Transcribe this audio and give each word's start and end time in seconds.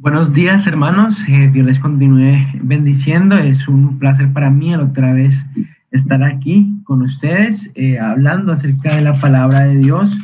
Buenos 0.00 0.32
días, 0.32 0.64
hermanos. 0.68 1.28
Eh, 1.28 1.50
Dios 1.52 1.66
les 1.66 1.80
continúe 1.80 2.38
bendiciendo. 2.62 3.36
Es 3.36 3.66
un 3.66 3.98
placer 3.98 4.32
para 4.32 4.48
mí 4.48 4.72
otra 4.76 5.12
vez 5.12 5.44
estar 5.90 6.22
aquí 6.22 6.80
con 6.84 7.02
ustedes 7.02 7.72
eh, 7.74 7.98
hablando 7.98 8.52
acerca 8.52 8.94
de 8.94 9.02
la 9.02 9.14
palabra 9.14 9.64
de 9.64 9.78
Dios. 9.78 10.16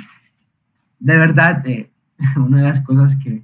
De 1.01 1.19
verdad, 1.19 1.67
eh, 1.67 1.91
una 2.37 2.59
de 2.59 2.63
las 2.63 2.83
cosas 2.83 3.17
que 3.17 3.43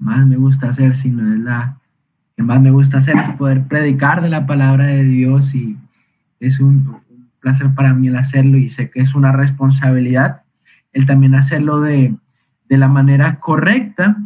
más 0.00 0.26
me 0.26 0.36
gusta 0.36 0.70
hacer, 0.70 0.96
si 0.96 1.08
no 1.08 1.32
es 1.32 1.38
la 1.38 1.78
que 2.36 2.42
más 2.42 2.60
me 2.60 2.72
gusta 2.72 2.98
hacer, 2.98 3.16
es 3.16 3.28
poder 3.36 3.68
predicar 3.68 4.22
de 4.22 4.28
la 4.28 4.46
palabra 4.46 4.86
de 4.86 5.04
Dios 5.04 5.54
y 5.54 5.78
es 6.40 6.58
un, 6.58 7.00
un 7.08 7.28
placer 7.38 7.72
para 7.76 7.94
mí 7.94 8.08
el 8.08 8.16
hacerlo 8.16 8.58
y 8.58 8.68
sé 8.68 8.90
que 8.90 9.02
es 9.02 9.14
una 9.14 9.30
responsabilidad 9.30 10.42
el 10.92 11.06
también 11.06 11.36
hacerlo 11.36 11.80
de, 11.80 12.12
de 12.68 12.76
la 12.76 12.88
manera 12.88 13.38
correcta 13.38 14.16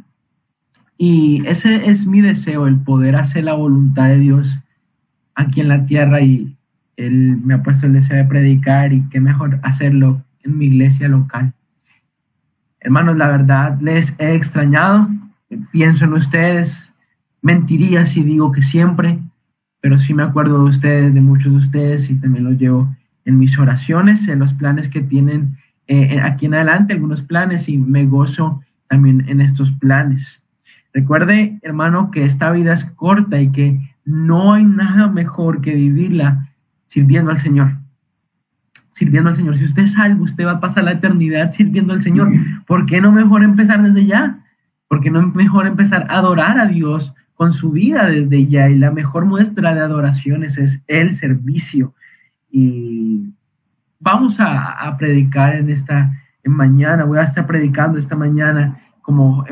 y 0.97 1.45
ese 1.47 1.89
es 1.89 2.07
mi 2.07 2.21
deseo, 2.21 2.67
el 2.67 2.79
poder 2.79 3.17
hacer 3.17 3.45
la 3.45 3.55
voluntad 3.55 4.09
de 4.09 4.18
Dios 4.18 4.59
aquí 5.35 5.61
en 5.61 5.68
la 5.68 5.85
tierra 5.87 6.21
y 6.21 6.57
Él 6.96 7.39
me 7.43 7.55
ha 7.55 7.63
puesto 7.63 7.87
el 7.87 7.95
deseo 7.95 8.17
de 8.18 8.25
predicar 8.25 8.93
y 8.93 9.03
qué 9.09 9.21
mejor 9.21 9.59
hacerlo 9.63 10.23
en 10.45 10.59
mi 10.59 10.67
iglesia 10.67 11.09
local. 11.09 11.53
Hermanos, 12.81 13.17
la 13.17 13.29
verdad 13.29 13.81
les 13.81 14.15
he 14.18 14.35
extrañado, 14.35 15.09
pienso 15.73 16.04
en 16.04 16.13
ustedes, 16.13 16.93
mentiría 17.43 18.07
si 18.07 18.23
digo 18.23 18.53
que 18.53 18.63
siempre, 18.63 19.18
pero 19.81 19.99
sí 19.99 20.15
me 20.15 20.23
acuerdo 20.23 20.63
de 20.63 20.71
ustedes, 20.71 21.13
de 21.13 21.21
muchos 21.21 21.53
de 21.53 21.59
ustedes 21.59 22.11
y 22.11 22.15
también 22.21 22.45
los 22.45 22.59
llevo 22.59 22.95
en 23.25 23.39
mis 23.39 23.59
oraciones, 23.59 24.29
en 24.29 24.39
los 24.39 24.53
planes 24.54 24.89
que 24.89 25.01
tienen 25.01 25.57
eh, 25.87 26.21
aquí 26.21 26.46
en 26.46 26.54
adelante, 26.54 26.95
algunos 26.95 27.23
planes 27.23 27.68
y 27.68 27.79
me 27.79 28.07
gozo 28.07 28.63
también 28.89 29.29
en 29.29 29.40
estos 29.40 29.73
planes. 29.73 30.40
Recuerde, 30.94 31.58
hermano, 31.62 32.12
que 32.12 32.25
esta 32.25 32.53
vida 32.53 32.72
es 32.72 32.84
corta 32.84 33.41
y 33.41 33.50
que 33.50 33.81
no 34.05 34.53
hay 34.53 34.64
nada 34.64 35.09
mejor 35.09 35.61
que 35.61 35.75
vivirla 35.75 36.48
sirviendo 36.86 37.33
al 37.33 37.39
Señor. 37.39 37.78
Sirviendo 38.92 39.31
al 39.31 39.36
Señor. 39.36 39.56
Si 39.56 39.64
usted 39.64 39.83
es 39.83 39.98
algo, 39.98 40.23
usted 40.23 40.47
va 40.47 40.53
a 40.53 40.61
pasar 40.61 40.84
la 40.84 40.92
eternidad 40.92 41.53
sirviendo 41.53 41.92
al 41.92 42.01
Señor. 42.01 42.31
¿Por 42.64 42.86
qué 42.86 43.01
no 43.01 43.11
mejor 43.11 43.42
empezar 43.42 43.83
desde 43.83 44.06
ya? 44.06 44.39
¿Por 44.86 45.01
qué 45.01 45.11
no 45.11 45.27
mejor 45.33 45.67
empezar 45.67 46.06
a 46.09 46.19
adorar 46.19 46.61
a 46.61 46.67
Dios 46.67 47.12
con 47.34 47.53
su 47.53 47.73
vida 47.73 48.06
desde 48.06 48.47
ya? 48.47 48.70
Y 48.70 48.79
la 48.79 48.92
mejor 48.92 49.25
muestra 49.25 49.75
de 49.75 49.81
adoraciones 49.81 50.58
es 50.58 50.81
el 50.86 51.12
servicio. 51.14 51.92
Y 52.53 53.34
vamos 53.98 54.36
a, 54.39 54.97
predicar 54.97 55.56
en 55.56 55.70
esta 55.70 56.12
en 56.45 56.53
mañana. 56.53 57.03
Voy 57.03 57.19
a 57.19 57.25
estar 57.25 57.47
predicando 57.47 57.98
esta 57.98 58.14
mañana 58.14 58.81
como 59.03 59.45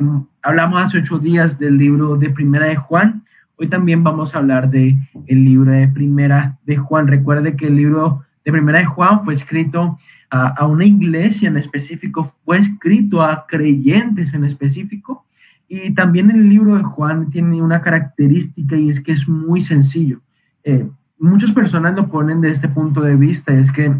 hablamos 0.43 0.83
hace 0.83 0.99
ocho 0.99 1.19
días 1.19 1.59
del 1.59 1.77
libro 1.77 2.17
de 2.17 2.31
Primera 2.31 2.67
de 2.67 2.77
Juan, 2.77 3.23
hoy 3.57 3.69
también 3.69 4.03
vamos 4.03 4.35
a 4.35 4.39
hablar 4.39 4.71
de 4.71 4.97
el 5.27 5.45
libro 5.45 5.71
de 5.71 5.89
Primera 5.89 6.59
de 6.65 6.77
Juan. 6.77 7.07
Recuerde 7.07 7.57
que 7.57 7.69
el 7.69 7.77
libro 7.77 8.25
de 8.45 8.53
Primera 8.53 8.81
de 8.81 8.85
Juan 8.85 9.23
fue 9.25 9.35
escrito 9.35 9.99
a, 10.31 10.49
a 10.49 10.67
una 10.67 10.85
iglesia 10.85 11.49
en 11.49 11.57
específico, 11.57 12.35
fue 12.45 12.59
escrito 12.59 13.23
a 13.23 13.47
creyentes 13.47 14.35
en 14.35 14.45
específico. 14.45 15.25
Y 15.69 15.95
también 15.95 16.31
el 16.31 16.49
libro 16.49 16.77
de 16.77 16.83
Juan 16.83 17.31
tiene 17.31 17.63
una 17.63 17.81
característica 17.81 18.77
y 18.77 18.91
es 18.91 19.01
que 19.01 19.13
es 19.13 19.29
muy 19.29 19.61
sencillo. 19.61 20.21
Eh, 20.65 20.87
muchas 21.19 21.53
personas 21.53 21.95
lo 21.95 22.09
ponen 22.09 22.41
de 22.41 22.51
este 22.51 22.69
punto 22.69 23.01
de 23.01 23.15
vista, 23.17 23.55
es 23.55 23.71
que 23.71 23.95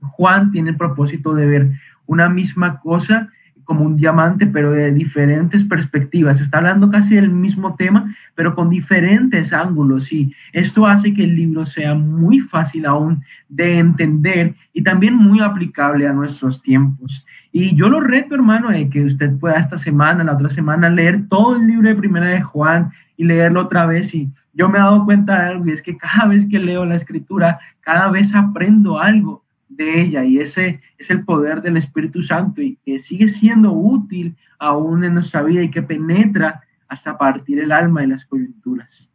Juan 0.00 0.50
tiene 0.50 0.70
el 0.70 0.76
propósito 0.76 1.32
de 1.34 1.46
ver 1.46 1.70
una 2.06 2.28
misma 2.28 2.80
cosa 2.80 3.30
como 3.70 3.84
un 3.84 3.96
diamante, 3.96 4.48
pero 4.48 4.72
de 4.72 4.90
diferentes 4.90 5.62
perspectivas. 5.62 6.40
Está 6.40 6.58
hablando 6.58 6.90
casi 6.90 7.14
del 7.14 7.30
mismo 7.30 7.76
tema, 7.76 8.12
pero 8.34 8.56
con 8.56 8.68
diferentes 8.68 9.52
ángulos. 9.52 10.12
Y 10.12 10.34
esto 10.52 10.88
hace 10.88 11.14
que 11.14 11.22
el 11.22 11.36
libro 11.36 11.64
sea 11.64 11.94
muy 11.94 12.40
fácil 12.40 12.84
aún 12.84 13.22
de 13.48 13.78
entender 13.78 14.56
y 14.72 14.82
también 14.82 15.14
muy 15.14 15.40
aplicable 15.40 16.08
a 16.08 16.12
nuestros 16.12 16.60
tiempos. 16.60 17.24
Y 17.52 17.76
yo 17.76 17.88
lo 17.88 18.00
reto, 18.00 18.34
hermano, 18.34 18.70
de 18.70 18.90
que 18.90 19.04
usted 19.04 19.38
pueda 19.38 19.60
esta 19.60 19.78
semana, 19.78 20.24
la 20.24 20.32
otra 20.32 20.48
semana, 20.48 20.90
leer 20.90 21.28
todo 21.28 21.54
el 21.54 21.68
libro 21.68 21.90
de 21.90 21.94
Primera 21.94 22.26
de 22.26 22.42
Juan 22.42 22.90
y 23.16 23.22
leerlo 23.22 23.60
otra 23.60 23.86
vez. 23.86 24.12
Y 24.16 24.32
yo 24.52 24.68
me 24.68 24.78
he 24.78 24.80
dado 24.80 25.04
cuenta 25.04 25.38
de 25.38 25.50
algo, 25.50 25.68
y 25.68 25.70
es 25.70 25.80
que 25.80 25.96
cada 25.96 26.26
vez 26.26 26.44
que 26.50 26.58
leo 26.58 26.84
la 26.84 26.96
escritura, 26.96 27.60
cada 27.82 28.10
vez 28.10 28.34
aprendo 28.34 28.98
algo 28.98 29.44
ella 29.80 30.24
y 30.24 30.38
ese 30.38 30.80
es 30.98 31.10
el 31.10 31.24
poder 31.24 31.62
del 31.62 31.76
Espíritu 31.76 32.22
Santo 32.22 32.60
y 32.60 32.78
que 32.84 32.98
sigue 32.98 33.28
siendo 33.28 33.72
útil 33.72 34.36
aún 34.58 35.04
en 35.04 35.14
nuestra 35.14 35.42
vida 35.42 35.62
y 35.62 35.70
que 35.70 35.82
penetra 35.82 36.60
hasta 36.88 37.16
partir 37.16 37.60
el 37.60 37.72
alma 37.72 38.02
y 38.02 38.08
las 38.08 38.24
coyunturas. 38.24 39.08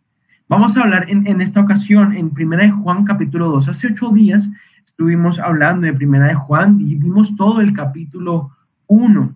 Vamos 0.47 0.77
a 0.77 0.81
hablar 0.81 1.05
en, 1.09 1.41
esta 1.41 1.61
ocasión 1.61 2.15
en 2.15 2.29
Primera 2.29 2.63
de 2.63 2.71
Juan 2.71 3.03
capítulo 3.03 3.49
2. 3.49 3.67
Hace 3.67 3.87
ocho 3.87 4.11
días 4.11 4.47
estuvimos 4.85 5.39
hablando 5.39 5.87
de 5.87 5.93
Primera 5.93 6.27
de 6.27 6.35
Juan 6.35 6.79
y 6.79 6.95
vimos 6.95 7.35
todo 7.35 7.61
el 7.61 7.73
capítulo 7.73 8.51
1 8.87 9.35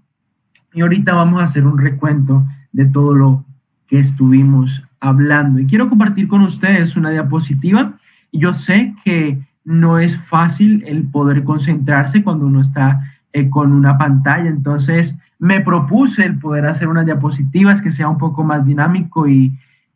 y 0.73 0.81
ahorita 0.81 1.13
vamos 1.13 1.41
a 1.41 1.45
hacer 1.45 1.66
un 1.66 1.78
recuento 1.78 2.45
de 2.72 2.85
todo 2.85 3.13
lo 3.16 3.45
que 3.88 4.00
estuvimos 4.00 4.84
hablando. 5.00 5.59
Y 5.59 5.66
quiero 5.66 5.89
compartir 5.89 6.28
con 6.28 6.41
ustedes 6.41 6.95
una 6.95 7.09
diapositiva 7.09 7.97
yo 8.31 8.53
sé 8.53 8.95
que 9.03 9.39
no 9.69 10.00
es 10.00 10.18
fácil 10.18 10.84
el 10.88 11.03
poder 11.03 11.44
concentrarse 11.44 12.24
cuando 12.24 12.47
uno 12.47 12.59
está 12.59 13.02
eh, 13.34 13.52
con 13.52 13.72
una 13.72 14.00
pantalla. 14.00 14.50
Entonces 14.50 15.16
me 15.38 15.62
propuse 15.62 16.25
el 16.25 16.40
poder 16.40 16.66
hacer 16.66 16.88
unas 16.88 17.06
diapositivas 17.06 17.80
que 17.80 17.91
sea 17.91 18.09
un 18.09 18.18
poco 18.18 18.44
más 18.44 18.66
dinámico 18.66 19.28
y, 19.28 19.56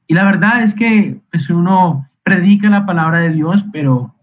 la 0.10 0.26
verdad 0.26 0.62
es 0.62 0.76
que 0.76 1.20
pues, 1.32 1.50
uno 1.50 2.08
predica 2.22 2.70
la 2.70 2.86
palabra 2.86 3.18
de 3.18 3.32
Dios, 3.32 3.66
pero 3.74 4.14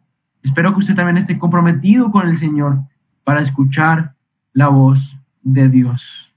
espero 0.44 0.72
que 0.72 0.78
usted 0.78 0.94
también 0.94 1.16
esté 1.16 1.36
comprometido 1.36 2.12
con 2.12 2.28
el 2.28 2.36
Señor 2.36 2.78
para 3.24 3.40
escuchar 3.40 4.14
la 4.52 4.68
voz 4.68 5.18
de 5.42 5.68
Dios. 5.68 6.32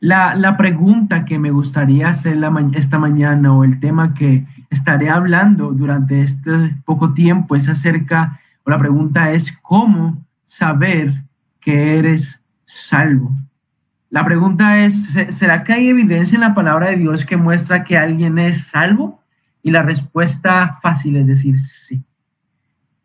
La, 0.00 0.34
la 0.36 0.56
pregunta 0.56 1.26
que 1.26 1.38
me 1.38 1.50
gustaría 1.50 2.08
hacer 2.08 2.38
esta 2.72 2.98
mañana 2.98 3.52
o 3.52 3.62
el 3.62 3.78
tema 3.78 4.14
que 4.14 4.46
estaré 4.72 5.10
hablando 5.10 5.72
durante 5.72 6.22
este 6.22 6.76
poco 6.84 7.12
tiempo 7.12 7.54
es 7.54 7.68
acerca, 7.68 8.40
o 8.64 8.70
la 8.70 8.78
pregunta 8.78 9.30
es, 9.32 9.52
¿cómo 9.62 10.24
saber 10.44 11.24
que 11.60 11.98
eres 11.98 12.42
salvo? 12.64 13.32
La 14.10 14.24
pregunta 14.24 14.84
es, 14.84 15.16
¿será 15.30 15.64
que 15.64 15.72
hay 15.72 15.88
evidencia 15.88 16.36
en 16.36 16.42
la 16.42 16.54
palabra 16.54 16.90
de 16.90 16.96
Dios 16.96 17.24
que 17.24 17.36
muestra 17.36 17.84
que 17.84 17.96
alguien 17.96 18.38
es 18.38 18.66
salvo? 18.66 19.22
Y 19.62 19.70
la 19.70 19.82
respuesta 19.82 20.78
fácil 20.82 21.16
es 21.16 21.26
decir 21.26 21.58
sí. 21.58 22.02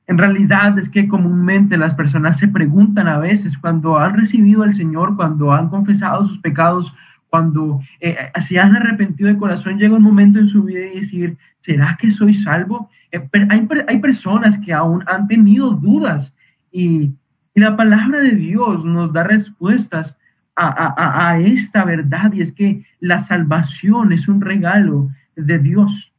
En 0.08 0.18
realidad 0.18 0.78
es 0.80 0.90
que 0.90 1.08
comúnmente 1.08 1.78
las 1.78 1.94
personas 1.94 2.38
se 2.38 2.48
preguntan 2.48 3.08
a 3.08 3.20
veces 3.20 3.58
cuando 3.58 3.98
han 3.98 4.18
recibido 4.18 4.64
al 4.64 4.74
Señor, 4.74 5.18
cuando 5.18 5.52
han 5.54 5.70
confesado 5.70 6.24
sus 6.24 6.40
pecados, 6.40 6.94
cuando 7.30 7.82
eh, 8.00 8.18
se 8.42 8.60
han 8.60 8.76
arrepentido 8.76 9.30
de 9.30 9.38
corazón, 9.38 9.78
llega 9.78 9.96
un 9.96 10.04
momento 10.04 10.40
en 10.40 10.48
su 10.48 10.64
vida 10.64 10.86
y 10.86 11.00
decir, 11.02 11.38
¿será 11.62 11.98
que 12.00 12.12
soy 12.12 12.34
salvo? 12.34 12.90
Eh, 13.12 13.28
hay, 13.50 13.68
hay, 13.88 14.00
personas 14.00 14.58
que 14.60 14.74
aún 14.74 15.04
han 15.08 15.28
tenido 15.28 15.72
dudas 15.72 16.34
y, 16.72 17.14
y 17.54 17.60
la 17.60 17.76
palabra 17.76 18.20
de 18.20 18.32
Dios 18.32 18.86
nos 18.86 19.12
da 19.14 19.24
respuestas 19.24 20.18
a, 20.56 20.68
a, 20.68 21.30
a, 21.30 21.40
esta 21.40 21.86
verdad 21.86 22.34
y 22.34 22.42
es 22.42 22.52
que 22.52 22.84
la 23.00 23.20
salvación 23.20 24.12
es 24.12 24.28
un 24.28 24.42
regalo 24.42 25.10
de 25.36 25.60
Dios. 25.60 26.12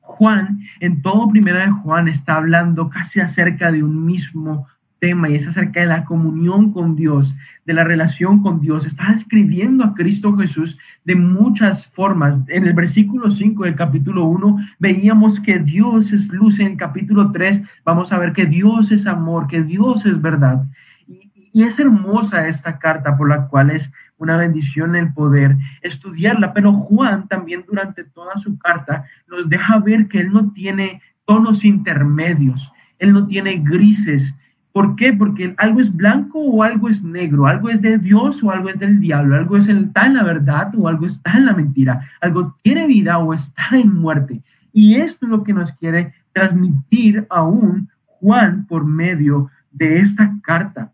Juan, 0.00 0.60
en 0.80 1.02
todo 1.02 1.28
primera 1.28 1.66
de 1.66 1.70
Juan, 1.70 2.08
está 2.08 2.36
hablando 2.36 2.88
casi 2.88 3.20
acerca 3.20 3.70
de 3.70 3.82
un 3.82 4.06
mismo 4.06 4.66
tema 4.98 5.28
y 5.28 5.36
es 5.36 5.46
acerca 5.46 5.80
de 5.80 5.86
la 5.86 6.04
comunión 6.04 6.72
con 6.72 6.96
Dios, 6.96 7.36
de 7.64 7.74
la 7.74 7.84
relación 7.84 8.42
con 8.42 8.60
Dios. 8.60 8.86
Está 8.86 9.12
escribiendo 9.12 9.84
a 9.84 9.94
Cristo 9.94 10.36
Jesús 10.36 10.78
de 11.04 11.14
muchas 11.14 11.86
formas. 11.86 12.40
En 12.48 12.66
el 12.66 12.74
versículo 12.74 13.30
5 13.30 13.64
del 13.64 13.74
capítulo 13.74 14.24
1 14.26 14.58
veíamos 14.78 15.40
que 15.40 15.58
Dios 15.58 16.12
es 16.12 16.28
luz. 16.32 16.58
En 16.58 16.68
el 16.68 16.76
capítulo 16.76 17.30
3 17.30 17.62
vamos 17.84 18.12
a 18.12 18.18
ver 18.18 18.32
que 18.32 18.46
Dios 18.46 18.92
es 18.92 19.06
amor, 19.06 19.46
que 19.46 19.62
Dios 19.62 20.04
es 20.06 20.20
verdad. 20.20 20.64
Y, 21.06 21.62
es 21.62 21.78
hermosa 21.80 22.46
esta 22.46 22.78
carta 22.78 23.16
por 23.16 23.28
la 23.28 23.48
cual 23.48 23.70
es 23.70 23.90
una 24.18 24.36
bendición 24.36 24.94
el 24.96 25.12
poder 25.12 25.56
estudiarla. 25.82 26.52
Pero 26.52 26.72
Juan 26.72 27.26
también 27.28 27.64
durante 27.66 28.04
toda 28.04 28.36
su 28.36 28.58
carta 28.58 29.04
nos 29.28 29.48
deja 29.48 29.78
ver 29.78 30.08
que 30.08 30.20
él 30.20 30.32
no 30.32 30.52
tiene 30.52 31.02
tonos 31.24 31.64
intermedios. 31.64 32.72
Él 32.98 33.12
no 33.12 33.26
tiene 33.26 33.58
grises, 33.58 34.34
¿Por 34.78 34.94
qué? 34.94 35.12
Porque 35.12 35.56
algo 35.56 35.80
es 35.80 35.92
blanco 35.92 36.38
o 36.38 36.62
algo 36.62 36.88
es 36.88 37.02
negro, 37.02 37.48
algo 37.48 37.68
es 37.68 37.82
de 37.82 37.98
Dios 37.98 38.44
o 38.44 38.52
algo 38.52 38.68
es 38.68 38.78
del 38.78 39.00
diablo, 39.00 39.34
algo 39.34 39.56
es 39.56 39.66
está 39.68 40.06
en 40.06 40.14
la 40.14 40.22
verdad 40.22 40.72
o 40.76 40.86
algo 40.86 41.04
está 41.04 41.36
en 41.36 41.46
la 41.46 41.52
mentira, 41.52 42.08
algo 42.20 42.56
tiene 42.62 42.86
vida 42.86 43.18
o 43.18 43.34
está 43.34 43.70
en 43.72 43.92
muerte. 43.92 44.40
Y 44.72 44.94
esto 44.94 45.26
es 45.26 45.30
lo 45.30 45.42
que 45.42 45.52
nos 45.52 45.72
quiere 45.72 46.12
transmitir 46.32 47.26
aún 47.28 47.88
Juan 48.06 48.68
por 48.68 48.84
medio 48.84 49.50
de 49.72 49.98
esta 49.98 50.32
carta. 50.44 50.92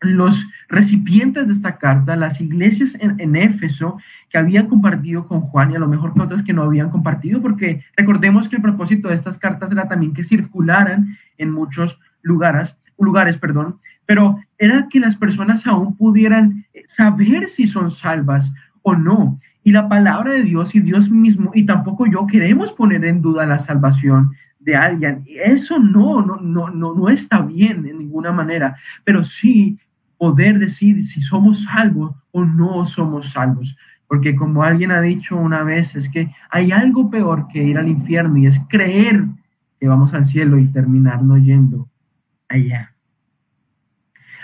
los 0.00 0.48
recipientes 0.70 1.46
de 1.46 1.52
esta 1.52 1.76
carta, 1.76 2.16
las 2.16 2.40
iglesias 2.40 2.96
en, 3.00 3.36
Éfeso 3.36 3.98
que 4.30 4.38
habían 4.38 4.66
compartido 4.66 5.28
con 5.28 5.42
Juan 5.42 5.72
y 5.72 5.76
a 5.76 5.78
lo 5.78 5.88
mejor 5.88 6.14
que 6.14 6.22
otras 6.22 6.42
que 6.42 6.54
no 6.54 6.62
habían 6.62 6.88
compartido, 6.88 7.42
porque 7.42 7.84
recordemos 7.98 8.48
que 8.48 8.56
el 8.56 8.62
propósito 8.62 9.08
de 9.08 9.14
estas 9.14 9.36
cartas 9.36 9.70
era 9.70 9.88
también 9.88 10.14
que 10.14 10.24
circularan 10.24 11.18
en 11.36 11.50
muchos 11.50 12.00
lugares, 12.22 12.78
lugares, 13.04 13.38
perdón, 13.38 13.78
pero 14.06 14.38
era 14.58 14.88
que 14.88 15.00
las 15.00 15.16
personas 15.16 15.66
aún 15.66 15.96
pudieran 15.96 16.64
saber 16.86 17.48
si 17.48 17.68
son 17.68 17.90
salvas 17.90 18.52
o 18.82 18.94
no. 18.94 19.38
Y 19.62 19.72
la 19.72 19.88
palabra 19.88 20.32
de 20.32 20.42
Dios 20.42 20.74
y 20.74 20.80
Dios 20.80 21.10
mismo, 21.10 21.50
y 21.54 21.64
tampoco 21.64 22.06
yo 22.06 22.26
queremos 22.26 22.72
poner 22.72 23.04
en 23.04 23.20
duda 23.20 23.46
la 23.46 23.58
salvación 23.58 24.30
de 24.58 24.76
alguien. 24.76 25.24
Eso 25.26 25.78
no, 25.78 26.22
no, 26.22 26.36
no, 26.36 26.70
no, 26.70 26.94
no 26.94 27.08
está 27.08 27.40
bien 27.40 27.86
en 27.86 27.98
ninguna 27.98 28.32
manera, 28.32 28.76
pero 29.04 29.24
sí 29.24 29.78
poder 30.18 30.58
decir 30.58 31.06
si 31.06 31.20
somos 31.20 31.64
salvos 31.64 32.14
o 32.32 32.44
no 32.44 32.84
somos 32.84 33.30
salvos. 33.30 33.76
Porque 34.06 34.34
como 34.34 34.62
alguien 34.62 34.90
ha 34.90 35.00
dicho 35.00 35.36
una 35.36 35.62
vez, 35.62 35.94
es 35.94 36.08
que 36.08 36.34
hay 36.50 36.72
algo 36.72 37.10
peor 37.10 37.46
que 37.48 37.62
ir 37.62 37.78
al 37.78 37.88
infierno 37.88 38.36
y 38.36 38.46
es 38.46 38.60
creer 38.68 39.24
que 39.78 39.88
vamos 39.88 40.12
al 40.12 40.26
cielo 40.26 40.58
y 40.58 40.66
terminar 40.66 41.22
no 41.22 41.38
yendo 41.38 41.88
allá. 42.48 42.89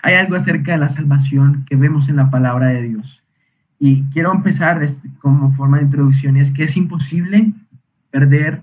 Hay 0.02 0.14
algo 0.14 0.36
acerca 0.36 0.72
de 0.72 0.78
la 0.78 0.88
salvación 0.88 1.64
que 1.68 1.76
vemos 1.76 2.08
en 2.08 2.16
la 2.16 2.30
palabra 2.30 2.68
de 2.68 2.82
Dios. 2.82 3.22
Y 3.78 4.02
quiero 4.04 4.32
empezar 4.32 4.84
como 5.18 5.50
forma 5.52 5.78
de 5.78 5.84
introducción, 5.84 6.36
es 6.36 6.50
que 6.50 6.64
es 6.64 6.76
imposible 6.76 7.52
perder 8.10 8.62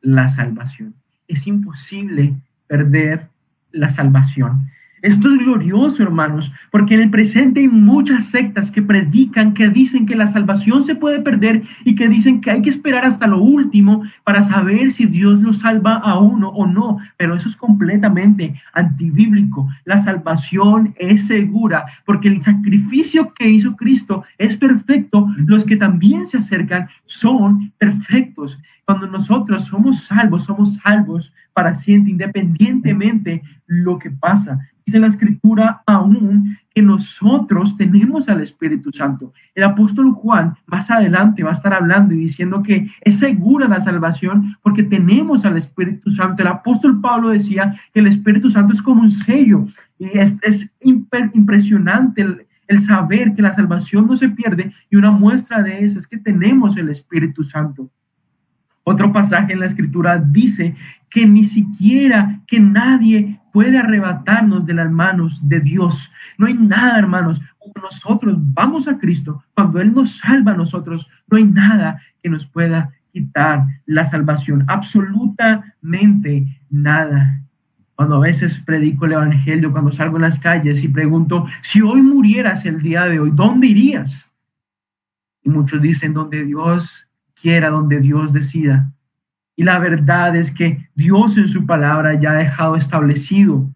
la 0.00 0.28
salvación. 0.28 0.94
Es 1.28 1.46
imposible 1.46 2.34
perder 2.66 3.28
la 3.72 3.88
salvación. 3.88 4.70
Esto 5.04 5.28
es 5.28 5.36
glorioso, 5.36 6.02
hermanos, 6.02 6.50
porque 6.70 6.94
en 6.94 7.02
el 7.02 7.10
presente 7.10 7.60
hay 7.60 7.68
muchas 7.68 8.24
sectas 8.24 8.70
que 8.70 8.80
predican, 8.80 9.52
que 9.52 9.68
dicen 9.68 10.06
que 10.06 10.16
la 10.16 10.26
salvación 10.26 10.82
se 10.82 10.94
puede 10.94 11.20
perder 11.20 11.62
y 11.84 11.94
que 11.94 12.08
dicen 12.08 12.40
que 12.40 12.50
hay 12.50 12.62
que 12.62 12.70
esperar 12.70 13.04
hasta 13.04 13.26
lo 13.26 13.38
último 13.38 14.02
para 14.24 14.42
saber 14.44 14.90
si 14.90 15.04
Dios 15.04 15.42
lo 15.42 15.52
salva 15.52 15.96
a 15.96 16.18
uno 16.18 16.48
o 16.48 16.66
no. 16.66 16.96
Pero 17.18 17.34
eso 17.34 17.50
es 17.50 17.56
completamente 17.56 18.58
antibíblico. 18.72 19.68
La 19.84 19.98
salvación 19.98 20.94
es 20.96 21.26
segura 21.26 21.84
porque 22.06 22.28
el 22.28 22.40
sacrificio 22.40 23.34
que 23.34 23.50
hizo 23.50 23.76
Cristo 23.76 24.24
es 24.38 24.56
perfecto. 24.56 25.28
Los 25.36 25.66
que 25.66 25.76
también 25.76 26.24
se 26.24 26.38
acercan 26.38 26.88
son 27.04 27.74
perfectos. 27.76 28.58
Cuando 28.86 29.06
nosotros 29.06 29.66
somos 29.66 30.04
salvos, 30.04 30.44
somos 30.44 30.76
salvos 30.76 31.34
para 31.52 31.74
siempre, 31.74 32.12
independientemente 32.12 33.42
lo 33.66 33.98
que 33.98 34.10
pasa. 34.10 34.58
Dice 34.86 34.98
la 34.98 35.06
escritura 35.06 35.82
aún 35.86 36.58
que 36.74 36.82
nosotros 36.82 37.76
tenemos 37.76 38.28
al 38.28 38.42
Espíritu 38.42 38.90
Santo. 38.92 39.32
El 39.54 39.64
apóstol 39.64 40.10
Juan 40.12 40.54
más 40.66 40.90
adelante 40.90 41.42
va 41.42 41.50
a 41.50 41.54
estar 41.54 41.72
hablando 41.72 42.14
y 42.14 42.18
diciendo 42.18 42.62
que 42.62 42.90
es 43.00 43.18
segura 43.18 43.66
la 43.66 43.80
salvación 43.80 44.56
porque 44.62 44.82
tenemos 44.82 45.46
al 45.46 45.56
Espíritu 45.56 46.10
Santo. 46.10 46.42
El 46.42 46.48
apóstol 46.48 47.00
Pablo 47.00 47.30
decía 47.30 47.74
que 47.94 48.00
el 48.00 48.08
Espíritu 48.08 48.50
Santo 48.50 48.74
es 48.74 48.82
como 48.82 49.02
un 49.02 49.10
sello 49.10 49.66
y 49.98 50.18
es, 50.18 50.36
es 50.42 50.74
impresionante 50.82 52.22
el, 52.22 52.46
el 52.68 52.80
saber 52.80 53.32
que 53.34 53.42
la 53.42 53.52
salvación 53.52 54.06
no 54.06 54.16
se 54.16 54.28
pierde 54.28 54.72
y 54.90 54.96
una 54.96 55.10
muestra 55.10 55.62
de 55.62 55.84
eso 55.84 55.98
es 55.98 56.06
que 56.06 56.18
tenemos 56.18 56.76
el 56.76 56.88
Espíritu 56.88 57.44
Santo. 57.44 57.90
Otro 58.84 59.12
pasaje 59.12 59.54
en 59.54 59.60
la 59.60 59.66
escritura 59.66 60.18
dice 60.18 60.74
que 61.08 61.26
ni 61.26 61.44
siquiera 61.44 62.42
que 62.46 62.60
nadie 62.60 63.40
puede 63.54 63.78
arrebatarnos 63.78 64.66
de 64.66 64.74
las 64.74 64.90
manos 64.90 65.48
de 65.48 65.60
Dios. 65.60 66.12
No 66.38 66.46
hay 66.46 66.54
nada, 66.54 66.98
hermanos. 66.98 67.40
Cuando 67.58 67.82
nosotros 67.82 68.36
vamos 68.36 68.88
a 68.88 68.98
Cristo, 68.98 69.44
cuando 69.54 69.80
Él 69.80 69.94
nos 69.94 70.18
salva 70.18 70.50
a 70.50 70.56
nosotros, 70.56 71.08
no 71.28 71.36
hay 71.36 71.44
nada 71.44 72.02
que 72.20 72.28
nos 72.28 72.44
pueda 72.46 72.92
quitar 73.12 73.64
la 73.86 74.04
salvación. 74.06 74.64
Absolutamente 74.66 76.48
nada. 76.68 77.42
Cuando 77.94 78.16
a 78.16 78.26
veces 78.26 78.58
predico 78.58 79.06
el 79.06 79.12
Evangelio, 79.12 79.70
cuando 79.70 79.92
salgo 79.92 80.16
en 80.16 80.22
las 80.22 80.40
calles 80.40 80.82
y 80.82 80.88
pregunto, 80.88 81.46
si 81.62 81.80
hoy 81.80 82.02
murieras 82.02 82.66
el 82.66 82.82
día 82.82 83.04
de 83.04 83.20
hoy, 83.20 83.30
¿dónde 83.32 83.68
irías? 83.68 84.28
Y 85.44 85.50
muchos 85.50 85.80
dicen, 85.80 86.12
donde 86.12 86.44
Dios 86.44 87.08
quiera, 87.40 87.70
donde 87.70 88.00
Dios 88.00 88.32
decida. 88.32 88.92
Y 89.56 89.64
la 89.64 89.78
verdad 89.78 90.34
es 90.36 90.50
que 90.50 90.88
Dios 90.94 91.36
en 91.36 91.48
su 91.48 91.64
palabra 91.64 92.18
ya 92.20 92.32
ha 92.32 92.36
dejado 92.36 92.76
establecido 92.76 93.70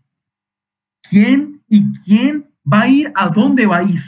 quién 1.09 1.61
y 1.69 1.93
quién 2.05 2.47
va 2.71 2.83
a 2.83 2.89
ir, 2.89 3.13
a 3.15 3.29
dónde 3.29 3.67
va 3.67 3.79
a 3.79 3.83
ir. 3.85 4.03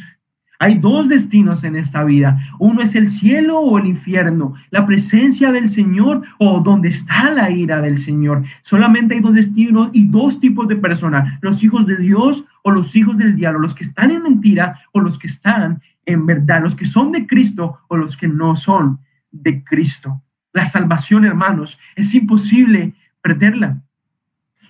Hay 0.63 0.75
dos 0.75 1.09
destinos 1.09 1.65
en 1.65 1.75
esta 1.75 2.05
vida. 2.05 2.39
Uno 2.59 2.83
es 2.83 2.95
el 2.95 3.09
cielo 3.09 3.61
o 3.61 3.79
el 3.79 3.87
infierno, 3.87 4.55
la 4.71 4.85
presencia 4.85 5.51
del 5.53 5.71
Señor 5.71 6.23
o 6.39 6.61
donde 6.61 6.91
está 6.91 7.31
la 7.31 7.51
ira 7.51 7.81
del 7.81 7.97
Señor. 7.97 8.45
Solamente 8.61 9.15
hay 9.15 9.21
dos 9.21 9.33
destinos 9.33 9.89
y 9.95 10.07
dos 10.09 10.39
tipos 10.39 10.69
de 10.69 10.77
personas, 10.77 11.39
los 11.41 11.65
hijos 11.65 11.87
de 11.87 11.97
Dios 11.97 12.45
o 12.63 12.73
los 12.73 12.95
hijos 12.95 13.17
del 13.17 13.37
diablo, 13.37 13.61
los 13.61 13.75
que 13.75 13.85
están 13.85 14.11
en 14.11 14.23
mentira 14.23 14.79
o 14.93 15.01
los 15.01 15.19
que 15.19 15.29
están 15.29 15.81
en 16.05 16.27
verdad, 16.27 16.63
los 16.63 16.75
que 16.75 16.85
son 16.85 17.11
de 17.13 17.27
Cristo 17.27 17.79
o 17.89 17.97
los 17.97 18.15
que 18.19 18.29
no 18.29 18.55
son 18.55 19.01
de 19.31 19.65
Cristo. 19.65 20.23
La 20.53 20.65
salvación, 20.65 21.25
hermanos, 21.25 21.79
es 21.97 22.15
imposible 22.15 22.95
perderla. 23.23 23.81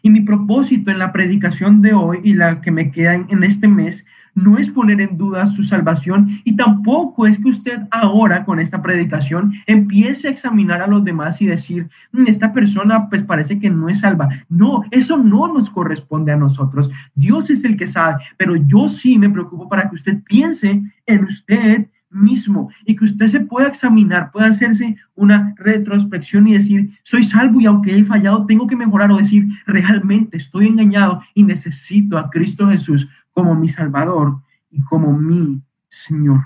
Y 0.03 0.11
mi 0.11 0.23
propósito 0.23 0.91
en 0.91 0.99
la 0.99 1.13
predicación 1.13 1.83
de 1.83 1.93
hoy 1.93 2.21
y 2.23 2.35
la 2.35 2.61
que 2.61 2.71
me 2.71 2.91
queda 2.91 3.15
en, 3.15 3.43
este 3.43 3.69
mes 3.69 4.05
no 4.35 4.57
es 4.57 4.71
poner 4.71 5.01
en 5.01 5.19
duda 5.19 5.47
su 5.47 5.63
salvación 5.63 6.41
y 6.45 6.57
tampoco 6.57 7.27
es 7.27 7.37
que 7.39 7.49
usted 7.49 7.81
ahora 7.91 8.45
con 8.45 8.61
esta 8.61 8.81
predicación 8.81 9.53
empiece 9.67 10.29
a 10.29 10.31
examinar 10.31 10.81
a 10.81 10.87
los 10.87 11.05
demás 11.05 11.43
y 11.43 11.47
decir, 11.47 11.89
mm, 12.13 12.29
esta 12.29 12.53
persona 12.53 13.09
pues 13.09 13.23
parece 13.23 13.59
que 13.59 13.69
no 13.69 13.89
es 13.89 14.01
salva. 14.01 14.29
No, 14.49 14.83
eso 14.91 15.19
no 15.19 15.53
nos 15.53 15.69
corresponde 15.69 16.33
a 16.33 16.37
nosotros. 16.37 16.91
Dios 17.15 17.51
es 17.51 17.65
el 17.65 17.77
que 17.77 17.87
sabe, 17.87 18.23
pero 18.37 18.57
yo 18.57 18.89
sí 18.89 19.19
me 19.19 19.31
preocupo 19.31 19.69
para 19.69 19.89
que 19.89 19.97
usted 19.97 20.23
piense 20.25 20.83
en 21.07 21.25
usted 21.25 21.89
mismo 22.11 22.71
y 22.85 22.97
que 22.97 23.05
usted 23.05 23.29
se 23.29 23.41
pueda 23.41 23.69
examinar, 23.69 24.31
pueda 24.33 24.49
hacerse 24.49 24.97
una 25.15 25.55
retrospección 25.57 26.49
y 26.49 26.55
decir, 26.55 26.91
soy 27.03 27.25
salvo 27.25 27.61
y 27.61 27.67
aunque 27.67 27.97
he 27.97 28.05
fallado, 28.05 28.47
tengo 28.47 28.67
que 28.67 28.77
mejorar 28.77 29.11
o 29.13 29.19
decir, 29.19 29.47
realmente 29.67 30.37
estoy 30.37 30.67
engañado 30.67 31.23
y 31.35 31.45
necesito 31.45 32.19
a 32.19 32.29
Cristo 32.31 32.69
Jesús 32.69 33.09
como 33.33 33.55
mi 33.55 33.69
Salvador 33.69 34.41
y 34.71 34.83
como 34.83 35.13
mi 35.13 35.63
Señor. 35.89 36.41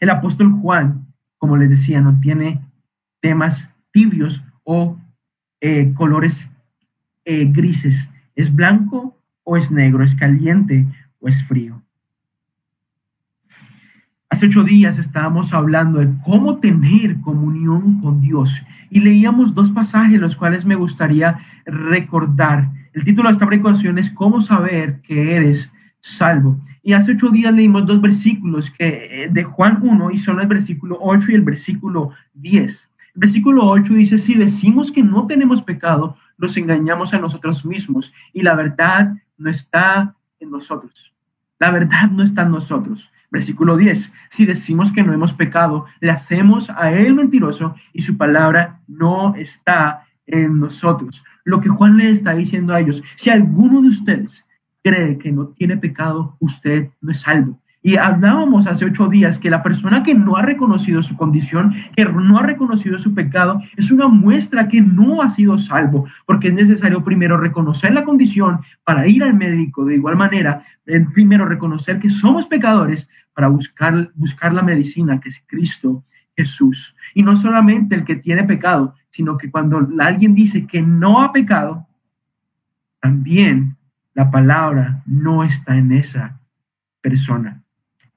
El 0.00 0.10
apóstol 0.10 0.52
Juan, 0.52 1.06
como 1.38 1.56
les 1.56 1.70
decía, 1.70 2.00
no 2.00 2.18
tiene 2.20 2.60
temas 3.20 3.72
tibios 3.92 4.44
o 4.64 4.98
eh, 5.60 5.92
colores 5.94 6.50
eh, 7.24 7.44
grises. 7.46 8.08
Es 8.34 8.54
blanco 8.54 9.16
o 9.44 9.56
es 9.56 9.70
negro, 9.70 10.02
es 10.02 10.14
caliente 10.14 10.86
o 11.20 11.28
es 11.28 11.44
frío. 11.44 11.81
Hace 14.32 14.46
ocho 14.46 14.64
días 14.64 14.98
estábamos 14.98 15.52
hablando 15.52 15.98
de 15.98 16.10
cómo 16.24 16.56
tener 16.56 17.20
comunión 17.20 18.00
con 18.00 18.22
Dios 18.22 18.62
y 18.88 19.00
leíamos 19.00 19.54
dos 19.54 19.70
pasajes 19.70 20.18
los 20.18 20.34
cuales 20.34 20.64
me 20.64 20.74
gustaría 20.74 21.38
recordar. 21.66 22.70
El 22.94 23.04
título 23.04 23.28
de 23.28 23.34
esta 23.34 23.46
predicación 23.46 23.98
es 23.98 24.08
Cómo 24.08 24.40
saber 24.40 25.02
que 25.02 25.36
eres 25.36 25.70
salvo. 26.00 26.58
Y 26.82 26.94
hace 26.94 27.12
ocho 27.12 27.28
días 27.28 27.52
leímos 27.52 27.84
dos 27.84 28.00
versículos 28.00 28.70
que, 28.70 29.24
eh, 29.24 29.28
de 29.30 29.44
Juan 29.44 29.80
1 29.82 30.10
y 30.12 30.16
son 30.16 30.40
el 30.40 30.46
versículo 30.46 30.96
8 30.98 31.32
y 31.32 31.34
el 31.34 31.42
versículo 31.42 32.12
10. 32.32 32.90
El 33.14 33.20
versículo 33.20 33.68
8 33.68 33.92
dice, 33.92 34.16
si 34.16 34.32
decimos 34.32 34.90
que 34.90 35.02
no 35.02 35.26
tenemos 35.26 35.60
pecado, 35.60 36.16
nos 36.38 36.56
engañamos 36.56 37.12
a 37.12 37.18
nosotros 37.18 37.66
mismos 37.66 38.14
y 38.32 38.40
la 38.40 38.54
verdad 38.54 39.12
no 39.36 39.50
está 39.50 40.16
en 40.40 40.50
nosotros. 40.50 41.12
La 41.58 41.70
verdad 41.70 42.10
no 42.10 42.22
está 42.22 42.44
en 42.44 42.52
nosotros. 42.52 43.12
Versículo 43.32 43.78
10. 43.78 44.12
Si 44.28 44.44
decimos 44.44 44.92
que 44.92 45.02
no 45.02 45.14
hemos 45.14 45.32
pecado, 45.32 45.86
le 46.00 46.10
hacemos 46.10 46.68
a 46.68 46.92
él 46.92 47.14
mentiroso 47.14 47.74
y 47.94 48.02
su 48.02 48.18
palabra 48.18 48.80
no 48.86 49.34
está 49.34 50.04
en 50.26 50.60
nosotros. 50.60 51.24
Lo 51.44 51.60
que 51.60 51.70
Juan 51.70 51.96
le 51.96 52.10
está 52.10 52.34
diciendo 52.34 52.74
a 52.74 52.80
ellos, 52.80 53.02
si 53.16 53.30
alguno 53.30 53.80
de 53.80 53.88
ustedes 53.88 54.46
cree 54.84 55.16
que 55.16 55.32
no 55.32 55.48
tiene 55.48 55.78
pecado, 55.78 56.36
usted 56.40 56.90
no 57.00 57.10
es 57.10 57.20
salvo. 57.20 57.58
Y 57.84 57.96
hablábamos 57.96 58.66
hace 58.68 58.84
ocho 58.84 59.08
días 59.08 59.38
que 59.38 59.50
la 59.50 59.62
persona 59.62 60.04
que 60.04 60.14
no 60.14 60.36
ha 60.36 60.42
reconocido 60.42 61.02
su 61.02 61.16
condición, 61.16 61.74
que 61.96 62.04
no 62.04 62.38
ha 62.38 62.42
reconocido 62.44 62.96
su 62.98 63.12
pecado, 63.12 63.60
es 63.76 63.90
una 63.90 64.06
muestra 64.06 64.68
que 64.68 64.80
no 64.80 65.20
ha 65.20 65.30
sido 65.30 65.58
salvo, 65.58 66.06
porque 66.24 66.48
es 66.48 66.54
necesario 66.54 67.02
primero 67.02 67.36
reconocer 67.36 67.92
la 67.92 68.04
condición 68.04 68.60
para 68.84 69.08
ir 69.08 69.24
al 69.24 69.34
médico. 69.34 69.84
De 69.84 69.96
igual 69.96 70.16
manera, 70.16 70.64
primero 71.12 71.44
reconocer 71.44 71.98
que 71.98 72.10
somos 72.10 72.46
pecadores 72.46 73.10
para 73.34 73.48
buscar, 73.48 74.12
buscar 74.14 74.54
la 74.54 74.62
medicina 74.62 75.20
que 75.20 75.30
es 75.30 75.44
Cristo 75.48 76.04
Jesús. 76.36 76.96
Y 77.14 77.22
no 77.22 77.36
solamente 77.36 77.94
el 77.94 78.04
que 78.04 78.16
tiene 78.16 78.44
pecado, 78.44 78.94
sino 79.10 79.36
que 79.36 79.50
cuando 79.50 79.86
alguien 79.98 80.34
dice 80.34 80.66
que 80.66 80.82
no 80.82 81.22
ha 81.22 81.32
pecado, 81.32 81.86
también 83.00 83.76
la 84.14 84.30
palabra 84.30 85.02
no 85.06 85.42
está 85.42 85.76
en 85.76 85.92
esa 85.92 86.40
persona. 87.00 87.61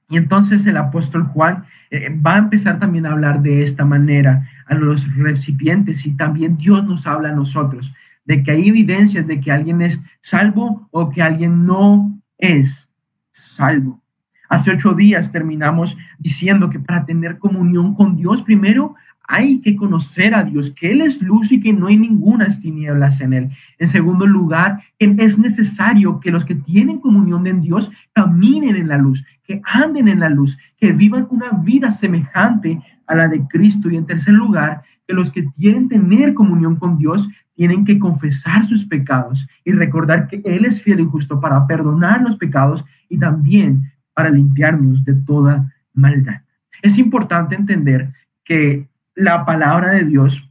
Y 0.08 0.16
entonces 0.16 0.66
el 0.66 0.76
apóstol 0.76 1.24
Juan 1.24 1.64
eh, 1.90 2.08
va 2.24 2.34
a 2.34 2.38
empezar 2.38 2.78
también 2.78 3.06
a 3.06 3.12
hablar 3.12 3.42
de 3.42 3.62
esta 3.62 3.84
manera 3.84 4.48
a 4.66 4.74
los 4.74 5.12
recipientes 5.16 6.06
y 6.06 6.16
también 6.16 6.56
Dios 6.56 6.84
nos 6.84 7.06
habla 7.06 7.30
a 7.30 7.34
nosotros 7.34 7.92
de 8.24 8.42
que 8.42 8.50
hay 8.50 8.68
evidencias 8.68 9.26
de 9.26 9.40
que 9.40 9.52
alguien 9.52 9.80
es 9.80 10.00
salvo 10.20 10.88
o 10.90 11.10
que 11.10 11.22
alguien 11.22 11.64
no 11.64 12.20
es 12.38 12.90
salvo. 13.30 14.02
Hace 14.48 14.72
ocho 14.72 14.94
días 14.94 15.32
terminamos 15.32 15.96
diciendo 16.18 16.70
que 16.70 16.78
para 16.78 17.04
tener 17.04 17.38
comunión 17.38 17.94
con 17.94 18.16
Dios, 18.16 18.42
primero 18.42 18.94
hay 19.28 19.60
que 19.60 19.76
conocer 19.76 20.34
a 20.34 20.42
Dios, 20.42 20.70
que 20.70 20.92
Él 20.92 21.00
es 21.00 21.20
luz 21.20 21.52
y 21.52 21.60
que 21.60 21.72
no 21.72 21.88
hay 21.88 21.96
ninguna 21.96 22.46
tinieblas 22.60 23.20
en 23.20 23.32
Él. 23.32 23.50
En 23.78 23.88
segundo 23.88 24.26
lugar, 24.26 24.80
es 24.98 25.38
necesario 25.38 26.20
que 26.20 26.30
los 26.30 26.44
que 26.44 26.54
tienen 26.54 26.98
comunión 26.98 27.46
en 27.46 27.60
Dios 27.60 27.90
caminen 28.12 28.76
en 28.76 28.88
la 28.88 28.98
luz, 28.98 29.24
que 29.44 29.60
anden 29.64 30.08
en 30.08 30.20
la 30.20 30.28
luz, 30.28 30.58
que 30.78 30.92
vivan 30.92 31.26
una 31.30 31.50
vida 31.50 31.90
semejante 31.90 32.80
a 33.06 33.14
la 33.14 33.28
de 33.28 33.46
Cristo. 33.48 33.90
Y 33.90 33.96
en 33.96 34.06
tercer 34.06 34.34
lugar, 34.34 34.82
que 35.06 35.14
los 35.14 35.30
que 35.30 35.44
quieren 35.52 35.88
tener 35.88 36.34
comunión 36.34 36.76
con 36.76 36.96
Dios 36.96 37.28
tienen 37.54 37.84
que 37.84 37.98
confesar 37.98 38.64
sus 38.64 38.84
pecados 38.84 39.46
y 39.64 39.72
recordar 39.72 40.28
que 40.28 40.42
Él 40.44 40.64
es 40.64 40.80
fiel 40.80 41.00
y 41.00 41.04
justo 41.04 41.40
para 41.40 41.66
perdonar 41.66 42.20
los 42.22 42.36
pecados 42.36 42.84
y 43.08 43.18
también 43.18 43.90
para 44.14 44.30
limpiarnos 44.30 45.04
de 45.04 45.14
toda 45.14 45.72
maldad. 45.94 46.42
Es 46.82 46.98
importante 46.98 47.54
entender 47.54 48.12
que 48.44 48.86
la 49.16 49.44
palabra 49.44 49.92
de 49.94 50.04
Dios, 50.04 50.48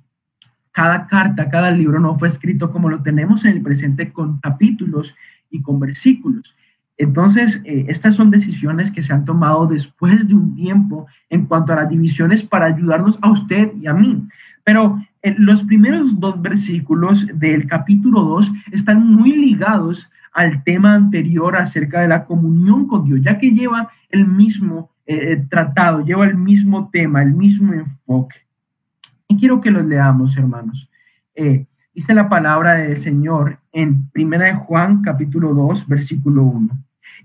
cada 0.71 1.07
carta, 1.07 1.49
cada 1.49 1.71
libro 1.71 1.99
no 1.99 2.17
fue 2.19 2.27
escrito 2.27 2.71
como 2.71 2.89
lo 2.89 3.01
tenemos 3.01 3.45
en 3.45 3.55
el 3.55 3.61
presente 3.61 4.11
con 4.11 4.39
capítulos 4.39 5.15
y 5.49 5.61
con 5.61 5.79
versículos. 5.79 6.53
Entonces, 6.97 7.61
eh, 7.65 7.85
estas 7.87 8.15
son 8.15 8.31
decisiones 8.31 8.91
que 8.91 9.03
se 9.03 9.13
han 9.13 9.23
tomado 9.23 9.67
después 9.67 10.27
de 10.27 10.33
un 10.33 10.55
tiempo 10.55 11.07
en 11.29 11.45
cuanto 11.45 11.73
a 11.73 11.77
las 11.77 11.89
divisiones 11.89 12.43
para 12.43 12.65
ayudarnos 12.65 13.19
a 13.21 13.31
usted 13.31 13.71
y 13.79 13.87
a 13.87 13.93
mí. 13.93 14.27
Pero 14.63 14.99
eh, 15.21 15.35
los 15.37 15.63
primeros 15.63 16.19
dos 16.19 16.41
versículos 16.41 17.27
del 17.33 17.67
capítulo 17.67 18.21
2 18.23 18.51
están 18.71 19.05
muy 19.05 19.33
ligados 19.33 20.09
al 20.33 20.63
tema 20.63 20.95
anterior 20.95 21.55
acerca 21.55 22.01
de 22.01 22.07
la 22.07 22.25
comunión 22.25 22.87
con 22.87 23.05
Dios, 23.05 23.21
ya 23.21 23.37
que 23.37 23.51
lleva 23.51 23.89
el 24.09 24.25
mismo 24.25 24.89
eh, 25.05 25.45
tratado, 25.49 26.03
lleva 26.03 26.25
el 26.25 26.35
mismo 26.35 26.89
tema, 26.91 27.21
el 27.21 27.33
mismo 27.33 27.73
enfoque. 27.73 28.44
Y 29.27 29.37
quiero 29.37 29.59
que 29.61 29.71
los 29.71 29.85
leamos, 29.85 30.37
hermanos. 30.37 30.89
Eh, 31.33 31.65
dice 31.93 32.13
la 32.13 32.29
palabra 32.29 32.75
del 32.75 32.97
Señor 32.97 33.59
en 33.71 34.07
Primera 34.09 34.45
de 34.45 34.53
Juan, 34.53 35.01
capítulo 35.01 35.53
2, 35.53 35.87
versículo 35.87 36.43
1. 36.43 36.69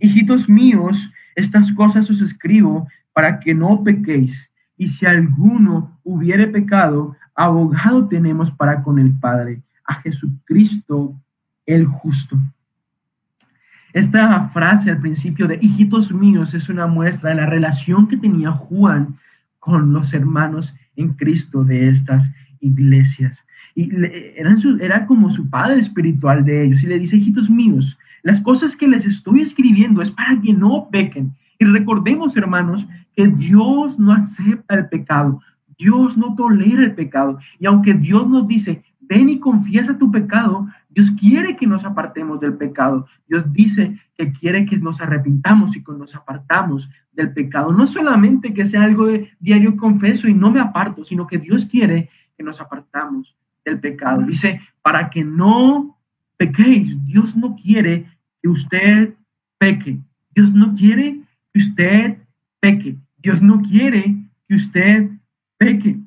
Hijitos 0.01 0.49
míos, 0.49 1.13
estas 1.35 1.71
cosas 1.73 2.09
os 2.09 2.23
escribo 2.23 2.89
para 3.13 3.39
que 3.41 3.55
no 3.55 3.85
pequéis. 3.85 4.51
Y 4.77 4.89
si 4.89 5.05
alguno 5.05 5.99
hubiere 6.03 6.47
pecado, 6.47 7.17
abogado 7.35 8.09
tenemos 8.09 8.51
para 8.51 8.83
con 8.83 8.99
el 8.99 9.13
Padre, 9.13 9.63
a 9.85 9.95
Jesucristo 9.97 11.15
el 11.67 11.85
justo. 11.85 12.39
Esta 13.93 14.49
frase 14.49 14.91
al 14.91 15.01
principio 15.01 15.49
de 15.49 15.59
hijitos 15.61 16.13
míos 16.13 16.55
es 16.55 16.69
una 16.69 16.87
muestra 16.87 17.31
de 17.31 17.37
la 17.37 17.47
relación 17.47 18.09
que 18.09 18.17
tenía 18.17 18.53
Juan 18.53 19.19
con 19.59 19.93
los 19.93 20.15
hermanos 20.15 20.75
en 21.01 21.15
Cristo 21.15 21.65
de 21.65 21.89
estas 21.89 22.31
iglesias. 22.61 23.47
Y 23.75 23.91
eran 24.37 24.59
era 24.81 25.07
como 25.07 25.31
su 25.31 25.49
padre 25.49 25.81
espiritual 25.81 26.45
de 26.45 26.65
ellos. 26.65 26.83
Y 26.83 26.89
le 26.89 26.99
dice, 26.99 27.17
hijitos 27.17 27.49
míos, 27.49 27.99
las 28.23 28.41
cosas 28.41 28.77
que 28.77 28.89
les 28.89 29.07
estoy 29.07 29.41
escribiendo 29.41 30.03
es 30.03 30.11
para 30.11 30.41
que 30.41 30.53
no 30.53 30.89
pequen. 30.91 31.35
Y 31.59 31.65
recordemos, 31.65 32.37
hermanos, 32.37 32.87
que 33.15 33.29
Dios 33.29 33.99
no 33.99 34.13
acepta 34.13 34.75
el 34.75 34.89
pecado. 34.89 35.41
Dios 35.79 36.19
no 36.19 36.35
tolera 36.35 36.85
el 36.85 36.95
pecado. 36.95 37.39
Y 37.59 37.67
aunque 37.67 37.95
Dios 37.95 38.29
nos 38.29 38.47
dice, 38.47 38.83
ven 39.11 39.29
y 39.29 39.41
confiesa 39.41 39.99
tu 39.99 40.09
pecado, 40.11 40.69
Dios 40.89 41.11
quiere 41.11 41.57
que 41.57 41.67
nos 41.67 41.85
apartemos 41.85 42.39
del 42.39 42.55
pecado. 42.55 43.07
Dios 43.29 43.45
dice 43.53 43.99
que 44.17 44.31
quiere 44.33 44.65
que 44.65 44.79
nos 44.79 45.01
arrepintamos 45.01 45.77
y 45.77 45.83
que 45.83 45.93
nos 45.93 46.15
apartamos 46.15 46.89
del 47.13 47.33
pecado. 47.33 47.73
No 47.73 47.89
solamente 47.89 48.55
que 48.55 48.65
sea 48.65 48.85
algo 48.85 49.07
de 49.07 49.29
diario 49.41 49.77
confeso 49.77 50.29
y 50.29 50.35
no 50.35 50.53
me 50.53 50.61
aparto, 50.61 51.03
sino 51.03 51.27
que 51.27 51.39
Dios 51.39 51.67
quiere 51.67 52.09
que 52.37 52.45
nos 52.45 52.61
apartamos 52.61 53.37
del 53.65 53.81
pecado. 53.81 54.23
Dice, 54.23 54.61
para 54.81 55.11
que 55.11 55.25
no 55.25 55.99
pequéis, 56.37 57.05
Dios 57.05 57.37
no 57.37 57.57
quiere 57.57 58.07
que 58.41 58.49
usted 58.49 59.15
peque. 59.59 59.99
Dios 60.37 60.55
no 60.55 60.77
quiere 60.77 61.21
que 61.53 61.59
usted 61.59 62.19
peque. 62.61 62.97
Dios 63.19 63.43
no 63.43 63.61
quiere 63.61 64.17
que 64.49 64.55
usted 64.55 65.11
peque. 65.59 66.00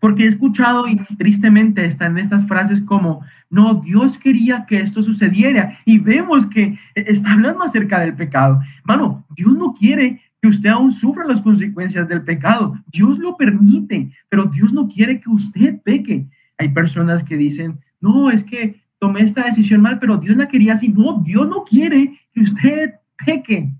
Porque 0.00 0.24
he 0.24 0.26
escuchado 0.26 0.86
y 0.86 0.96
tristemente 1.16 1.84
están 1.84 2.18
estas 2.18 2.46
frases 2.46 2.80
como, 2.82 3.22
no, 3.50 3.74
Dios 3.76 4.18
quería 4.18 4.64
que 4.66 4.80
esto 4.80 5.02
sucediera. 5.02 5.78
Y 5.84 5.98
vemos 5.98 6.46
que 6.46 6.78
está 6.94 7.32
hablando 7.32 7.64
acerca 7.64 8.00
del 8.00 8.14
pecado. 8.14 8.60
Mano, 8.84 9.24
Dios 9.36 9.54
no 9.54 9.74
quiere 9.74 10.20
que 10.40 10.48
usted 10.48 10.68
aún 10.68 10.92
sufra 10.92 11.24
las 11.24 11.40
consecuencias 11.40 12.08
del 12.08 12.22
pecado. 12.22 12.78
Dios 12.92 13.18
lo 13.18 13.36
permite, 13.36 14.10
pero 14.28 14.44
Dios 14.44 14.72
no 14.72 14.88
quiere 14.88 15.20
que 15.20 15.30
usted 15.30 15.80
peque. 15.82 16.26
Hay 16.58 16.68
personas 16.68 17.22
que 17.22 17.36
dicen, 17.36 17.78
no, 18.00 18.30
es 18.30 18.44
que 18.44 18.80
tomé 18.98 19.22
esta 19.22 19.44
decisión 19.44 19.80
mal, 19.80 19.98
pero 19.98 20.16
Dios 20.16 20.36
la 20.36 20.48
quería 20.48 20.74
así. 20.74 20.88
No, 20.88 21.20
Dios 21.24 21.48
no 21.48 21.64
quiere 21.64 22.20
que 22.32 22.40
usted 22.40 22.94
peque. 23.24 23.72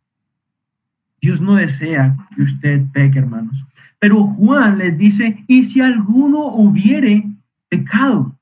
Dios 1.21 1.41
no 1.41 1.57
desea 1.57 2.17
que 2.35 2.43
usted 2.43 2.83
peque, 2.93 3.19
hermanos. 3.19 3.65
Pero 3.99 4.25
Juan 4.25 4.79
les 4.79 4.97
dice, 4.97 5.45
y 5.47 5.65
si 5.65 5.81
alguno 5.81 6.47
hubiere 6.47 7.25
pecado. 7.69 8.35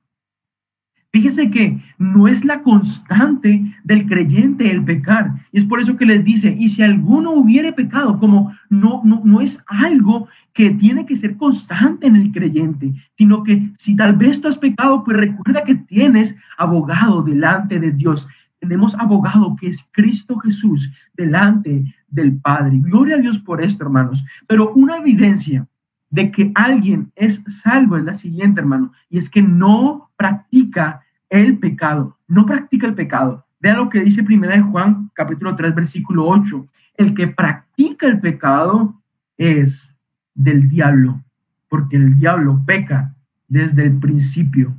Fíjese 1.12 1.50
que 1.50 1.82
no 1.96 2.28
es 2.28 2.44
la 2.44 2.62
constante 2.62 3.74
del 3.84 4.06
creyente 4.06 4.70
el 4.70 4.84
pecar. 4.84 5.32
Y 5.50 5.58
es 5.58 5.64
por 5.64 5.80
eso 5.80 5.96
que 5.96 6.04
les 6.04 6.22
dice, 6.22 6.54
y 6.58 6.68
si 6.68 6.82
alguno 6.82 7.30
hubiere 7.32 7.72
pecado, 7.72 8.18
como 8.18 8.52
no, 8.68 9.00
no, 9.02 9.22
no 9.24 9.40
es 9.40 9.58
algo 9.66 10.28
que 10.52 10.72
tiene 10.72 11.06
que 11.06 11.16
ser 11.16 11.38
constante 11.38 12.06
en 12.06 12.16
el 12.16 12.32
creyente, 12.32 12.92
sino 13.16 13.42
que 13.44 13.70
si 13.78 13.96
tal 13.96 14.14
vez 14.14 14.42
tú 14.42 14.48
has 14.48 14.58
pecado, 14.58 15.04
pues 15.04 15.16
recuerda 15.16 15.64
que 15.64 15.76
tienes 15.76 16.36
abogado 16.58 17.22
delante 17.22 17.80
de 17.80 17.92
Dios. 17.92 18.28
Tenemos 18.60 18.94
abogado 18.96 19.56
que 19.56 19.68
es 19.68 19.88
Cristo 19.92 20.38
Jesús 20.38 20.92
delante 21.14 21.94
del 22.08 22.36
Padre. 22.38 22.78
Gloria 22.80 23.16
a 23.16 23.20
Dios 23.20 23.38
por 23.38 23.62
esto, 23.62 23.84
hermanos. 23.84 24.24
Pero 24.46 24.72
una 24.72 24.96
evidencia 24.96 25.66
de 26.10 26.30
que 26.30 26.52
alguien 26.54 27.12
es 27.16 27.42
salvo 27.48 27.96
es 27.96 28.04
la 28.04 28.14
siguiente, 28.14 28.60
hermano, 28.60 28.92
y 29.10 29.18
es 29.18 29.28
que 29.28 29.42
no 29.42 30.10
practica 30.16 31.02
el 31.28 31.58
pecado, 31.58 32.16
no 32.28 32.46
practica 32.46 32.86
el 32.86 32.94
pecado. 32.94 33.44
Vea 33.60 33.76
lo 33.76 33.88
que 33.88 34.00
dice 34.00 34.22
primera 34.22 34.54
de 34.54 34.62
Juan, 34.62 35.10
capítulo 35.14 35.54
3, 35.54 35.74
versículo 35.74 36.26
8. 36.26 36.66
El 36.94 37.14
que 37.14 37.26
practica 37.26 38.06
el 38.06 38.20
pecado 38.20 39.00
es 39.36 39.94
del 40.34 40.68
diablo, 40.68 41.22
porque 41.68 41.96
el 41.96 42.16
diablo 42.16 42.62
peca 42.64 43.14
desde 43.48 43.84
el 43.84 43.98
principio. 43.98 44.74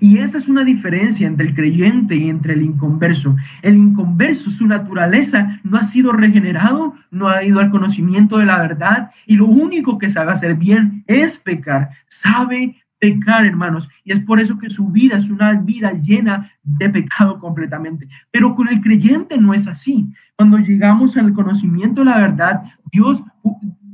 Y 0.00 0.18
esa 0.18 0.38
es 0.38 0.48
una 0.48 0.64
diferencia 0.64 1.26
entre 1.26 1.46
el 1.46 1.54
creyente 1.54 2.16
y 2.16 2.28
entre 2.28 2.54
el 2.54 2.62
inconverso. 2.62 3.36
El 3.62 3.76
inconverso, 3.76 4.50
su 4.50 4.66
naturaleza 4.66 5.60
no 5.62 5.78
ha 5.78 5.84
sido 5.84 6.12
regenerado, 6.12 6.94
no 7.10 7.28
ha 7.28 7.42
ido 7.44 7.60
al 7.60 7.70
conocimiento 7.70 8.38
de 8.38 8.46
la 8.46 8.58
verdad 8.58 9.10
y 9.26 9.36
lo 9.36 9.46
único 9.46 9.98
que 9.98 10.10
sabe 10.10 10.32
hacer 10.32 10.54
bien 10.54 11.04
es 11.06 11.38
pecar. 11.38 11.90
Sabe 12.08 12.76
pecar, 12.98 13.44
hermanos. 13.46 13.88
Y 14.04 14.12
es 14.12 14.20
por 14.20 14.40
eso 14.40 14.58
que 14.58 14.70
su 14.70 14.88
vida 14.88 15.16
es 15.16 15.28
una 15.28 15.52
vida 15.54 15.92
llena 15.92 16.50
de 16.62 16.88
pecado 16.90 17.38
completamente. 17.38 18.08
Pero 18.30 18.54
con 18.54 18.68
el 18.68 18.80
creyente 18.80 19.38
no 19.38 19.54
es 19.54 19.66
así. 19.66 20.08
Cuando 20.36 20.58
llegamos 20.58 21.16
al 21.16 21.32
conocimiento 21.32 22.00
de 22.00 22.06
la 22.06 22.18
verdad, 22.18 22.62
Dios 22.92 23.24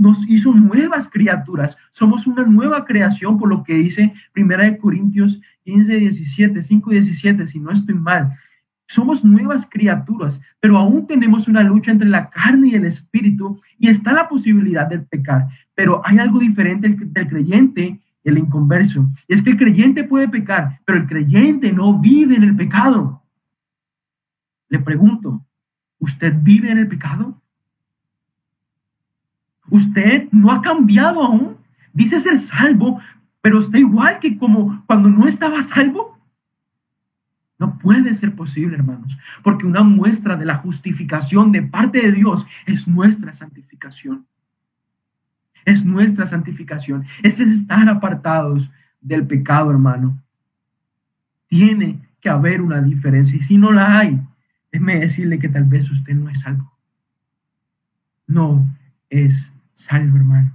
nos 0.02 0.28
hizo 0.28 0.52
nuevas 0.52 1.08
criaturas. 1.08 1.76
Somos 1.90 2.26
una 2.26 2.44
nueva 2.44 2.84
creación, 2.84 3.38
por 3.38 3.48
lo 3.48 3.62
que 3.62 3.74
dice 3.74 4.12
Primera 4.32 4.64
de 4.64 4.76
Corintios 4.76 5.40
15, 5.64 5.94
17, 5.94 6.62
5 6.62 6.90
17, 6.90 7.46
si 7.46 7.60
no 7.60 7.70
estoy 7.70 7.94
mal. 7.94 8.36
Somos 8.88 9.24
nuevas 9.24 9.64
criaturas, 9.64 10.40
pero 10.58 10.76
aún 10.76 11.06
tenemos 11.06 11.46
una 11.46 11.62
lucha 11.62 11.92
entre 11.92 12.08
la 12.08 12.28
carne 12.30 12.70
y 12.70 12.74
el 12.74 12.84
espíritu 12.84 13.60
y 13.78 13.88
está 13.88 14.12
la 14.12 14.28
posibilidad 14.28 14.88
del 14.88 15.04
pecar. 15.04 15.46
Pero 15.76 16.02
hay 16.04 16.18
algo 16.18 16.40
diferente 16.40 16.88
del 16.88 17.28
creyente 17.28 18.00
el 18.24 18.38
inconverso. 18.38 19.08
Y 19.28 19.34
es 19.34 19.42
que 19.42 19.50
el 19.50 19.56
creyente 19.56 20.04
puede 20.04 20.28
pecar, 20.28 20.80
pero 20.84 20.98
el 20.98 21.06
creyente 21.06 21.72
no 21.72 21.98
vive 22.00 22.36
en 22.36 22.42
el 22.42 22.56
pecado. 22.56 23.22
Le 24.68 24.78
pregunto, 24.80 25.44
¿usted 25.98 26.34
vive 26.42 26.70
en 26.70 26.78
el 26.78 26.88
pecado? 26.88 27.41
¿Usted 29.70 30.28
no 30.32 30.50
ha 30.50 30.62
cambiado 30.62 31.22
aún? 31.22 31.56
Dice 31.92 32.20
ser 32.20 32.38
salvo, 32.38 33.00
pero 33.40 33.58
está 33.58 33.78
igual 33.78 34.18
que 34.20 34.38
como 34.38 34.84
cuando 34.86 35.08
no 35.10 35.26
estaba 35.26 35.62
salvo. 35.62 36.18
No 37.58 37.78
puede 37.78 38.14
ser 38.14 38.34
posible, 38.34 38.76
hermanos, 38.76 39.16
porque 39.44 39.66
una 39.66 39.82
muestra 39.82 40.36
de 40.36 40.44
la 40.44 40.56
justificación 40.56 41.52
de 41.52 41.62
parte 41.62 42.00
de 42.02 42.12
Dios 42.12 42.44
es 42.66 42.88
nuestra 42.88 43.32
santificación. 43.34 44.26
Es 45.64 45.84
nuestra 45.84 46.26
santificación. 46.26 47.04
Es 47.22 47.38
estar 47.38 47.88
apartados 47.88 48.68
del 49.00 49.26
pecado, 49.26 49.70
hermano. 49.70 50.20
Tiene 51.46 52.00
que 52.20 52.30
haber 52.30 52.62
una 52.62 52.80
diferencia. 52.80 53.36
Y 53.36 53.42
si 53.42 53.58
no 53.58 53.70
la 53.70 53.98
hay, 53.98 54.20
déjeme 54.72 55.00
decirle 55.00 55.38
que 55.38 55.48
tal 55.48 55.64
vez 55.64 55.88
usted 55.90 56.14
no 56.14 56.30
es 56.30 56.40
salvo. 56.40 56.72
No 58.26 58.66
es 59.08 59.51
salvo, 59.84 60.16
hermano. 60.16 60.52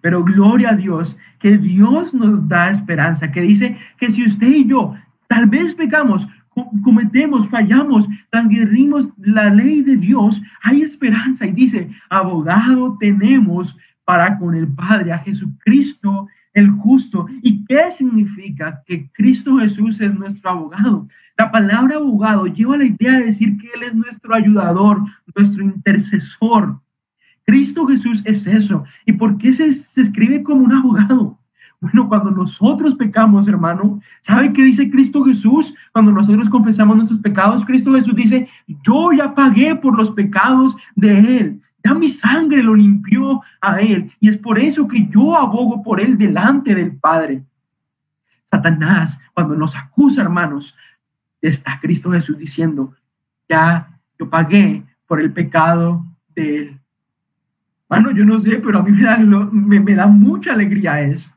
Pero 0.00 0.24
gloria 0.24 0.70
a 0.70 0.76
Dios, 0.76 1.16
que 1.40 1.58
Dios 1.58 2.14
nos 2.14 2.46
da 2.48 2.70
esperanza, 2.70 3.30
que 3.30 3.42
dice 3.42 3.76
que 3.98 4.10
si 4.10 4.26
usted 4.26 4.48
y 4.48 4.66
yo 4.66 4.94
tal 5.28 5.46
vez 5.46 5.74
pecamos, 5.74 6.28
cometemos, 6.82 7.48
fallamos, 7.48 8.08
transgredimos 8.30 9.10
la 9.18 9.50
ley 9.50 9.82
de 9.82 9.96
Dios, 9.96 10.42
hay 10.62 10.82
esperanza. 10.82 11.46
Y 11.46 11.52
dice, 11.52 11.90
abogado 12.10 12.96
tenemos 12.98 13.76
para 14.04 14.38
con 14.38 14.54
el 14.54 14.68
Padre, 14.68 15.12
a 15.12 15.18
Jesucristo 15.18 16.28
el 16.54 16.70
justo. 16.70 17.26
¿Y 17.42 17.64
qué 17.66 17.90
significa 17.90 18.82
que 18.86 19.10
Cristo 19.12 19.58
Jesús 19.58 20.00
es 20.00 20.14
nuestro 20.14 20.50
abogado? 20.50 21.08
La 21.36 21.50
palabra 21.50 21.96
abogado 21.96 22.46
lleva 22.46 22.76
la 22.78 22.84
idea 22.84 23.12
de 23.12 23.26
decir 23.26 23.56
que 23.58 23.68
Él 23.74 23.84
es 23.84 23.94
nuestro 23.94 24.34
ayudador, 24.34 25.02
nuestro 25.36 25.62
intercesor. 25.62 26.80
Cristo 27.48 27.86
Jesús 27.86 28.20
es 28.26 28.46
eso. 28.46 28.84
¿Y 29.06 29.14
por 29.14 29.38
qué 29.38 29.54
se, 29.54 29.64
escribe 29.68 30.42
como 30.42 30.66
un 30.66 30.72
abogado? 30.72 31.38
Bueno, 31.80 32.06
cuando 32.06 32.30
nosotros 32.30 32.94
pecamos, 32.94 33.48
hermano, 33.48 34.02
¿sabe 34.20 34.52
qué 34.52 34.64
dice 34.64 34.90
Cristo 34.90 35.24
Jesús? 35.24 35.74
Cuando 35.92 36.12
nosotros 36.12 36.50
confesamos 36.50 36.96
nuestros 36.98 37.20
pecados, 37.20 37.64
Cristo 37.64 37.94
Jesús 37.94 38.14
dice, 38.16 38.48
yo 38.84 39.12
ya 39.12 39.34
pagué 39.34 39.74
por 39.74 39.96
los 39.96 40.10
pecados 40.10 40.76
de 40.94 41.38
Él. 41.38 41.62
Ya 41.82 41.94
mi 41.94 42.10
sangre 42.10 42.62
lo 42.62 42.74
limpió 42.74 43.40
a 43.62 43.80
Él. 43.80 44.12
Y 44.20 44.28
es 44.28 44.36
por 44.36 44.58
eso 44.58 44.86
que 44.86 45.08
yo 45.08 45.34
abogo 45.34 45.82
por 45.82 46.02
Él 46.02 46.18
delante 46.18 46.74
del 46.74 46.96
Padre. 46.96 47.42
Satanás, 48.44 49.18
cuando 49.32 49.56
nos 49.56 49.74
acusa, 49.74 50.20
hermanos, 50.20 50.76
está 51.40 51.80
Cristo 51.80 52.12
Jesús 52.12 52.36
diciendo, 52.36 52.92
ya 53.48 53.88
yo 54.18 54.28
pagué 54.28 54.84
por 55.06 55.18
el 55.18 55.32
pecado 55.32 56.04
de 56.34 56.56
Él. 56.56 56.77
Bueno, 57.88 58.10
yo 58.10 58.24
no 58.24 58.38
sé, 58.38 58.56
pero 58.56 58.78
a 58.78 58.82
mí 58.82 58.92
me 58.92 59.02
da, 59.02 59.18
me, 59.18 59.94
da 59.94 60.06
mucha 60.06 60.52
alegría 60.52 61.00
eso. 61.00 61.30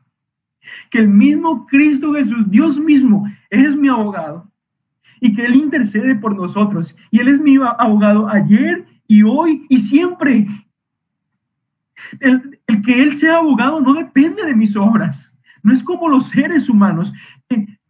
Que 0.90 0.98
el 0.98 1.08
mismo 1.08 1.66
Cristo 1.66 2.12
Jesús, 2.12 2.50
Dios 2.50 2.78
mismo, 2.78 3.26
es 3.50 3.74
mi 3.74 3.88
abogado 3.88 4.50
y 5.20 5.34
que 5.34 5.44
Él 5.44 5.54
intercede 5.54 6.14
por 6.16 6.36
nosotros. 6.36 6.96
Y 7.10 7.20
Él 7.20 7.28
es 7.28 7.40
mi 7.40 7.56
abogado 7.56 8.28
ayer 8.28 8.84
y 9.06 9.22
hoy 9.22 9.66
y 9.68 9.78
siempre. 9.78 10.46
El, 12.20 12.58
que 12.84 13.02
Él 13.02 13.14
sea 13.14 13.36
abogado 13.36 13.80
no 13.80 13.94
depende 13.94 14.44
de 14.44 14.54
mis 14.54 14.76
obras. 14.76 15.34
No 15.62 15.72
es 15.72 15.82
como 15.82 16.08
los 16.08 16.28
seres 16.28 16.68
humanos. 16.68 17.12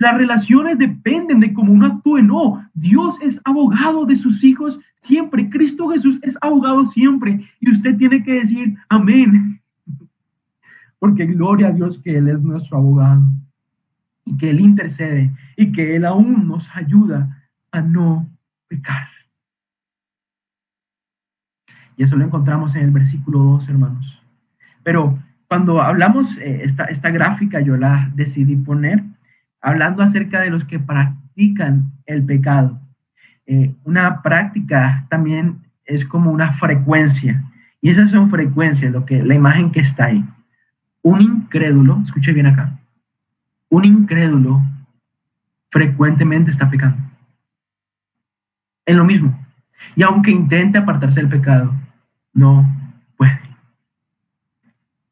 Las 0.02 0.16
relaciones 0.16 0.78
dependen 0.78 1.38
de 1.38 1.52
cómo 1.52 1.72
uno 1.72 1.86
actúe. 1.86 2.22
No, 2.22 2.68
Dios 2.74 3.20
es 3.22 3.40
abogado 3.44 4.04
de 4.04 4.16
sus 4.16 4.42
hijos 4.42 4.80
siempre. 4.98 5.48
Cristo 5.48 5.90
Jesús 5.90 6.18
es 6.22 6.36
abogado 6.40 6.84
siempre. 6.86 7.48
Y 7.60 7.70
usted 7.70 7.96
tiene 7.96 8.24
que 8.24 8.40
decir 8.40 8.76
amén. 8.88 9.62
Porque 10.98 11.24
gloria 11.26 11.68
a 11.68 11.70
Dios 11.70 12.00
que 12.02 12.18
Él 12.18 12.26
es 12.26 12.42
nuestro 12.42 12.78
abogado. 12.78 13.22
Y 14.24 14.36
que 14.36 14.50
Él 14.50 14.58
intercede. 14.58 15.32
Y 15.56 15.70
que 15.70 15.94
Él 15.94 16.04
aún 16.04 16.48
nos 16.48 16.68
ayuda 16.74 17.48
a 17.70 17.80
no 17.80 18.28
pecar. 18.66 19.06
Y 21.96 22.02
eso 22.02 22.16
lo 22.16 22.24
encontramos 22.24 22.74
en 22.74 22.82
el 22.82 22.90
versículo 22.90 23.38
2, 23.38 23.68
hermanos. 23.68 24.20
Pero 24.82 25.16
cuando 25.46 25.80
hablamos, 25.80 26.38
eh, 26.38 26.64
esta, 26.64 26.86
esta 26.86 27.10
gráfica 27.10 27.60
yo 27.60 27.76
la 27.76 28.10
decidí 28.16 28.56
poner, 28.56 29.04
hablando 29.62 30.02
acerca 30.02 30.40
de 30.40 30.50
los 30.50 30.64
que 30.64 30.78
practican 30.78 31.92
el 32.06 32.24
pecado. 32.24 32.80
Eh, 33.46 33.74
una 33.84 34.20
práctica 34.20 35.06
también 35.08 35.62
es 35.84 36.04
como 36.04 36.30
una 36.30 36.52
frecuencia. 36.52 37.42
Y 37.80 37.90
esas 37.90 38.10
son 38.10 38.28
frecuencias, 38.28 38.92
lo 38.92 39.06
que, 39.06 39.22
la 39.22 39.34
imagen 39.34 39.70
que 39.70 39.80
está 39.80 40.06
ahí. 40.06 40.24
Un 41.02 41.22
incrédulo, 41.22 42.00
escuche 42.02 42.32
bien 42.32 42.46
acá, 42.46 42.78
un 43.68 43.84
incrédulo 43.84 44.62
frecuentemente 45.70 46.50
está 46.50 46.68
pecando. 46.68 46.98
En 48.84 48.98
lo 48.98 49.04
mismo. 49.04 49.38
Y 49.96 50.02
aunque 50.02 50.30
intente 50.30 50.78
apartarse 50.78 51.20
del 51.20 51.30
pecado, 51.30 51.74
no 52.32 52.64
puede. 53.16 53.40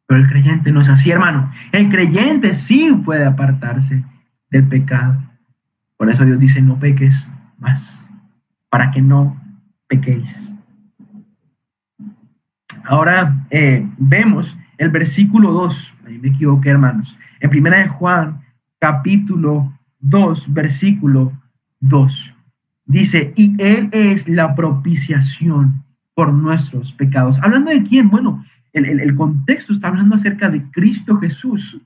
Pero 0.06 0.20
el 0.20 0.28
creyente 0.28 0.70
no 0.70 0.80
es 0.80 0.88
así, 0.88 1.10
hermano. 1.10 1.50
El 1.72 1.88
creyente 1.88 2.52
sí 2.52 2.92
puede 3.04 3.24
apartarse 3.24 4.04
del 4.50 4.66
pecado. 4.68 5.22
Por 5.96 6.10
eso 6.10 6.24
Dios 6.24 6.38
dice, 6.38 6.62
no 6.62 6.78
peques 6.78 7.30
más, 7.58 8.06
para 8.68 8.90
que 8.90 9.02
no 9.02 9.40
pequéis. 9.88 10.50
Ahora 12.84 13.46
eh, 13.50 13.86
vemos 13.98 14.56
el 14.78 14.88
versículo 14.90 15.52
2, 15.52 15.94
ahí 16.06 16.18
me 16.18 16.28
equivoqué, 16.28 16.70
hermanos. 16.70 17.16
En 17.40 17.50
primera 17.50 17.78
de 17.78 17.88
Juan, 17.88 18.40
capítulo 18.78 19.72
2, 20.00 20.54
versículo 20.54 21.32
2. 21.80 22.34
Dice, 22.86 23.32
y 23.36 23.54
Él 23.62 23.88
es 23.92 24.28
la 24.28 24.54
propiciación 24.54 25.84
por 26.14 26.32
nuestros 26.32 26.92
pecados. 26.92 27.38
¿Hablando 27.42 27.70
de 27.70 27.82
quién? 27.82 28.08
Bueno, 28.10 28.44
el, 28.72 29.00
el, 29.00 29.14
contexto 29.14 29.72
está 29.72 29.88
hablando 29.88 30.14
acerca 30.14 30.48
de 30.48 30.62
Cristo 30.70 31.16
Jesús. 31.18 31.80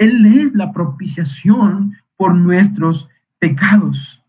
Él 0.00 0.24
es 0.24 0.54
la 0.54 0.72
propiciación 0.72 1.94
por 2.16 2.34
nuestros 2.34 3.10
pecados. 3.38 4.24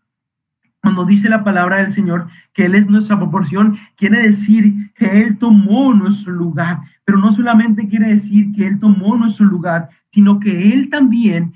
Cuando 0.82 1.06
dice 1.06 1.30
la 1.30 1.42
palabra 1.42 1.78
del 1.78 1.90
Señor 1.90 2.28
que 2.52 2.66
Él 2.66 2.74
es 2.74 2.90
nuestra 2.90 3.16
proporción, 3.16 3.78
quiere 3.96 4.22
decir 4.22 4.92
que 4.94 5.22
Él 5.22 5.38
tomó 5.38 5.94
nuestro 5.94 6.34
lugar, 6.34 6.80
pero 7.06 7.16
no 7.16 7.32
solamente 7.32 7.88
quiere 7.88 8.08
decir 8.08 8.52
que 8.52 8.66
Él 8.66 8.80
tomó 8.80 9.16
nuestro 9.16 9.46
lugar, 9.46 9.88
sino 10.10 10.38
que 10.40 10.74
Él 10.74 10.90
también 10.90 11.54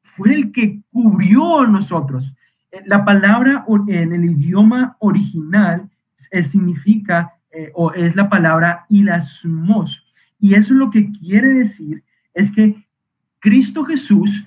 fue 0.00 0.32
el 0.32 0.52
que 0.52 0.80
cubrió 0.90 1.60
a 1.60 1.66
nosotros. 1.66 2.34
La 2.86 3.04
palabra 3.04 3.66
en 3.88 4.14
el 4.14 4.24
idioma 4.24 4.96
original 5.00 5.90
eh, 6.30 6.42
significa 6.42 7.34
eh, 7.52 7.70
o 7.74 7.92
es 7.92 8.16
la 8.16 8.30
palabra 8.30 8.86
ilasmos. 8.88 10.02
Y 10.38 10.54
eso 10.54 10.72
lo 10.72 10.88
que 10.88 11.10
quiere 11.12 11.50
decir 11.50 12.02
es 12.32 12.50
que 12.52 12.86
Cristo 13.40 13.84
Jesús 13.84 14.46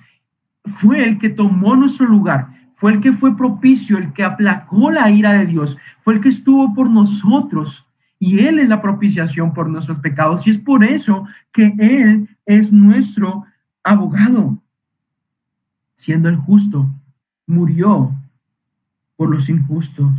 fue 0.64 1.04
el 1.04 1.18
que 1.18 1.30
tomó 1.30 1.76
nuestro 1.76 2.06
lugar, 2.06 2.48
fue 2.72 2.92
el 2.92 3.00
que 3.00 3.12
fue 3.12 3.36
propicio, 3.36 3.98
el 3.98 4.12
que 4.12 4.24
aplacó 4.24 4.90
la 4.90 5.10
ira 5.10 5.32
de 5.32 5.46
Dios, 5.46 5.76
fue 5.98 6.14
el 6.14 6.20
que 6.20 6.30
estuvo 6.30 6.74
por 6.74 6.90
nosotros 6.90 7.86
y 8.18 8.40
Él 8.40 8.58
es 8.58 8.68
la 8.68 8.80
propiciación 8.80 9.52
por 9.52 9.68
nuestros 9.68 9.98
pecados. 9.98 10.46
Y 10.46 10.50
es 10.50 10.58
por 10.58 10.82
eso 10.84 11.26
que 11.52 11.74
Él 11.78 12.28
es 12.46 12.72
nuestro 12.72 13.44
abogado, 13.82 14.58
siendo 15.94 16.28
el 16.28 16.36
justo 16.36 16.90
murió 17.46 18.14
por 19.16 19.30
los 19.30 19.48
injustos. 19.48 20.12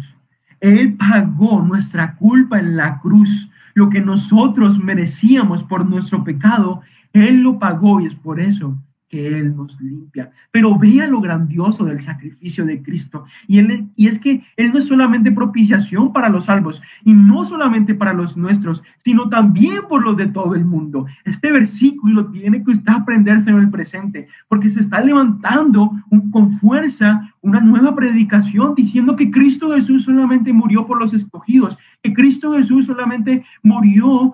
Él 0.60 0.96
pagó 0.96 1.62
nuestra 1.62 2.16
culpa 2.16 2.60
en 2.60 2.78
la 2.78 3.00
cruz, 3.00 3.50
lo 3.74 3.90
que 3.90 4.02
nosotros 4.02 4.80
merecíamos 4.80 5.64
por 5.64 5.86
nuestro 5.88 6.24
pecado, 6.24 6.82
Él 7.16 7.42
lo 7.42 7.58
pagó 7.58 8.02
y 8.02 8.06
es 8.06 8.16
por 8.16 8.40
eso 8.40 8.78
él 9.20 9.56
nos 9.56 9.80
limpia. 9.80 10.32
Pero 10.52 10.78
vea 10.78 11.08
lo 11.08 11.22
grandioso 11.22 11.86
del 11.86 12.02
sacrificio 12.02 12.66
de 12.66 12.82
Cristo. 12.82 13.26
Y 13.48 14.08
es 14.08 14.20
que 14.20 14.44
Él 14.58 14.72
no 14.72 14.80
es 14.80 14.86
solamente 14.86 15.32
propiciación 15.32 16.12
para 16.12 16.30
los 16.30 16.46
salvos, 16.46 16.82
y 17.04 17.14
no 17.14 17.46
solamente 17.46 17.94
para 17.94 18.14
los 18.14 18.38
nuestros, 18.38 18.84
sino 19.04 19.30
también 19.30 19.82
por 19.88 20.04
los 20.04 20.18
de 20.18 20.28
todo 20.28 20.56
el 20.56 20.66
mundo. 20.66 21.06
Este 21.24 21.52
versículo 21.52 22.28
tiene 22.28 22.64
que 22.64 22.72
usted 22.72 22.92
aprenderse 22.92 23.50
en 23.50 23.58
el 23.58 23.70
presente, 23.70 24.28
porque 24.48 24.70
se 24.70 24.80
está 24.80 25.02
levantando 25.02 25.92
con 26.32 26.52
fuerza 26.52 27.34
una 27.42 27.62
nueva 27.62 27.96
predicación 27.96 28.74
diciendo 28.76 29.16
que 29.16 29.32
Cristo 29.32 29.74
Jesús 29.74 30.04
solamente 30.04 30.52
murió 30.52 30.86
por 30.86 31.00
los 31.00 31.14
escogidos, 31.14 31.78
que 32.02 32.14
Cristo 32.14 32.54
Jesús 32.54 32.86
solamente 32.86 33.44
murió 33.64 34.34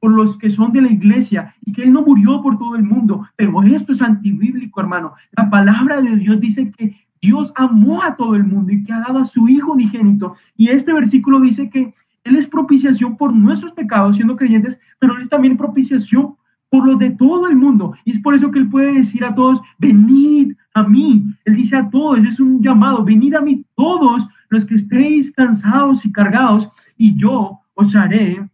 por 0.00 0.10
los 0.10 0.38
que 0.38 0.50
son 0.50 0.72
de 0.72 0.80
la 0.80 0.90
iglesia 0.90 1.54
y 1.64 1.72
que 1.72 1.82
Él 1.82 1.92
no 1.92 2.02
murió 2.02 2.40
por 2.42 2.58
todo 2.58 2.76
el 2.76 2.82
mundo. 2.82 3.26
Pero 3.36 3.62
esto 3.62 3.92
es 3.92 4.02
antibíblico, 4.02 4.80
hermano. 4.80 5.14
La 5.32 5.50
palabra 5.50 6.00
de 6.00 6.16
Dios 6.16 6.40
dice 6.40 6.70
que 6.70 6.96
Dios 7.20 7.52
amó 7.56 8.02
a 8.02 8.16
todo 8.16 8.34
el 8.34 8.44
mundo 8.44 8.72
y 8.72 8.84
que 8.84 8.92
ha 8.92 9.00
dado 9.00 9.18
a 9.18 9.24
su 9.24 9.48
Hijo 9.48 9.72
unigénito. 9.72 10.34
Y 10.56 10.68
este 10.68 10.92
versículo 10.92 11.40
dice 11.40 11.68
que 11.68 11.94
Él 12.24 12.36
es 12.36 12.46
propiciación 12.46 13.16
por 13.16 13.32
nuestros 13.32 13.72
pecados 13.72 14.16
siendo 14.16 14.36
creyentes, 14.36 14.78
pero 14.98 15.16
Él 15.16 15.22
es 15.22 15.28
también 15.28 15.56
propiciación 15.56 16.36
por 16.70 16.86
los 16.86 16.98
de 16.98 17.10
todo 17.10 17.48
el 17.48 17.56
mundo. 17.56 17.94
Y 18.04 18.12
es 18.12 18.20
por 18.20 18.34
eso 18.34 18.50
que 18.50 18.58
Él 18.58 18.68
puede 18.68 18.94
decir 18.94 19.24
a 19.24 19.34
todos, 19.34 19.60
venid 19.78 20.54
a 20.74 20.82
mí. 20.82 21.24
Él 21.44 21.56
dice 21.56 21.76
a 21.76 21.88
todos, 21.90 22.18
es 22.20 22.40
un 22.40 22.62
llamado, 22.62 23.04
venid 23.04 23.34
a 23.34 23.40
mí 23.40 23.64
todos 23.76 24.28
los 24.48 24.64
que 24.64 24.76
estéis 24.76 25.32
cansados 25.32 26.04
y 26.04 26.12
cargados, 26.12 26.70
y 26.96 27.16
yo 27.16 27.60
os 27.74 27.94
haré 27.94 28.48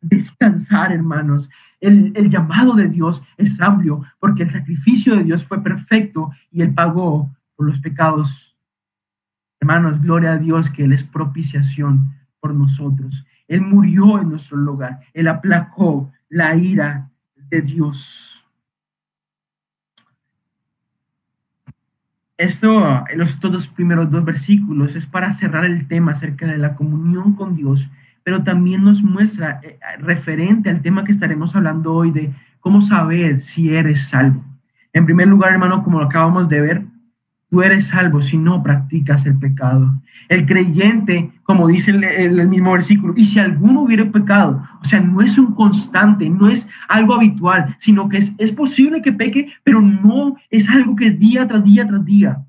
descansar, 0.00 0.92
hermanos. 0.92 1.48
El, 1.80 2.12
el, 2.16 2.30
llamado 2.30 2.74
de 2.74 2.88
Dios 2.88 3.22
es 3.36 3.60
amplio 3.60 4.02
porque 4.18 4.44
el 4.44 4.50
sacrificio 4.50 5.16
de 5.16 5.24
Dios 5.24 5.44
fue 5.44 5.62
perfecto 5.62 6.30
y 6.50 6.62
Él 6.62 6.72
pagó 6.74 7.34
por 7.54 7.66
los 7.66 7.80
pecados. 7.80 8.56
Hermanos, 9.60 10.00
gloria 10.00 10.32
a 10.32 10.38
Dios 10.38 10.70
que 10.70 10.84
Él 10.84 10.92
es 10.92 11.02
propiciación 11.02 12.14
por 12.40 12.54
nosotros. 12.54 13.26
Él 13.48 13.60
murió 13.60 14.20
en 14.20 14.30
nuestro 14.30 14.56
lugar. 14.56 15.00
Él 15.14 15.28
aplacó 15.28 16.12
la 16.28 16.56
ira 16.56 17.10
de 17.34 17.62
Dios. 17.62 18.44
Esto, 22.38 23.04
los 23.14 23.40
dos 23.40 23.66
primeros 23.68 24.10
dos 24.10 24.24
versículos, 24.24 24.94
es 24.94 25.06
para 25.06 25.30
cerrar 25.30 25.64
el 25.64 25.88
tema 25.88 26.12
acerca 26.12 26.46
de 26.46 26.58
la 26.58 26.74
comunión 26.74 27.34
con 27.34 27.54
Dios, 27.54 27.88
pero 28.26 28.42
también 28.42 28.82
nos 28.82 29.04
muestra 29.04 29.60
eh, 29.62 29.78
referente 30.00 30.68
al 30.68 30.82
tema 30.82 31.04
que 31.04 31.12
estaremos 31.12 31.54
hablando 31.54 31.94
hoy 31.94 32.10
de 32.10 32.34
cómo 32.58 32.80
saber 32.80 33.40
si 33.40 33.72
eres 33.72 34.08
salvo. 34.08 34.42
En 34.92 35.06
primer 35.06 35.28
lugar, 35.28 35.52
hermano, 35.52 35.84
como 35.84 36.00
acabamos 36.00 36.48
de 36.48 36.60
ver, 36.60 36.86
tú 37.48 37.62
eres 37.62 37.86
salvo 37.86 38.20
si 38.20 38.36
no 38.36 38.64
practicas 38.64 39.26
el 39.26 39.38
pecado. 39.38 39.94
El 40.28 40.44
creyente, 40.44 41.30
como 41.44 41.68
dice 41.68 41.92
el, 41.92 42.48
mismo 42.48 42.72
versículo, 42.72 43.14
y 43.16 43.24
si 43.24 43.38
alguno 43.38 43.82
hubiera 43.82 44.10
pecado, 44.10 44.60
o 44.80 44.84
sea, 44.84 44.98
no 44.98 45.22
es 45.22 45.38
un 45.38 45.54
constante, 45.54 46.28
no 46.28 46.48
es 46.48 46.68
algo 46.88 47.14
habitual, 47.14 47.76
sino 47.78 48.08
que 48.08 48.18
es, 48.18 48.34
es 48.38 48.50
posible 48.50 49.02
que 49.02 49.12
peque, 49.12 49.52
pero 49.62 49.80
no 49.80 50.34
es 50.50 50.68
algo 50.68 50.96
que 50.96 51.06
es 51.06 51.18
día 51.20 51.46
tras 51.46 51.62
día 51.62 51.86
tras 51.86 52.04
día. 52.04 52.44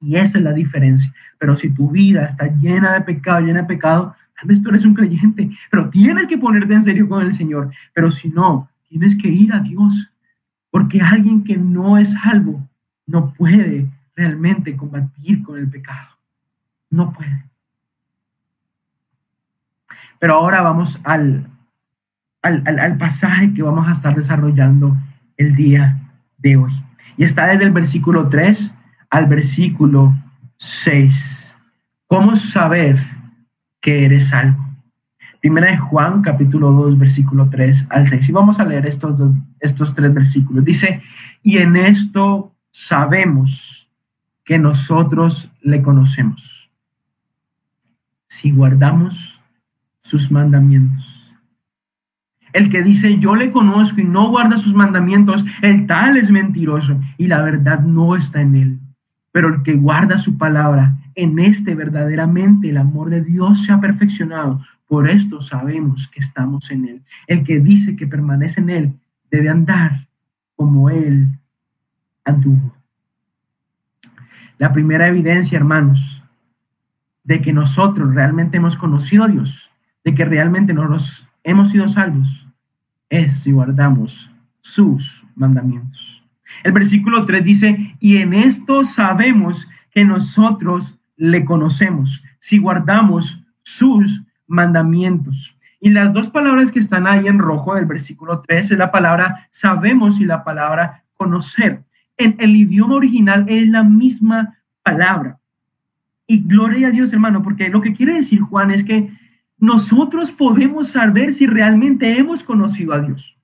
Y 0.00 0.16
esa 0.16 0.38
es 0.38 0.44
la 0.44 0.52
diferencia. 0.52 1.12
Pero 1.38 1.54
si 1.54 1.72
tu 1.72 1.88
vida 1.88 2.24
está 2.24 2.48
llena 2.48 2.94
de 2.94 3.02
pecado, 3.02 3.40
llena 3.40 3.62
de 3.62 3.68
pecado, 3.68 4.14
tal 4.36 4.48
vez 4.48 4.62
tú 4.62 4.68
eres 4.68 4.84
un 4.84 4.94
creyente, 4.94 5.50
pero 5.70 5.88
tienes 5.90 6.26
que 6.26 6.38
ponerte 6.38 6.74
en 6.74 6.84
serio 6.84 7.08
con 7.08 7.24
el 7.24 7.32
Señor. 7.32 7.70
Pero 7.94 8.10
si 8.10 8.28
no, 8.28 8.68
tienes 8.88 9.16
que 9.16 9.28
ir 9.28 9.52
a 9.52 9.60
Dios, 9.60 10.12
porque 10.70 11.00
alguien 11.00 11.42
que 11.42 11.56
no 11.56 11.96
es 11.98 12.12
salvo 12.12 12.68
no 13.06 13.32
puede 13.32 13.88
realmente 14.14 14.76
combatir 14.76 15.42
con 15.42 15.58
el 15.58 15.68
pecado. 15.68 16.08
No 16.90 17.12
puede. 17.12 17.44
Pero 20.18 20.34
ahora 20.34 20.62
vamos 20.62 20.98
al, 21.04 21.48
al, 22.42 22.96
pasaje 22.96 23.52
que 23.52 23.62
vamos 23.62 23.86
a 23.88 23.92
estar 23.92 24.14
desarrollando 24.14 24.96
el 25.36 25.54
día 25.54 25.98
de 26.38 26.56
hoy. 26.56 26.72
Y 27.16 27.24
está 27.24 27.46
desde 27.46 27.64
el 27.64 27.72
versículo 27.72 28.28
3 28.28 28.72
al 29.10 29.26
versículo 29.26 30.14
6. 30.58 31.54
¿Cómo 32.06 32.36
saber 32.36 32.98
que 33.86 34.04
eres 34.04 34.30
salvo? 34.30 34.66
Primera 35.40 35.70
de 35.70 35.76
Juan, 35.76 36.20
capítulo 36.20 36.72
2, 36.72 36.98
versículo 36.98 37.48
3 37.48 37.86
al 37.90 38.08
6. 38.08 38.30
Y 38.30 38.32
vamos 38.32 38.58
a 38.58 38.64
leer 38.64 38.84
estos, 38.84 39.14
estos 39.60 39.94
tres 39.94 40.12
versículos. 40.12 40.64
Dice, 40.64 41.04
y 41.44 41.58
en 41.58 41.76
esto 41.76 42.52
sabemos 42.72 43.88
que 44.44 44.58
nosotros 44.58 45.52
le 45.62 45.82
conocemos 45.82 46.68
si 48.26 48.50
guardamos 48.50 49.40
sus 50.02 50.32
mandamientos. 50.32 51.06
El 52.54 52.68
que 52.68 52.82
dice 52.82 53.20
yo 53.20 53.36
le 53.36 53.52
conozco 53.52 54.00
y 54.00 54.04
no 54.04 54.30
guarda 54.30 54.58
sus 54.58 54.74
mandamientos, 54.74 55.44
el 55.62 55.86
tal 55.86 56.16
es 56.16 56.28
mentiroso 56.28 57.00
y 57.18 57.28
la 57.28 57.40
verdad 57.40 57.82
no 57.82 58.16
está 58.16 58.40
en 58.40 58.56
él. 58.56 58.80
Pero 59.36 59.50
el 59.50 59.62
que 59.62 59.74
guarda 59.74 60.16
su 60.16 60.38
palabra, 60.38 60.96
en 61.14 61.38
este 61.38 61.74
verdaderamente 61.74 62.70
el 62.70 62.78
amor 62.78 63.10
de 63.10 63.22
Dios 63.22 63.66
se 63.66 63.70
ha 63.70 63.78
perfeccionado. 63.78 64.64
Por 64.88 65.10
esto 65.10 65.42
sabemos 65.42 66.08
que 66.08 66.20
estamos 66.20 66.70
en 66.70 66.88
él. 66.88 67.02
El 67.26 67.44
que 67.44 67.60
dice 67.60 67.96
que 67.96 68.06
permanece 68.06 68.62
en 68.62 68.70
él 68.70 68.94
debe 69.30 69.50
andar 69.50 70.08
como 70.54 70.88
él 70.88 71.28
anduvo. 72.24 72.74
La 74.56 74.72
primera 74.72 75.06
evidencia, 75.06 75.58
hermanos, 75.58 76.22
de 77.22 77.42
que 77.42 77.52
nosotros 77.52 78.14
realmente 78.14 78.56
hemos 78.56 78.74
conocido 78.74 79.24
a 79.24 79.28
Dios, 79.28 79.70
de 80.02 80.14
que 80.14 80.24
realmente 80.24 80.72
nos 80.72 81.28
hemos 81.44 81.72
sido 81.72 81.88
salvos, 81.88 82.48
es 83.10 83.42
si 83.42 83.52
guardamos 83.52 84.30
sus 84.62 85.26
mandamientos. 85.34 86.15
El 86.64 86.72
versículo 86.72 87.24
3 87.24 87.44
dice, 87.44 87.96
y 88.00 88.18
en 88.18 88.34
esto 88.34 88.84
sabemos 88.84 89.68
que 89.90 90.04
nosotros 90.04 90.98
le 91.16 91.44
conocemos, 91.44 92.22
si 92.38 92.58
guardamos 92.58 93.44
sus 93.62 94.24
mandamientos. 94.46 95.56
Y 95.80 95.90
las 95.90 96.12
dos 96.12 96.28
palabras 96.28 96.72
que 96.72 96.78
están 96.78 97.06
ahí 97.06 97.26
en 97.26 97.38
rojo 97.38 97.74
del 97.74 97.84
versículo 97.84 98.42
3 98.46 98.70
es 98.70 98.78
la 98.78 98.90
palabra 98.90 99.48
sabemos 99.50 100.20
y 100.20 100.24
la 100.24 100.44
palabra 100.44 101.04
conocer. 101.14 101.82
En 102.16 102.36
el 102.38 102.56
idioma 102.56 102.96
original 102.96 103.44
es 103.48 103.68
la 103.68 103.82
misma 103.82 104.58
palabra. 104.82 105.38
Y 106.26 106.42
gloria 106.42 106.88
a 106.88 106.90
Dios, 106.90 107.12
hermano, 107.12 107.42
porque 107.42 107.68
lo 107.68 107.80
que 107.80 107.94
quiere 107.94 108.14
decir 108.14 108.40
Juan 108.40 108.70
es 108.70 108.84
que 108.84 109.10
nosotros 109.58 110.30
podemos 110.30 110.88
saber 110.88 111.32
si 111.32 111.46
realmente 111.46 112.18
hemos 112.18 112.42
conocido 112.42 112.92
a 112.92 113.00
Dios. 113.00 113.36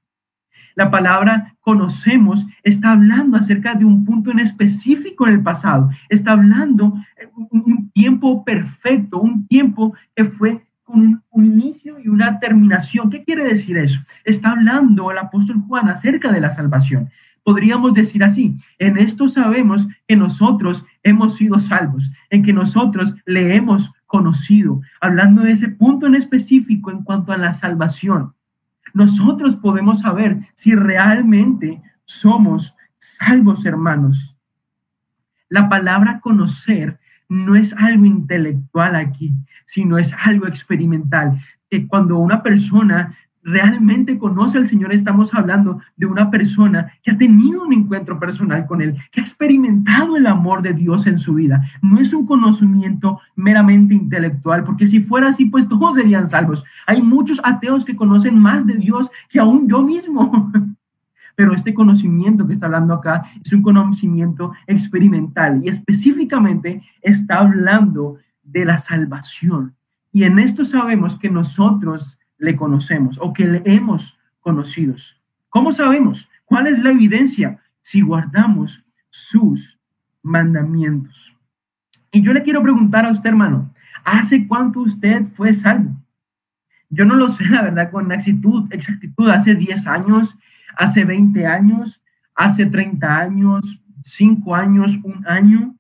La 0.75 0.91
palabra 0.91 1.55
conocemos 1.61 2.47
está 2.63 2.93
hablando 2.93 3.37
acerca 3.37 3.75
de 3.75 3.85
un 3.85 4.05
punto 4.05 4.31
en 4.31 4.41
específico 4.41 5.27
en 5.27 5.35
el 5.35 5.43
pasado. 5.43 5.91
Está 6.09 6.33
hablando 6.33 6.95
un 7.51 7.91
tiempo 7.91 8.45
perfecto, 8.45 9.21
un 9.21 9.47
tiempo 9.47 9.95
que 10.15 10.25
fue 10.25 10.65
con 10.85 11.23
un 11.31 11.45
inicio 11.45 11.99
y 11.99 12.09
una 12.09 12.39
terminación. 12.41 13.11
¿Qué 13.11 13.25
quiere 13.25 13.45
decir 13.45 13.77
eso? 13.79 14.01
Está 14.25 14.51
hablando 14.51 15.11
el 15.11 15.19
apóstol 15.19 15.63
Juan 15.67 15.89
acerca 15.89 16.33
de 16.33 16.41
la 16.41 16.51
salvación 16.51 17.11
podríamos 17.45 17.95
decir 17.95 18.23
así, 18.23 18.57
en 18.79 18.99
esto 18.99 19.29
sabemos 19.29 19.89
que 20.07 20.17
nosotros 20.17 20.85
hemos 21.03 21.37
sido 21.37 21.59
salvos, 21.61 22.11
en 22.31 22.43
que 22.43 22.53
nosotros 22.53 23.15
le 23.27 23.55
hemos 23.57 23.93
conocido, 24.07 24.81
hablando 25.01 25.43
de 25.43 25.53
ese 25.53 25.69
punto 25.69 26.07
en 26.07 26.15
específico 26.15 26.91
en 26.91 27.03
cuanto 27.03 27.33
a 27.33 27.39
la 27.39 27.53
salvación. 27.55 28.35
Nosotros 28.95 29.57
podemos 29.57 30.01
saber 30.01 30.49
si 30.55 30.75
realmente 30.75 31.83
somos 32.05 32.77
salvos, 32.99 33.65
hermanos. 33.65 34.37
La 35.49 35.69
palabra 35.69 36.21
conocer 36.21 36.99
no 37.29 37.57
es 37.57 37.75
algo 37.75 38.05
intelectual 38.05 38.95
aquí, 38.97 39.35
sino 39.65 39.99
es 39.99 40.15
algo 40.25 40.47
experimental. 40.47 41.41
Que 41.71 41.87
cuando 41.87 42.19
una 42.19 42.43
persona 42.43 43.17
realmente 43.43 44.19
conoce 44.19 44.59
al 44.59 44.69
Señor, 44.69 44.93
estamos 44.93 45.35
hablando 45.35 45.81
de 45.97 46.07
una 46.07 46.31
persona 46.31 46.93
que 47.03 47.11
ha 47.11 47.19
tenido 47.19 47.65
un 47.65 47.73
encuentro 47.73 48.19
personal 48.19 48.67
con 48.67 48.81
Él, 48.81 48.97
que 49.11 49.21
ha 49.21 49.25
experimentado 49.25 50.17
el 50.17 50.27
amor 50.27 50.63
de 50.63 50.73
Dios 50.73 51.07
en 51.07 51.19
su 51.19 51.35
vida. 51.35 51.63
No 51.83 51.99
es 51.99 52.13
un 52.13 52.27
conocimiento 52.27 53.21
meramente 53.35 53.95
intelectual, 53.95 54.65
porque 54.65 54.87
si 54.87 55.01
fuera 55.01 55.29
así, 55.29 55.47
pues 55.47 55.69
todos 55.69 55.97
serían 55.97 56.29
salvos. 56.29 56.65
Hay 56.87 57.03
muchos 57.03 57.41
ateos 57.45 57.85
que 57.85 57.97
conocen 57.97 58.39
más 58.39 58.67
de 58.67 58.75
Dios 58.75 59.11
que 59.29 59.41
aún 59.41 59.69
yo 59.69 59.83
mismo. 59.83 60.53
Pero 61.35 61.55
este 61.55 61.73
conocimiento 61.73 62.47
que 62.47 62.53
está 62.53 62.67
hablando 62.67 62.95
acá 62.95 63.23
es 63.43 63.53
un 63.53 63.63
conocimiento 63.63 64.53
experimental 64.67 65.63
y 65.65 65.69
específicamente 65.71 66.83
está 67.01 67.39
hablando 67.39 68.19
de 68.43 68.67
la 68.67 68.77
salvación. 68.77 69.75
Y 70.13 70.25
en 70.25 70.39
esto 70.39 70.63
sabemos 70.63 71.19
que 71.19 71.31
nosotros 71.31 72.19
le 72.43 72.57
conocemos 72.57 73.19
o 73.21 73.33
que 73.33 73.47
le 73.47 73.63
hemos 73.65 74.19
conocido. 74.41 74.97
¿Cómo 75.49 75.71
sabemos? 75.73 76.29
¿Cuál 76.45 76.67
es 76.67 76.79
la 76.81 76.91
evidencia? 76.91 77.59
Si 77.83 78.01
guardamos 78.01 78.85
sus 79.11 79.79
mandamientos. 80.23 81.35
Y 82.11 82.21
yo 82.21 82.33
le 82.33 82.43
quiero 82.43 82.63
preguntar 82.63 83.07
a 83.07 83.11
usted, 83.11 83.31
hermano, 83.31 83.73
¿hace 84.05 84.47
cuánto 84.47 84.81
usted 84.81 85.25
fue 85.35 85.55
salvo? 85.55 85.97
Yo 86.91 87.05
no 87.05 87.15
lo 87.15 87.29
sé, 87.29 87.47
la 87.49 87.63
verdad, 87.63 87.91
con 87.91 88.11
exactitud, 88.11 88.71
exactitud, 88.73 89.31
hace 89.31 89.55
10 89.55 89.87
años, 89.87 90.37
hace 90.77 91.05
20 91.05 91.47
años, 91.47 92.03
hace 92.35 92.67
30 92.67 93.19
años, 93.19 93.81
5 94.05 94.55
años, 94.55 94.99
un 95.05 95.25
año. 95.27 95.77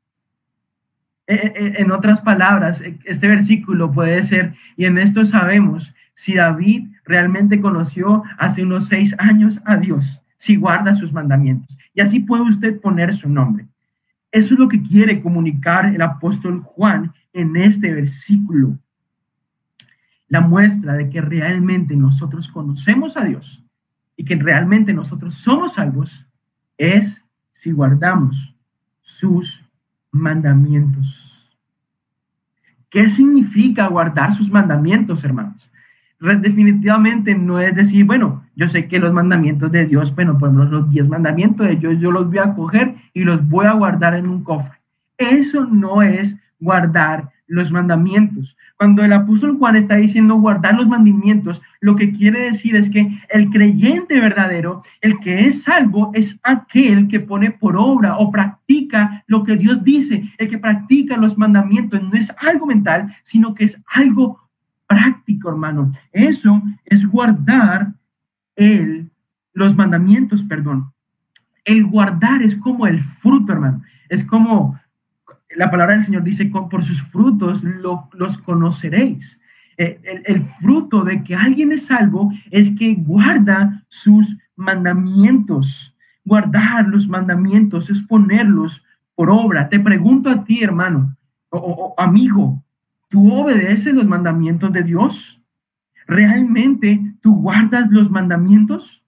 E, 1.27 1.35
e, 1.35 1.53
e, 1.55 1.83
en 1.83 1.91
otras 1.91 2.21
palabras, 2.21 2.83
este 3.05 3.27
versículo 3.27 3.91
puede 3.91 4.23
ser, 4.23 4.55
y 4.77 4.85
en 4.85 4.99
esto 4.99 5.25
sabemos 5.25 5.93
si 6.15 6.35
David 6.35 6.89
realmente 7.05 7.61
conoció 7.61 8.23
hace 8.39 8.63
unos 8.63 8.89
seis 8.89 9.15
años 9.19 9.61
a 9.65 9.77
Dios, 9.77 10.21
si 10.37 10.57
guarda 10.57 10.95
sus 10.95 11.13
mandamientos. 11.13 11.77
Y 11.95 12.01
así 12.01 12.21
puede 12.21 12.43
usted 12.43 12.81
poner 12.81 13.13
su 13.13 13.29
nombre. 13.29 13.67
Eso 14.31 14.55
es 14.55 14.61
lo 14.61 14.69
que 14.69 14.83
quiere 14.83 15.21
comunicar 15.21 15.87
el 15.87 16.01
apóstol 16.01 16.63
Juan 16.63 17.13
en 17.33 17.57
este 17.57 17.93
versículo. 17.93 18.79
La 20.29 20.41
muestra 20.41 20.95
de 20.95 21.11
que 21.11 21.21
realmente 21.21 21.95
nosotros 21.97 22.49
conocemos 22.49 23.17
a 23.17 23.25
Dios 23.25 23.63
y 24.17 24.25
que 24.25 24.37
realmente 24.37 24.95
nosotros 24.95 25.35
somos 25.35 25.75
salvos 25.75 26.27
es 26.79 27.25
si 27.53 27.73
guardamos 27.73 28.57
sus 29.03 29.65
mandamientos. 30.11 31.29
¿Qué 32.89 33.09
significa 33.09 33.89
guardar 33.89 34.33
sus 34.33 34.51
mandamientos, 34.51 35.25
hermanos? 35.25 35.71
Definitivamente 36.23 37.35
no 37.35 37.59
es 37.59 37.75
decir, 37.75 38.05
bueno, 38.05 38.45
yo 38.55 38.69
sé 38.69 38.87
que 38.87 39.01
los 39.01 39.13
mandamientos 39.13 39.73
de 39.73 39.87
Dios, 39.87 40.15
bueno, 40.15 40.39
por 40.39 40.51
ejemplo, 40.51 40.81
los 40.81 40.89
diez 40.89 41.09
mandamientos 41.09 41.67
de 41.67 41.75
Dios, 41.75 42.01
yo 42.01 42.13
los 42.13 42.29
voy 42.29 42.39
a 42.39 42.55
coger 42.55 42.95
y 43.13 43.25
los 43.25 43.49
voy 43.49 43.67
a 43.67 43.73
guardar 43.73 44.15
en 44.15 44.29
un 44.29 44.45
cofre. 44.45 44.79
Eso 45.19 45.67
no 45.67 46.01
es 46.01 46.39
guardar 46.61 47.29
los 47.49 47.73
mandamientos. 47.73 48.57
Cuando 48.79 49.05
el 49.05 49.13
apóstol 49.13 49.59
Juan 49.59 49.75
está 49.75 49.97
diciendo 49.97 50.37
guardar 50.37 50.75
los 50.75 50.87
mandamientos, 50.87 51.61
lo 51.81 51.97
que 51.97 52.13
quiere 52.13 52.43
decir 52.43 52.77
es 52.77 52.89
que 52.89 53.09
el 53.31 53.51
creyente 53.51 54.21
verdadero, 54.21 54.85
el 55.01 55.19
que 55.19 55.41
es 55.41 55.65
salvo, 55.65 56.13
es 56.15 56.39
aquel 56.45 57.09
que 57.09 57.19
pone 57.19 57.51
por 57.51 57.77
obra 57.77 58.17
o 58.17 58.31
practica 58.31 59.25
lo 59.27 59.43
que 59.43 59.57
Dios 59.57 59.83
dice, 59.83 60.23
el 60.39 60.49
que 60.49 60.59
practica 60.59 61.17
los 61.17 61.37
mandamientos. 61.37 62.01
No 62.01 62.13
es 62.15 62.33
algo 62.39 62.67
mental, 62.67 63.13
sino 63.25 63.55
que 63.55 63.65
es 63.65 63.83
algo 63.93 64.39
práctico, 64.93 65.49
hermano. 65.49 65.93
Eso 66.13 66.63
es 66.85 67.07
guardar 67.07 67.93
el, 68.57 69.11
los 69.55 69.77
mandamientos, 69.77 70.43
perdón. 70.43 70.93
El 71.65 71.85
guardar 71.87 72.43
es 72.43 72.57
como 72.57 72.87
el 72.87 73.01
fruto, 73.01 73.53
hermano. 73.53 73.83
Es 74.09 74.25
como 74.25 74.79
la 75.57 75.71
palabra 75.71 75.95
del 75.95 76.05
Señor 76.05 76.25
dice, 76.25 76.47
por 76.47 76.85
sus 76.85 77.03
frutos 77.03 77.65
los 77.65 78.39
conoceréis. 78.39 79.41
Eh, 79.79 79.99
el, 80.27 80.43
fruto 80.61 81.03
de 81.03 81.23
que 81.25 81.35
alguien 81.35 81.73
es 81.73 81.87
salvo 81.87 82.31
es 82.51 82.71
que 82.79 82.95
guarda 82.95 83.83
sus 83.89 84.37
mandamientos. 84.57 85.97
Guardar 86.25 86.87
los 86.89 87.09
mandamientos 87.09 87.89
es 87.89 88.03
ponerlos 88.03 88.85
por 89.15 89.31
obra. 89.31 89.69
Te 89.69 89.81
pregunto 89.81 90.29
a 90.31 90.45
ti, 90.45 90.63
hermano 90.63 91.17
o, 91.53 91.95
amigo, 91.99 92.63
¿tú 93.13 93.31
obedeces 93.31 93.93
los 93.93 94.09
mandamientos 94.09 94.73
de 94.73 94.83
Dios? 94.83 95.39
¿Realmente 96.07 97.15
tú 97.21 97.37
guardas 97.37 97.91
los 97.91 98.11
mandamientos? 98.11 99.05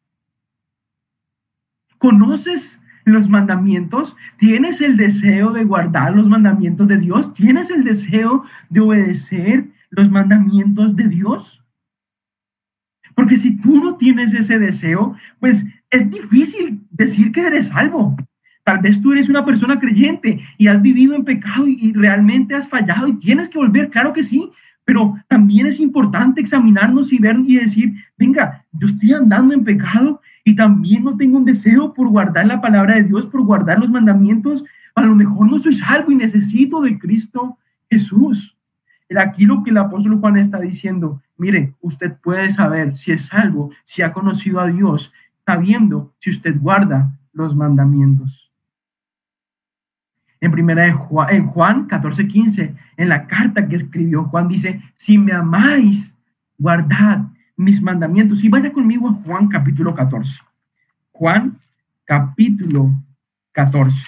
¿Conoces 1.97 2.83
los 3.07 3.31
mandamientos? 3.31 4.14
¿Tienes 4.37 4.83
el 4.83 4.99
deseo 4.99 5.55
de 5.55 5.64
guardar 5.64 6.14
los 6.14 6.29
mandamientos 6.29 6.87
de 6.87 6.99
Dios? 6.99 7.33
¿Tienes 7.33 7.71
el 7.71 7.83
deseo 7.83 8.45
de 8.69 8.81
obedecer 8.81 9.71
los 9.88 10.11
mandamientos 10.11 10.95
de 10.95 11.09
Dios? 11.09 11.64
Porque 13.14 13.38
si 13.38 13.57
tú 13.57 13.83
no 13.83 13.97
tienes 13.97 14.35
ese 14.35 14.59
deseo, 14.59 15.17
pues 15.40 15.64
es 15.88 16.11
difícil 16.11 16.87
decir 16.90 17.33
que 17.33 17.47
eres 17.47 17.69
salvo. 17.69 18.14
Tal 18.64 18.79
vez 18.79 19.00
tú 19.00 19.12
eres 19.12 19.29
una 19.29 19.44
persona 19.44 19.79
creyente 19.79 20.40
y 20.57 20.66
has 20.68 20.81
vivido 20.81 21.14
en 21.14 21.24
pecado 21.24 21.68
y, 21.68 21.92
realmente 21.92 22.55
has 22.55 22.66
fallado 22.66 23.09
y 23.09 23.18
tienes 23.18 23.48
que 23.50 23.59
volver, 23.59 23.90
claro 23.90 24.14
que 24.14 24.24
sí, 24.24 24.50
pero 24.87 25.14
también 25.29 25.66
es 25.66 25.81
importante 25.81 26.40
examinarnos 26.40 27.12
y 27.12 27.18
ver 27.18 27.37
y 27.46 27.57
decir, 27.57 27.92
venga, 28.18 28.64
yo 28.72 28.87
estoy 28.87 29.12
andando 29.12 29.55
en 29.55 29.64
pecado 29.64 30.20
y 30.44 30.57
también 30.57 31.05
no 31.05 31.16
tengo 31.16 31.38
un 31.38 31.44
deseo 31.44 31.92
por 31.92 32.09
guardar 32.09 32.46
la 32.46 32.61
palabra 32.61 32.96
de 32.96 33.05
Dios, 33.05 33.27
por 33.27 33.42
guardar 33.42 33.79
los 33.79 33.90
mandamientos. 33.90 34.64
A 34.94 35.03
lo 35.03 35.14
mejor 35.14 35.50
no 35.50 35.59
soy 35.59 35.74
salvo 35.74 36.11
y 36.12 36.16
necesito 36.16 36.81
de 36.81 36.98
Cristo 36.98 37.59
Jesús. 37.90 38.57
Aquí 39.16 39.44
lo 39.44 39.62
que 39.62 39.70
el 39.70 39.79
apóstol 39.79 40.18
Juan 40.18 40.38
está 40.38 40.59
diciendo, 40.59 41.22
mire, 41.37 41.74
usted 41.81 42.16
puede 42.22 42.50
saber 42.50 42.96
si 42.96 43.12
es 43.12 43.27
salvo, 43.27 43.70
si 43.85 44.03
ha 44.03 44.12
conocido 44.12 44.61
a 44.61 44.66
Dios, 44.66 45.12
sabiendo 45.46 46.12
si 46.18 46.31
usted 46.31 46.59
guarda 46.61 47.12
los 47.33 47.55
mandamientos. 47.55 48.43
En 50.44 50.52
primera 50.52 50.85
de 50.85 50.92
Juan, 50.92 51.35
en 51.35 51.46
Juan 51.46 51.87
14, 51.87 52.28
15, 52.28 52.74
en 52.98 53.09
la 53.09 53.26
carta 53.26 53.66
que 53.66 53.76
escribió 53.76 54.24
Juan 54.24 54.46
dice, 54.46 54.78
si 54.94 55.16
me 55.16 55.33
amáis, 55.33 56.14
guardad 56.59 57.22
mis 57.57 57.80
mandamientos. 57.80 58.44
Y 58.44 58.50
vaya 58.50 58.70
conmigo 58.70 59.09
a 59.09 59.12
Juan 59.12 59.48
capítulo 59.48 59.94
14. 59.94 60.38
Juan 61.12 61.57
capítulo 62.04 62.92
14. 63.52 64.04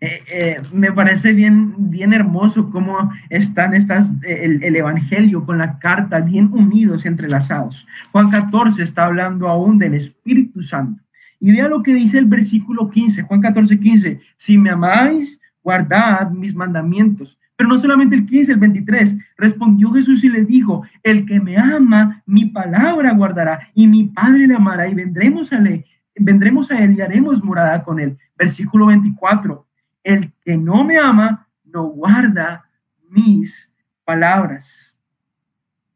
Eh, 0.00 0.22
eh, 0.30 0.62
me 0.72 0.92
parece 0.92 1.32
bien, 1.32 1.90
bien 1.90 2.12
hermoso 2.12 2.70
cómo 2.70 3.10
están 3.30 3.74
estas, 3.74 4.14
el, 4.22 4.62
el, 4.62 4.76
Evangelio 4.76 5.44
con 5.44 5.58
la 5.58 5.80
carta 5.80 6.20
bien 6.20 6.48
unidos, 6.52 7.04
entrelazados. 7.04 7.84
Juan 8.12 8.30
14 8.30 8.80
está 8.80 9.06
hablando 9.06 9.48
aún 9.48 9.78
del 9.78 9.94
Espíritu 9.94 10.62
Santo. 10.62 11.02
Y 11.42 11.50
vea 11.50 11.66
lo 11.66 11.82
que 11.82 11.92
dice 11.92 12.18
el 12.18 12.26
versículo 12.26 12.88
15, 12.88 13.22
Juan 13.22 13.40
14, 13.40 13.80
15. 13.80 14.20
Si 14.36 14.56
me 14.56 14.70
amáis, 14.70 15.40
guardad 15.60 16.30
mis 16.30 16.54
mandamientos. 16.54 17.36
Pero 17.56 17.68
no 17.68 17.78
solamente 17.78 18.14
el 18.14 18.26
15, 18.26 18.52
el 18.52 18.58
23. 18.60 19.16
Respondió 19.36 19.90
Jesús 19.90 20.22
y 20.22 20.28
le 20.28 20.44
dijo, 20.44 20.84
el 21.02 21.26
que 21.26 21.40
me 21.40 21.58
ama, 21.58 22.22
mi 22.26 22.44
palabra 22.44 23.12
guardará 23.12 23.58
y 23.74 23.88
mi 23.88 24.04
Padre 24.04 24.46
le 24.46 24.54
amará 24.54 24.86
y 24.88 24.94
vendremos 24.94 25.52
a 25.52 25.56
él, 25.56 25.84
vendremos 26.14 26.70
a 26.70 26.78
él 26.78 26.94
y 26.96 27.00
haremos 27.00 27.42
morada 27.42 27.82
con 27.82 27.98
él. 27.98 28.16
Versículo 28.38 28.86
24. 28.86 29.66
El 30.04 30.32
que 30.44 30.56
no 30.56 30.84
me 30.84 30.96
ama, 30.96 31.48
no 31.64 31.86
guarda 31.86 32.68
mis 33.10 33.74
palabras 34.04 34.96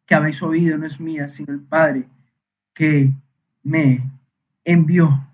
que 0.07 0.15
habéis 0.17 0.43
oído, 0.43 0.77
no 0.77 0.87
es 0.87 0.99
mía, 0.99 1.29
sino 1.29 1.53
el 1.53 1.61
Padre 1.61 2.09
que 2.75 3.13
me 3.63 4.11
envió. 4.65 5.26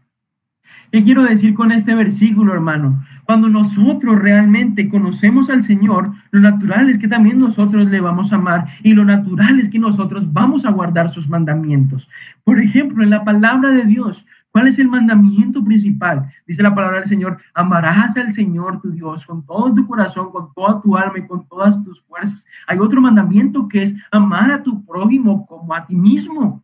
¿Qué 0.92 1.02
quiero 1.02 1.22
decir 1.22 1.54
con 1.54 1.72
este 1.72 1.94
versículo, 1.94 2.52
hermano? 2.52 3.02
Cuando 3.24 3.48
nosotros 3.48 4.20
realmente 4.20 4.90
conocemos 4.90 5.48
al 5.48 5.62
Señor, 5.62 6.12
lo 6.32 6.40
natural 6.40 6.90
es 6.90 6.98
que 6.98 7.08
también 7.08 7.38
nosotros 7.38 7.86
le 7.86 7.98
vamos 8.02 8.30
a 8.30 8.36
amar 8.36 8.66
y 8.82 8.92
lo 8.92 9.02
natural 9.02 9.58
es 9.58 9.70
que 9.70 9.78
nosotros 9.78 10.30
vamos 10.34 10.66
a 10.66 10.70
guardar 10.70 11.08
sus 11.08 11.30
mandamientos. 11.30 12.10
Por 12.44 12.60
ejemplo, 12.60 13.02
en 13.02 13.08
la 13.08 13.24
palabra 13.24 13.70
de 13.70 13.86
Dios, 13.86 14.26
¿cuál 14.50 14.66
es 14.66 14.78
el 14.78 14.88
mandamiento 14.88 15.64
principal? 15.64 16.30
Dice 16.46 16.62
la 16.62 16.74
palabra 16.74 16.98
del 16.98 17.08
Señor, 17.08 17.38
amarás 17.54 18.14
al 18.18 18.30
Señor 18.34 18.82
tu 18.82 18.90
Dios 18.90 19.24
con 19.24 19.46
todo 19.46 19.72
tu 19.72 19.86
corazón, 19.86 20.30
con 20.30 20.52
toda 20.52 20.78
tu 20.82 20.94
alma 20.94 21.20
y 21.20 21.26
con 21.26 21.48
todas 21.48 21.82
tus 21.84 22.02
fuerzas. 22.02 22.44
Hay 22.66 22.78
otro 22.78 23.00
mandamiento 23.00 23.66
que 23.66 23.84
es 23.84 23.94
amar 24.10 24.50
a 24.50 24.62
tu 24.62 24.84
prójimo 24.84 25.46
como 25.46 25.72
a 25.72 25.86
ti 25.86 25.94
mismo. 25.94 26.62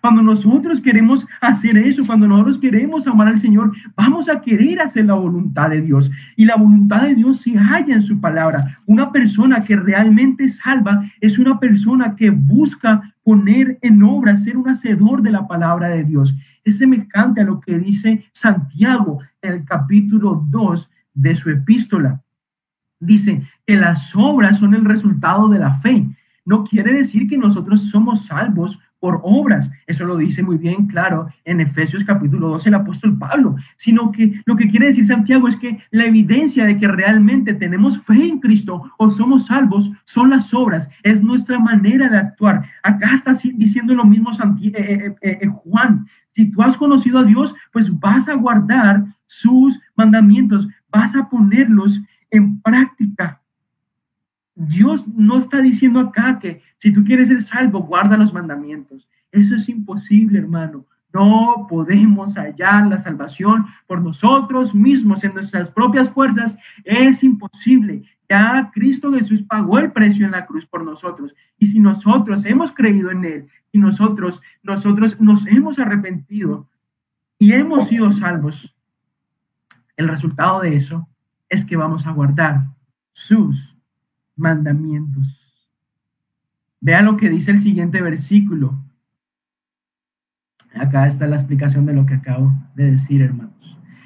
Cuando 0.00 0.22
nosotros 0.22 0.80
queremos 0.80 1.26
hacer 1.40 1.78
eso, 1.78 2.04
cuando 2.04 2.28
nosotros 2.28 2.58
queremos 2.58 3.06
amar 3.06 3.28
al 3.28 3.38
Señor, 3.38 3.72
vamos 3.96 4.28
a 4.28 4.40
querer 4.40 4.80
hacer 4.80 5.06
la 5.06 5.14
voluntad 5.14 5.70
de 5.70 5.80
Dios. 5.82 6.10
Y 6.36 6.44
la 6.44 6.56
voluntad 6.56 7.02
de 7.02 7.14
Dios 7.14 7.40
se 7.40 7.56
halla 7.56 7.94
en 7.94 8.02
su 8.02 8.20
palabra. 8.20 8.76
Una 8.86 9.12
persona 9.12 9.60
que 9.60 9.76
realmente 9.76 10.48
salva 10.48 11.04
es 11.20 11.38
una 11.38 11.58
persona 11.58 12.14
que 12.16 12.30
busca 12.30 13.14
poner 13.22 13.78
en 13.82 14.02
obra, 14.02 14.36
ser 14.36 14.56
un 14.56 14.68
hacedor 14.68 15.22
de 15.22 15.32
la 15.32 15.46
palabra 15.48 15.88
de 15.88 16.04
Dios. 16.04 16.36
Es 16.64 16.78
semejante 16.78 17.40
a 17.40 17.44
lo 17.44 17.60
que 17.60 17.78
dice 17.78 18.24
Santiago 18.32 19.20
en 19.42 19.52
el 19.52 19.64
capítulo 19.64 20.44
2 20.50 20.90
de 21.14 21.36
su 21.36 21.50
epístola. 21.50 22.22
Dice 23.00 23.42
que 23.66 23.76
las 23.76 24.14
obras 24.14 24.58
son 24.58 24.74
el 24.74 24.84
resultado 24.84 25.48
de 25.48 25.58
la 25.58 25.74
fe. 25.74 26.06
No 26.44 26.64
quiere 26.64 26.92
decir 26.92 27.28
que 27.28 27.36
nosotros 27.36 27.90
somos 27.90 28.26
salvos 28.26 28.80
por 29.06 29.20
obras. 29.22 29.70
Eso 29.86 30.04
lo 30.04 30.16
dice 30.16 30.42
muy 30.42 30.58
bien 30.58 30.88
claro 30.88 31.28
en 31.44 31.60
Efesios 31.60 32.02
capítulo 32.02 32.48
12 32.48 32.70
el 32.70 32.74
apóstol 32.74 33.16
Pablo, 33.16 33.54
sino 33.76 34.10
que 34.10 34.42
lo 34.46 34.56
que 34.56 34.68
quiere 34.68 34.86
decir 34.86 35.06
Santiago 35.06 35.46
es 35.46 35.54
que 35.54 35.78
la 35.92 36.06
evidencia 36.06 36.64
de 36.64 36.76
que 36.76 36.88
realmente 36.88 37.54
tenemos 37.54 38.04
fe 38.04 38.26
en 38.26 38.40
Cristo 38.40 38.82
o 38.98 39.08
somos 39.08 39.46
salvos 39.46 39.92
son 40.06 40.30
las 40.30 40.52
obras, 40.52 40.90
es 41.04 41.22
nuestra 41.22 41.60
manera 41.60 42.08
de 42.08 42.18
actuar. 42.18 42.64
Acá 42.82 43.14
está 43.14 43.32
diciendo 43.54 43.94
lo 43.94 44.04
mismo 44.04 44.32
eh, 44.32 45.14
eh, 45.22 45.38
eh, 45.40 45.46
Juan. 45.46 46.08
Si 46.34 46.50
tú 46.50 46.62
has 46.62 46.76
conocido 46.76 47.20
a 47.20 47.24
Dios, 47.24 47.54
pues 47.72 47.96
vas 48.00 48.28
a 48.28 48.34
guardar 48.34 49.04
sus 49.26 49.80
mandamientos, 49.94 50.66
vas 50.90 51.14
a 51.14 51.28
ponerlos 51.28 52.02
en 52.32 52.60
práctica. 52.60 53.40
Dios 54.56 55.06
no 55.06 55.38
está 55.38 55.60
diciendo 55.60 56.00
acá 56.00 56.38
que 56.38 56.62
si 56.78 56.92
tú 56.92 57.04
quieres 57.04 57.28
ser 57.28 57.42
salvo, 57.42 57.82
guarda 57.82 58.16
los 58.16 58.32
mandamientos. 58.32 59.06
Eso 59.30 59.54
es 59.54 59.68
imposible, 59.68 60.38
hermano. 60.38 60.86
No 61.12 61.66
podemos 61.68 62.34
hallar 62.34 62.86
la 62.86 62.98
salvación 62.98 63.66
por 63.86 64.00
nosotros 64.02 64.74
mismos, 64.74 65.24
en 65.24 65.34
nuestras 65.34 65.70
propias 65.70 66.08
fuerzas. 66.10 66.58
Es 66.84 67.22
imposible. 67.22 68.02
Ya 68.28 68.70
Cristo 68.72 69.12
Jesús 69.12 69.42
pagó 69.42 69.78
el 69.78 69.92
precio 69.92 70.24
en 70.24 70.32
la 70.32 70.46
cruz 70.46 70.66
por 70.66 70.84
nosotros. 70.84 71.34
Y 71.58 71.66
si 71.66 71.78
nosotros 71.78 72.44
hemos 72.46 72.72
creído 72.72 73.10
en 73.10 73.24
Él 73.24 73.48
y 73.72 73.78
nosotros, 73.78 74.40
nosotros 74.62 75.20
nos 75.20 75.46
hemos 75.46 75.78
arrepentido 75.78 76.66
y 77.38 77.52
hemos 77.52 77.88
sido 77.88 78.10
salvos, 78.10 78.74
el 79.96 80.08
resultado 80.08 80.60
de 80.60 80.76
eso 80.76 81.06
es 81.48 81.64
que 81.64 81.76
vamos 81.76 82.06
a 82.06 82.12
guardar 82.12 82.66
sus 83.12 83.75
mandamientos. 84.36 85.42
Vean 86.80 87.06
lo 87.06 87.16
que 87.16 87.28
dice 87.28 87.50
el 87.50 87.60
siguiente 87.60 88.00
versículo. 88.00 88.78
Acá 90.74 91.06
está 91.06 91.26
la 91.26 91.36
explicación 91.36 91.86
de 91.86 91.94
lo 91.94 92.04
que 92.06 92.14
acabo 92.14 92.52
de 92.74 92.92
decir, 92.92 93.22
hermanos. 93.22 93.54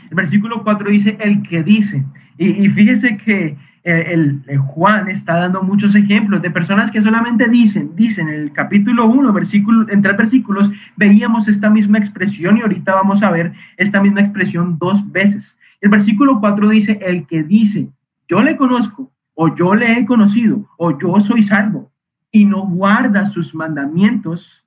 El 0.08 0.16
versículo 0.16 0.62
4 0.62 0.90
dice, 0.90 1.16
el 1.20 1.42
que 1.42 1.62
dice. 1.62 2.04
Y, 2.38 2.68
fíjese 2.70 3.18
que 3.18 3.56
eh, 3.84 4.04
el, 4.08 4.58
Juan 4.58 5.08
está 5.08 5.34
dando 5.40 5.62
muchos 5.62 5.94
ejemplos 5.94 6.40
de 6.40 6.50
personas 6.50 6.90
que 6.90 7.02
solamente 7.02 7.48
dicen, 7.48 7.94
dicen, 7.96 8.28
en 8.28 8.34
el 8.34 8.52
capítulo 8.52 9.06
1, 9.06 9.32
versículo, 9.32 9.86
en 9.90 10.00
tres 10.00 10.16
versículos, 10.16 10.70
veíamos 10.96 11.48
esta 11.48 11.68
misma 11.68 11.98
expresión 11.98 12.56
y 12.56 12.62
ahorita 12.62 12.94
vamos 12.94 13.22
a 13.22 13.30
ver 13.30 13.52
esta 13.76 14.00
misma 14.00 14.20
expresión 14.20 14.78
dos 14.78 15.10
veces. 15.12 15.58
El 15.80 15.90
versículo 15.90 16.40
4 16.40 16.68
dice, 16.70 16.98
el 17.02 17.26
que 17.26 17.42
dice, 17.42 17.88
yo 18.28 18.42
le 18.42 18.56
conozco, 18.56 19.12
o 19.42 19.54
yo 19.54 19.74
le 19.74 19.94
he 19.94 20.04
conocido, 20.04 20.68
o 20.76 20.98
yo 20.98 21.18
soy 21.18 21.42
salvo, 21.42 21.90
y 22.30 22.44
no 22.44 22.66
guarda 22.66 23.24
sus 23.24 23.54
mandamientos, 23.54 24.66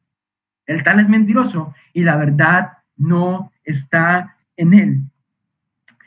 el 0.66 0.82
tal 0.82 1.00
es 1.00 1.08
mentiroso 1.08 1.76
y 1.94 2.02
la 2.02 2.18
verdad 2.18 2.80
no 2.98 3.52
está 3.64 4.36
en 4.58 4.74
él. 4.74 5.02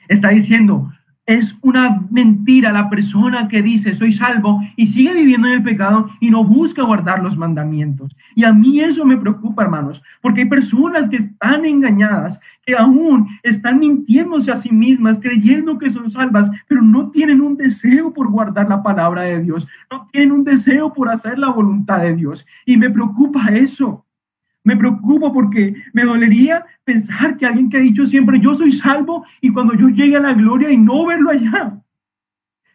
Está 0.09 0.31
diciendo, 0.31 0.93
es 1.27 1.57
una 1.63 2.07
mentira 2.11 2.73
la 2.73 2.89
persona 2.89 3.49
que 3.49 3.61
dice 3.61 3.95
soy 3.95 4.13
salvo 4.13 4.61
y 4.77 4.87
sigue 4.87 5.13
viviendo 5.13 5.49
en 5.49 5.55
el 5.55 5.63
pecado 5.63 6.09
y 6.21 6.31
no 6.31 6.45
busca 6.45 6.83
guardar 6.83 7.23
los 7.23 7.37
mandamientos. 7.37 8.17
Y 8.37 8.45
a 8.45 8.53
mí 8.53 8.81
eso 8.81 9.05
me 9.05 9.17
preocupa, 9.17 9.65
hermanos, 9.65 10.03
porque 10.21 10.43
hay 10.43 10.49
personas 10.49 11.11
que 11.11 11.17
están 11.17 11.65
engañadas, 11.65 12.41
que 12.65 12.77
aún 12.77 13.29
están 13.43 13.81
mintiéndose 13.81 14.53
a 14.53 14.57
sí 14.57 14.71
mismas, 14.71 15.19
creyendo 15.19 15.79
que 15.79 15.91
son 15.91 16.09
salvas, 16.11 16.51
pero 16.69 16.81
no 16.81 17.11
tienen 17.11 17.41
un 17.41 17.57
deseo 17.57 18.13
por 18.13 18.31
guardar 18.31 18.69
la 18.69 18.83
palabra 18.83 19.23
de 19.23 19.43
Dios, 19.43 19.67
no 19.91 20.07
tienen 20.13 20.33
un 20.33 20.45
deseo 20.45 20.93
por 20.93 21.09
hacer 21.09 21.39
la 21.39 21.51
voluntad 21.51 22.03
de 22.03 22.15
Dios. 22.15 22.47
Y 22.67 22.77
me 22.77 22.91
preocupa 22.91 23.49
eso. 23.49 24.06
Me 24.67 24.77
preocupo 24.77 25.33
porque 25.33 25.77
me 25.93 26.03
dolería 26.03 26.67
pensar 26.83 27.37
que 27.37 27.47
alguien 27.47 27.71
que 27.71 27.77
ha 27.77 27.81
dicho 27.81 28.05
siempre 28.05 28.41
yo 28.41 28.53
soy 28.53 28.73
salvo 28.73 29.25
y 29.41 29.53
cuando 29.53 29.75
yo 29.75 29.89
llegue 29.89 30.17
a 30.17 30.21
la 30.21 30.33
gloria 30.33 30.73
y 30.73 30.77
no 30.77 31.07
verlo 31.07 31.31
allá. 31.31 31.81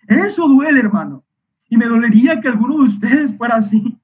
Eso 0.07 0.47
duele, 0.47 0.79
hermano. 0.79 1.21
Y 1.67 1.75
me 1.75 1.87
dolería 1.87 2.39
que 2.39 2.47
alguno 2.47 2.77
de 2.77 2.83
ustedes 2.85 3.35
fuera 3.35 3.55
así, 3.55 3.97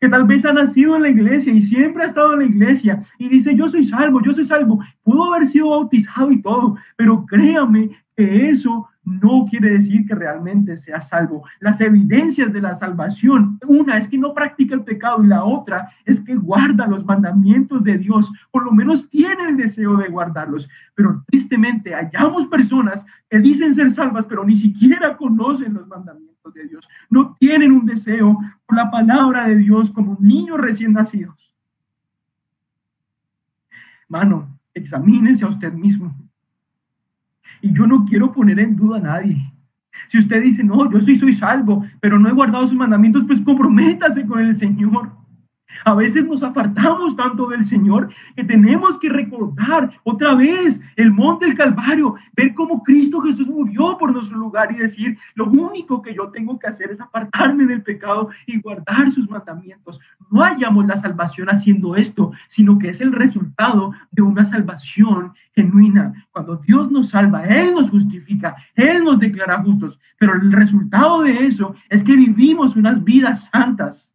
que 0.00 0.08
tal 0.08 0.24
vez 0.24 0.44
ha 0.44 0.52
nacido 0.52 0.94
en 0.94 1.02
la 1.02 1.08
iglesia 1.08 1.52
y 1.52 1.60
siempre 1.62 2.04
ha 2.04 2.06
estado 2.06 2.32
en 2.34 2.38
la 2.38 2.44
iglesia 2.44 3.00
y 3.18 3.28
dice 3.28 3.56
yo 3.56 3.68
soy 3.68 3.86
salvo, 3.86 4.22
yo 4.22 4.32
soy 4.32 4.46
salvo. 4.46 4.78
Pudo 5.02 5.34
haber 5.34 5.48
sido 5.48 5.70
bautizado 5.70 6.30
y 6.30 6.40
todo, 6.40 6.76
pero 6.94 7.26
créame 7.26 7.90
que 8.16 8.50
eso 8.50 8.88
no 9.04 9.44
quiere 9.48 9.70
decir 9.70 10.06
que 10.06 10.14
realmente 10.14 10.76
sea 10.76 11.00
salvo. 11.00 11.44
Las 11.60 11.80
evidencias 11.80 12.52
de 12.52 12.60
la 12.60 12.74
salvación, 12.74 13.58
una 13.66 13.98
es 13.98 14.08
que 14.08 14.18
no 14.18 14.34
practica 14.34 14.74
el 14.74 14.84
pecado 14.84 15.22
y 15.22 15.26
la 15.26 15.44
otra 15.44 15.90
es 16.04 16.20
que 16.20 16.36
guarda 16.36 16.86
los 16.86 17.04
mandamientos 17.04 17.82
de 17.82 17.98
Dios, 17.98 18.30
por 18.50 18.64
lo 18.64 18.72
menos 18.72 19.08
tiene 19.08 19.48
el 19.48 19.56
deseo 19.56 19.96
de 19.96 20.08
guardarlos. 20.08 20.68
Pero 20.94 21.24
tristemente 21.26 21.94
hallamos 21.94 22.46
personas 22.46 23.04
que 23.28 23.40
dicen 23.40 23.74
ser 23.74 23.90
salvas, 23.90 24.26
pero 24.28 24.44
ni 24.44 24.56
siquiera 24.56 25.16
conocen 25.16 25.74
los 25.74 25.86
mandamientos 25.88 26.54
de 26.54 26.68
Dios. 26.68 26.88
No 27.10 27.36
tienen 27.38 27.72
un 27.72 27.86
deseo 27.86 28.38
por 28.66 28.76
la 28.76 28.90
palabra 28.90 29.48
de 29.48 29.56
Dios 29.56 29.90
como 29.90 30.16
niños 30.20 30.58
recién 30.58 30.92
nacidos. 30.92 31.54
Mano, 34.08 34.58
examínese 34.74 35.44
a 35.44 35.48
usted 35.48 35.72
mismo. 35.72 36.14
Y 37.60 37.72
yo 37.72 37.86
no 37.86 38.04
quiero 38.04 38.32
poner 38.32 38.58
en 38.58 38.76
duda 38.76 38.98
a 38.98 39.00
nadie. 39.00 39.52
Si 40.08 40.18
usted 40.18 40.42
dice, 40.42 40.64
no, 40.64 40.90
yo 40.90 41.00
sí 41.00 41.16
soy 41.16 41.34
salvo, 41.34 41.84
pero 42.00 42.18
no 42.18 42.28
he 42.28 42.32
guardado 42.32 42.66
sus 42.66 42.76
mandamientos, 42.76 43.24
pues 43.26 43.40
comprométase 43.40 44.26
con 44.26 44.40
el 44.40 44.54
Señor. 44.54 45.10
A 45.84 45.94
veces 45.94 46.26
nos 46.26 46.42
apartamos 46.42 47.16
tanto 47.16 47.48
del 47.48 47.64
Señor 47.64 48.08
que 48.36 48.44
tenemos 48.44 48.98
que 48.98 49.08
recordar 49.08 49.90
otra 50.04 50.34
vez 50.34 50.80
el 50.96 51.12
monte 51.12 51.46
del 51.46 51.56
Calvario, 51.56 52.14
ver 52.36 52.54
cómo 52.54 52.82
Cristo 52.82 53.20
Jesús 53.20 53.48
murió 53.48 53.96
por 53.98 54.12
nuestro 54.12 54.38
lugar 54.38 54.72
y 54.72 54.76
decir, 54.76 55.18
lo 55.34 55.46
único 55.46 56.02
que 56.02 56.14
yo 56.14 56.30
tengo 56.30 56.58
que 56.58 56.68
hacer 56.68 56.90
es 56.90 57.00
apartarme 57.00 57.66
del 57.66 57.82
pecado 57.82 58.28
y 58.46 58.60
guardar 58.60 59.10
sus 59.10 59.28
mandamientos. 59.28 60.00
No 60.30 60.42
hallamos 60.42 60.86
la 60.86 60.96
salvación 60.96 61.48
haciendo 61.48 61.96
esto, 61.96 62.32
sino 62.48 62.78
que 62.78 62.90
es 62.90 63.00
el 63.00 63.12
resultado 63.12 63.92
de 64.10 64.22
una 64.22 64.44
salvación 64.44 65.32
genuina. 65.54 66.26
Cuando 66.30 66.56
Dios 66.56 66.90
nos 66.90 67.10
salva, 67.10 67.44
Él 67.44 67.74
nos 67.74 67.90
justifica, 67.90 68.56
Él 68.74 69.04
nos 69.04 69.18
declara 69.18 69.62
justos, 69.62 69.98
pero 70.18 70.34
el 70.34 70.52
resultado 70.52 71.22
de 71.22 71.46
eso 71.46 71.74
es 71.88 72.02
que 72.02 72.16
vivimos 72.16 72.76
unas 72.76 73.02
vidas 73.02 73.50
santas 73.52 74.11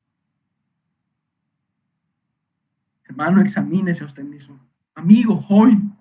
Hermano, 3.17 3.41
examínese 3.41 4.03
a 4.03 4.06
usted 4.06 4.23
mismo. 4.23 4.60
Amigo, 4.93 5.41
joven. 5.41 5.91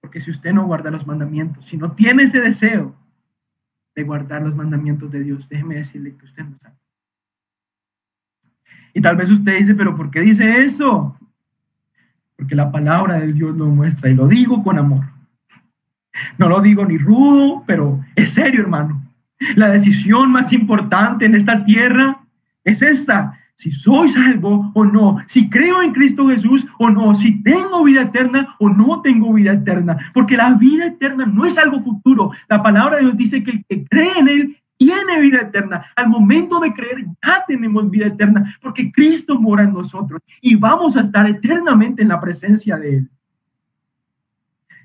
Porque 0.00 0.20
si 0.20 0.32
usted 0.32 0.52
no 0.52 0.66
guarda 0.66 0.90
los 0.90 1.06
mandamientos, 1.06 1.66
si 1.66 1.76
no 1.76 1.92
tiene 1.92 2.24
ese 2.24 2.40
deseo 2.40 2.96
de 3.94 4.02
guardar 4.02 4.42
los 4.42 4.56
mandamientos 4.56 5.08
de 5.12 5.22
Dios, 5.22 5.48
déjeme 5.48 5.76
decirle 5.76 6.16
que 6.16 6.24
usted 6.24 6.44
no 6.44 6.58
sabe. 6.58 6.74
Y 8.92 9.00
tal 9.00 9.14
vez 9.14 9.30
usted 9.30 9.58
dice, 9.58 9.76
pero 9.76 9.96
¿por 9.96 10.10
qué 10.10 10.18
dice 10.18 10.64
eso? 10.64 11.16
Porque 12.34 12.56
la 12.56 12.72
palabra 12.72 13.20
de 13.20 13.32
Dios 13.32 13.56
lo 13.56 13.66
muestra 13.66 14.10
y 14.10 14.14
lo 14.14 14.26
digo 14.26 14.64
con 14.64 14.80
amor. 14.80 15.04
No 16.38 16.48
lo 16.48 16.60
digo 16.60 16.84
ni 16.84 16.98
rudo, 16.98 17.62
pero 17.68 18.04
es 18.16 18.30
serio, 18.30 18.62
hermano. 18.62 19.00
La 19.54 19.68
decisión 19.68 20.32
más 20.32 20.52
importante 20.52 21.24
en 21.24 21.36
esta 21.36 21.62
tierra 21.62 22.20
es 22.64 22.82
esta, 22.82 23.37
si 23.58 23.72
soy 23.72 24.08
salvo 24.10 24.70
o 24.72 24.84
no, 24.84 25.18
si 25.26 25.50
creo 25.50 25.82
en 25.82 25.92
Cristo 25.92 26.28
Jesús 26.28 26.64
o 26.78 26.88
no, 26.90 27.12
si 27.12 27.42
tengo 27.42 27.82
vida 27.82 28.02
eterna 28.02 28.54
o 28.60 28.68
no 28.68 29.02
tengo 29.02 29.32
vida 29.32 29.52
eterna, 29.52 29.98
porque 30.14 30.36
la 30.36 30.54
vida 30.54 30.86
eterna 30.86 31.26
no 31.26 31.44
es 31.44 31.58
algo 31.58 31.82
futuro. 31.82 32.30
La 32.48 32.62
palabra 32.62 32.96
de 32.96 33.02
Dios 33.02 33.16
dice 33.16 33.42
que 33.42 33.50
el 33.50 33.64
que 33.64 33.84
cree 33.86 34.12
en 34.16 34.28
Él 34.28 34.56
tiene 34.76 35.18
vida 35.18 35.40
eterna. 35.40 35.84
Al 35.96 36.08
momento 36.08 36.60
de 36.60 36.72
creer 36.72 37.04
ya 37.20 37.44
tenemos 37.48 37.90
vida 37.90 38.06
eterna, 38.06 38.56
porque 38.62 38.92
Cristo 38.92 39.40
mora 39.40 39.64
en 39.64 39.72
nosotros 39.72 40.20
y 40.40 40.54
vamos 40.54 40.96
a 40.96 41.00
estar 41.00 41.28
eternamente 41.28 42.02
en 42.02 42.08
la 42.08 42.20
presencia 42.20 42.78
de 42.78 42.98
Él. 42.98 43.10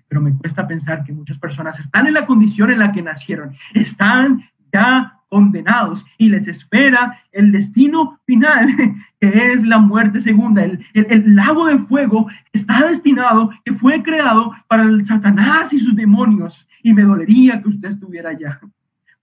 Pero 0.07 0.19
me 0.19 0.35
cuesta 0.35 0.67
pensar 0.67 1.03
que 1.03 1.13
muchas 1.13 1.37
personas 1.37 1.79
están 1.79 2.07
en 2.07 2.15
la 2.15 2.25
condición 2.25 2.71
en 2.71 2.79
la 2.79 2.91
que 2.91 3.03
nacieron, 3.03 3.55
están 3.75 4.43
ya 4.73 5.19
condenados 5.33 6.05
y 6.19 6.29
les 6.29 6.47
espera 6.47 7.19
el 7.31 7.51
destino 7.51 8.19
final, 8.27 8.67
que 9.19 9.51
es 9.51 9.63
la 9.63 9.79
muerte 9.79 10.21
segunda. 10.21 10.63
El, 10.63 10.85
el, 10.93 11.35
lago 11.35 11.65
de 11.65 11.79
fuego 11.79 12.27
está 12.51 12.87
destinado, 12.87 13.49
que 13.65 13.73
fue 13.73 14.03
creado 14.03 14.51
para 14.67 14.83
el 14.83 15.03
Satanás 15.03 15.73
y 15.73 15.79
sus 15.79 15.95
demonios. 15.95 16.69
Y 16.83 16.93
me 16.93 17.01
dolería 17.01 17.59
que 17.63 17.69
usted 17.69 17.89
estuviera 17.89 18.29
allá. 18.29 18.59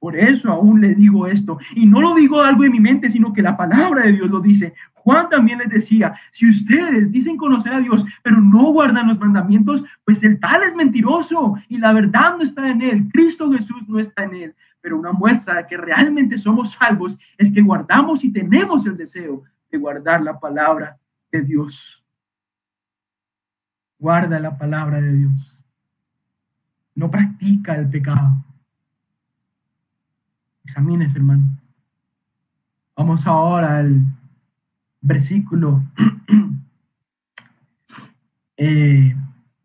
Por 0.01 0.18
eso 0.18 0.51
aún 0.51 0.81
le 0.81 0.96
digo 0.96 1.29
esto. 1.29 1.59
Y 1.77 1.87
no 1.87 2.01
lo 2.01 2.16
digo 2.16 2.40
algo 2.40 2.64
de 2.64 2.70
mi 2.70 2.81
mente, 2.81 3.09
sino 3.09 3.33
que 3.33 3.42
la 3.42 3.57
palabra 3.57 4.03
de 4.03 4.14
Dios 4.14 4.29
lo 4.29 4.40
dice. 4.40 4.75
Juan 4.94 5.29
también 5.29 5.59
les 5.61 5.68
decía, 5.68 6.14
si 6.33 6.51
ustedes 6.51 7.12
dicen 7.12 7.37
conocer 7.37 7.73
a 7.73 7.81
Dios, 7.81 8.05
pero 8.25 8.40
no 8.40 8.73
guardan 8.73 9.07
los 9.07 9.20
mandamientos, 9.20 9.85
pues 10.05 10.25
el 10.25 10.40
tal 10.40 10.64
es 10.64 10.75
mentiroso 10.75 11.55
y 11.68 11.79
la 11.79 11.92
verdad 11.92 12.37
no 12.37 12.42
está 12.42 12.68
en 12.68 12.83
él. 12.83 13.09
Cristo 13.12 13.53
Jesús 13.53 13.88
no 13.88 14.01
está 14.01 14.25
en 14.25 14.35
él 14.35 14.55
pero 14.80 14.98
una 14.98 15.12
muestra 15.12 15.56
de 15.56 15.66
que 15.66 15.76
realmente 15.76 16.38
somos 16.38 16.72
salvos 16.72 17.18
es 17.36 17.52
que 17.52 17.60
guardamos 17.60 18.24
y 18.24 18.32
tenemos 18.32 18.86
el 18.86 18.96
deseo 18.96 19.42
de 19.70 19.78
guardar 19.78 20.22
la 20.22 20.38
palabra 20.38 20.98
de 21.30 21.42
Dios. 21.42 22.04
Guarda 23.98 24.40
la 24.40 24.56
palabra 24.56 25.00
de 25.00 25.12
Dios. 25.12 25.58
No 26.94 27.10
practica 27.10 27.76
el 27.76 27.88
pecado. 27.88 28.44
Examínese, 30.64 31.18
hermano. 31.18 31.44
Vamos 32.96 33.26
ahora 33.26 33.78
al 33.78 34.02
versículo. 35.00 35.82
Eh, 38.62 39.16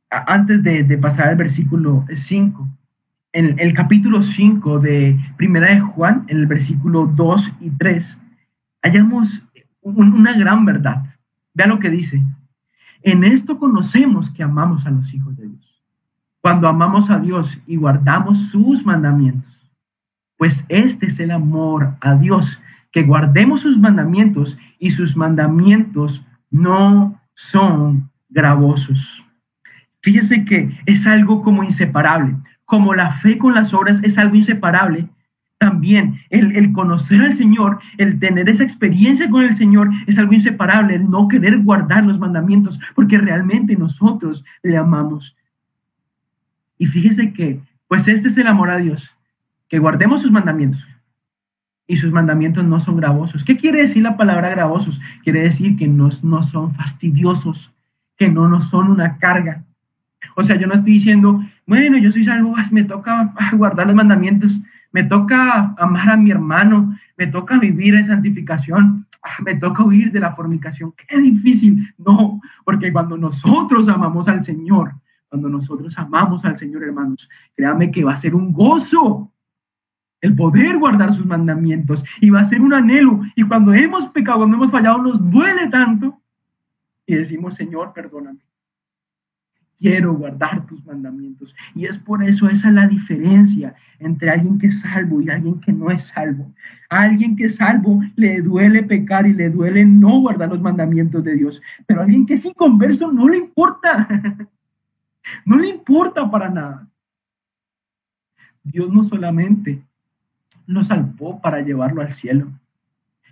antes 0.10 0.64
de, 0.64 0.82
de 0.86 0.98
pasar 0.98 1.28
al 1.28 1.36
versículo 1.36 2.06
5 2.16 2.66
en 3.36 3.60
el 3.60 3.74
capítulo 3.74 4.24
5 4.24 4.80
de 4.80 5.20
Primera 5.36 5.68
de 5.68 5.82
Juan, 5.82 6.24
en 6.30 6.38
el 6.38 6.48
versículo 6.48 7.12
2 7.16 7.52
y 7.60 7.70
3, 7.72 8.18
hallamos 8.82 9.44
una 9.82 10.32
gran 10.32 10.64
verdad. 10.64 11.04
Vea 11.54 11.68
lo 11.68 11.78
que 11.78 11.90
dice. 11.90 12.24
En 13.02 13.26
esto 13.26 13.60
conocemos 13.60 14.30
que 14.30 14.42
amamos 14.42 14.86
a 14.86 14.92
los 14.92 15.14
hijos 15.14 15.36
de 15.36 15.50
Dios. 15.50 15.84
Cuando 16.40 16.70
amamos 16.70 17.10
a 17.10 17.20
Dios 17.20 17.60
y 17.68 17.76
guardamos 17.76 18.38
sus 18.52 18.86
mandamientos. 18.86 19.52
Pues 20.38 20.66
este 20.70 21.08
es 21.08 21.20
el 21.20 21.32
amor 21.32 21.98
a 22.00 22.16
Dios, 22.16 22.62
que 22.94 23.04
guardemos 23.04 23.62
sus 23.62 23.78
mandamientos 23.78 24.58
y 24.80 24.92
sus 24.92 25.18
mandamientos 25.18 26.26
no 26.52 27.20
son 27.34 28.10
gravosos. 28.30 29.26
Fíjese 30.02 30.46
que 30.46 30.80
es 30.86 31.06
algo 31.06 31.42
como 31.42 31.66
inseparable 31.66 32.38
como 32.66 32.94
la 32.94 33.12
fe 33.12 33.38
con 33.38 33.54
las 33.54 33.74
obras 33.74 34.02
es 34.04 34.18
algo 34.18 34.36
inseparable, 34.36 35.08
también 35.58 36.20
el, 36.30 36.74
conocer 36.74 37.22
al 37.22 37.34
Señor, 37.34 37.80
el 37.98 38.20
tener 38.20 38.50
esa 38.50 38.64
experiencia 38.64 39.30
con 39.30 39.46
el 39.46 39.54
Señor 39.54 39.90
es 40.06 40.18
algo 40.18 40.34
inseparable, 40.34 41.00
no 41.00 41.28
querer 41.28 41.60
guardar 41.60 42.04
los 42.04 42.20
mandamientos, 42.20 42.80
porque 42.94 43.18
realmente 43.18 43.76
nosotros 43.76 44.44
le 44.64 44.78
amamos. 44.78 45.38
Y 46.78 46.86
fíjese 46.88 47.34
que, 47.34 47.62
pues 47.88 48.08
este 48.08 48.28
es 48.28 48.38
el 48.38 48.48
amor 48.48 48.70
a 48.70 48.78
Dios, 48.78 49.16
que 49.70 49.80
guardemos 49.80 50.22
sus 50.22 50.32
mandamientos. 50.32 50.88
Y 51.88 51.98
sus 51.98 52.12
mandamientos 52.12 52.64
no 52.64 52.80
son 52.80 52.98
gravosos. 52.98 53.44
¿Qué 53.44 53.58
quiere 53.58 53.82
decir 53.82 54.02
la 54.04 54.18
palabra 54.18 54.50
gravosos? 54.50 55.00
Quiere 55.24 55.42
decir 55.42 55.78
que 55.78 55.88
no, 55.88 56.10
no 56.24 56.44
son 56.44 56.72
fastidiosos, 56.72 57.74
que 58.18 58.28
no 58.28 58.50
nos 58.50 58.70
son 58.70 58.90
una 58.90 59.18
carga. 59.18 59.64
O 60.36 60.44
sea, 60.44 60.56
yo 60.58 60.68
no 60.68 60.74
estoy 60.74 60.94
diciendo, 60.94 61.42
bueno, 61.66 61.98
yo 61.98 62.12
soy 62.12 62.26
salvo, 62.26 62.56
me 62.72 62.84
toca 62.84 63.34
guardar 63.54 63.88
los 63.88 63.96
mandamientos 63.96 64.60
me 64.96 65.04
toca 65.04 65.76
amar 65.78 66.10
a 66.10 66.16
mi 66.16 66.32
hermano, 66.32 66.98
me 67.18 67.28
toca 67.28 67.60
vivir 67.60 67.96
en 67.96 68.06
santificación, 68.06 69.06
ah, 69.24 69.44
me 69.44 69.56
toca 69.56 69.84
huir 69.84 70.10
de 70.10 70.22
la 70.22 70.34
fornicación. 70.34 70.94
Qué 70.94 71.20
difícil. 71.20 71.94
No, 71.98 72.40
porque 72.64 72.94
cuando 72.94 73.18
nosotros 73.18 73.90
amamos 73.90 74.30
al 74.30 74.42
Señor, 74.46 74.94
cuando 75.28 75.50
nosotros 75.50 75.98
amamos 75.98 76.46
al 76.46 76.58
Señor, 76.58 76.82
hermanos, 76.82 77.30
créame 77.58 77.92
que 77.92 78.06
va 78.06 78.14
a 78.14 78.16
ser 78.16 78.36
un 78.36 78.54
gozo 78.54 79.34
el 80.22 80.34
poder 80.34 80.78
guardar 80.78 81.12
sus 81.12 81.26
mandamientos 81.26 82.06
y 82.22 82.30
va 82.30 82.40
a 82.40 82.46
ser 82.46 82.62
un 82.62 82.74
anhelo. 82.74 83.20
Y 83.36 83.44
cuando 83.44 83.74
hemos 83.74 84.08
pecado, 84.08 84.38
cuando 84.38 84.56
hemos 84.56 84.72
fallado, 84.72 85.00
nos 85.00 85.30
duele 85.30 85.68
tanto 85.68 86.22
y 87.06 87.16
decimos, 87.16 87.56
Señor, 87.56 87.92
perdóname 87.92 88.45
quiero 89.80 90.14
guardar 90.14 90.66
tus 90.66 90.84
mandamientos. 90.86 91.56
Y 91.74 91.86
es 91.86 91.98
por 91.98 92.24
eso 92.24 92.48
esa 92.48 92.70
es 92.70 92.74
la 92.74 92.88
diferencia 92.88 93.76
entre 94.00 94.30
alguien 94.30 94.58
que 94.58 94.68
es 94.68 94.82
salvo 94.82 95.22
y 95.22 95.30
alguien 95.30 95.60
que 95.60 95.74
no 95.74 95.90
es 95.92 96.04
salvo. 96.04 96.54
Alguien 96.90 97.36
que 97.36 97.46
es 97.46 97.56
salvo 97.56 98.02
le 98.16 98.42
duele 98.42 98.84
pecar 98.84 99.26
y 99.28 99.34
le 99.34 99.50
duele 99.50 99.86
no 99.86 100.22
guardar 100.22 100.50
los 100.50 100.62
mandamientos 100.62 101.24
de 101.24 101.36
Dios, 101.36 101.62
pero 101.88 102.02
alguien 102.02 102.26
que 102.26 102.36
es 102.36 102.46
inconverso 102.46 103.12
no 103.12 103.28
le 103.28 103.38
importa. 103.38 104.08
no 105.46 105.58
le 105.58 105.70
importa 105.70 106.30
para 106.30 106.50
nada. 106.50 106.88
Dios 108.64 108.92
no 108.92 109.04
solamente 109.04 109.82
nos 110.68 110.88
salvó 110.88 111.40
para 111.40 111.62
llevarlo 111.62 112.02
al 112.02 112.12
cielo. 112.12 112.52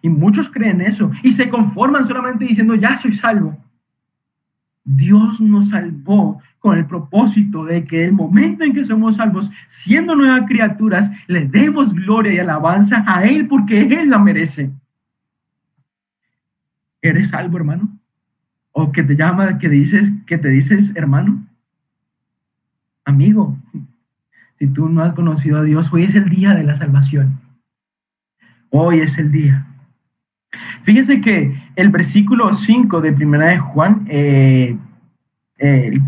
Y 0.02 0.10
muchos 0.10 0.50
creen 0.50 0.82
eso 0.82 1.10
y 1.24 1.32
se 1.32 1.50
conforman 1.50 2.06
solamente 2.06 2.46
diciendo, 2.46 2.76
ya 2.76 2.98
soy 2.98 3.14
salvo. 3.14 3.58
Dios 4.86 5.40
nos 5.40 5.70
salvó 5.70 6.42
con 6.60 6.78
el 6.78 6.86
propósito 6.86 7.66
de 7.66 7.84
que 7.86 8.06
el 8.06 8.14
momento 8.14 8.64
en 8.64 8.74
que 8.74 8.84
somos 8.84 9.18
salvos, 9.18 9.50
siendo 9.68 10.16
nuevas 10.16 10.48
criaturas, 10.48 11.10
le 11.28 11.46
demos 11.46 11.94
gloria 11.94 12.34
y 12.34 12.40
alabanza 12.40 13.04
a 13.08 13.24
Él 13.26 13.48
porque 13.48 13.82
Él 13.82 14.10
la 14.10 14.20
merece. 14.20 14.72
¿Eres 17.02 17.30
salvo, 17.30 17.58
hermano? 17.58 17.90
¿O 18.72 18.92
que 18.92 19.04
te 19.04 19.16
llama, 19.16 19.58
que 19.58 19.70
dices, 19.70 20.12
que 20.26 20.38
te 20.38 20.50
dices, 20.50 20.96
hermano? 20.96 21.46
Amigo, 23.06 23.58
si 24.58 24.68
tú 24.68 24.90
no 24.90 25.04
has 25.04 25.14
conocido 25.14 25.60
a 25.60 25.64
Dios, 25.64 25.92
hoy 25.92 26.04
es 26.04 26.16
el 26.16 26.30
día 26.30 26.54
de 26.54 26.64
la 26.64 26.76
salvación. 26.76 27.40
Hoy 28.70 29.02
es 29.02 29.18
el 29.18 29.32
día. 29.32 29.68
Fíjese 30.84 31.22
que 31.22 31.62
el 31.76 31.90
versículo 31.90 32.54
5 32.54 33.02
de 33.02 33.14
Primera 33.14 33.48
de 33.48 33.58
Juan, 33.58 34.06
eh, 34.10 34.78
el, 35.58 36.02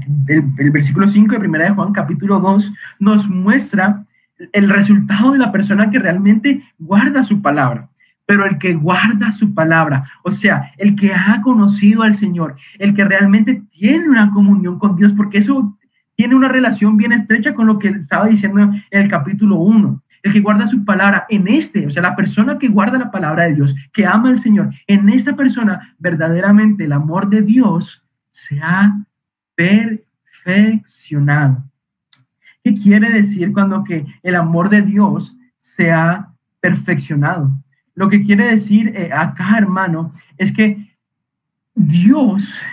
versículo 0.71 1.07
5 1.07 1.33
de 1.33 1.39
Primera 1.39 1.65
de 1.65 1.71
Juan, 1.71 1.93
capítulo 1.93 2.39
2, 2.39 2.73
nos 2.99 3.27
muestra 3.27 4.05
el 4.51 4.69
resultado 4.69 5.31
de 5.31 5.39
la 5.39 5.51
persona 5.51 5.89
que 5.89 5.99
realmente 5.99 6.63
guarda 6.77 7.23
su 7.23 7.41
palabra. 7.41 7.89
Pero 8.27 8.45
el 8.45 8.57
que 8.57 8.73
guarda 8.73 9.31
su 9.31 9.53
palabra, 9.53 10.09
o 10.23 10.31
sea, 10.31 10.71
el 10.77 10.95
que 10.95 11.13
ha 11.13 11.41
conocido 11.41 12.01
al 12.01 12.15
Señor, 12.15 12.55
el 12.79 12.95
que 12.95 13.05
realmente 13.05 13.61
tiene 13.69 14.09
una 14.09 14.31
comunión 14.31 14.79
con 14.79 14.95
Dios, 14.95 15.13
porque 15.13 15.37
eso 15.37 15.77
tiene 16.15 16.33
una 16.33 16.47
relación 16.47 16.97
bien 16.97 17.11
estrecha 17.11 17.53
con 17.53 17.67
lo 17.67 17.77
que 17.77 17.89
estaba 17.89 18.25
diciendo 18.25 18.61
en 18.61 19.01
el 19.01 19.07
capítulo 19.09 19.57
1 19.57 20.01
el 20.25 20.33
que 20.33 20.41
guarda 20.41 20.65
su 20.65 20.83
palabra 20.83 21.27
en 21.29 21.47
este, 21.47 21.85
o 21.85 21.89
sea, 21.91 22.01
la 22.01 22.15
persona 22.15 22.57
que 22.57 22.67
guarda 22.67 22.97
la 22.97 23.11
palabra 23.11 23.43
de 23.43 23.53
Dios, 23.53 23.75
que 23.93 24.07
ama 24.07 24.29
al 24.29 24.39
Señor, 24.39 24.73
en 24.87 25.07
esta 25.09 25.35
persona 25.35 25.95
verdaderamente 25.99 26.85
el 26.85 26.93
amor 26.93 27.29
de 27.29 27.43
Dios 27.43 28.03
se 28.31 28.59
ha 28.59 29.05
perfeccionado. 29.53 31.63
¿Qué 32.63 32.73
quiere 32.73 33.11
decir 33.11 33.53
cuando 33.53 33.83
que 33.83 34.03
el 34.23 34.35
amor 34.35 34.69
de 34.69 34.81
Dios 34.81 35.37
se 35.57 35.91
ha 35.91 36.33
perfeccionado? 36.59 37.51
Lo 37.93 38.09
que 38.09 38.23
quiere 38.23 38.47
decir 38.47 38.93
eh, 38.95 39.11
acá, 39.13 39.59
hermano, 39.59 40.11
es 40.39 40.51
que 40.51 40.91
Dios, 41.75 42.63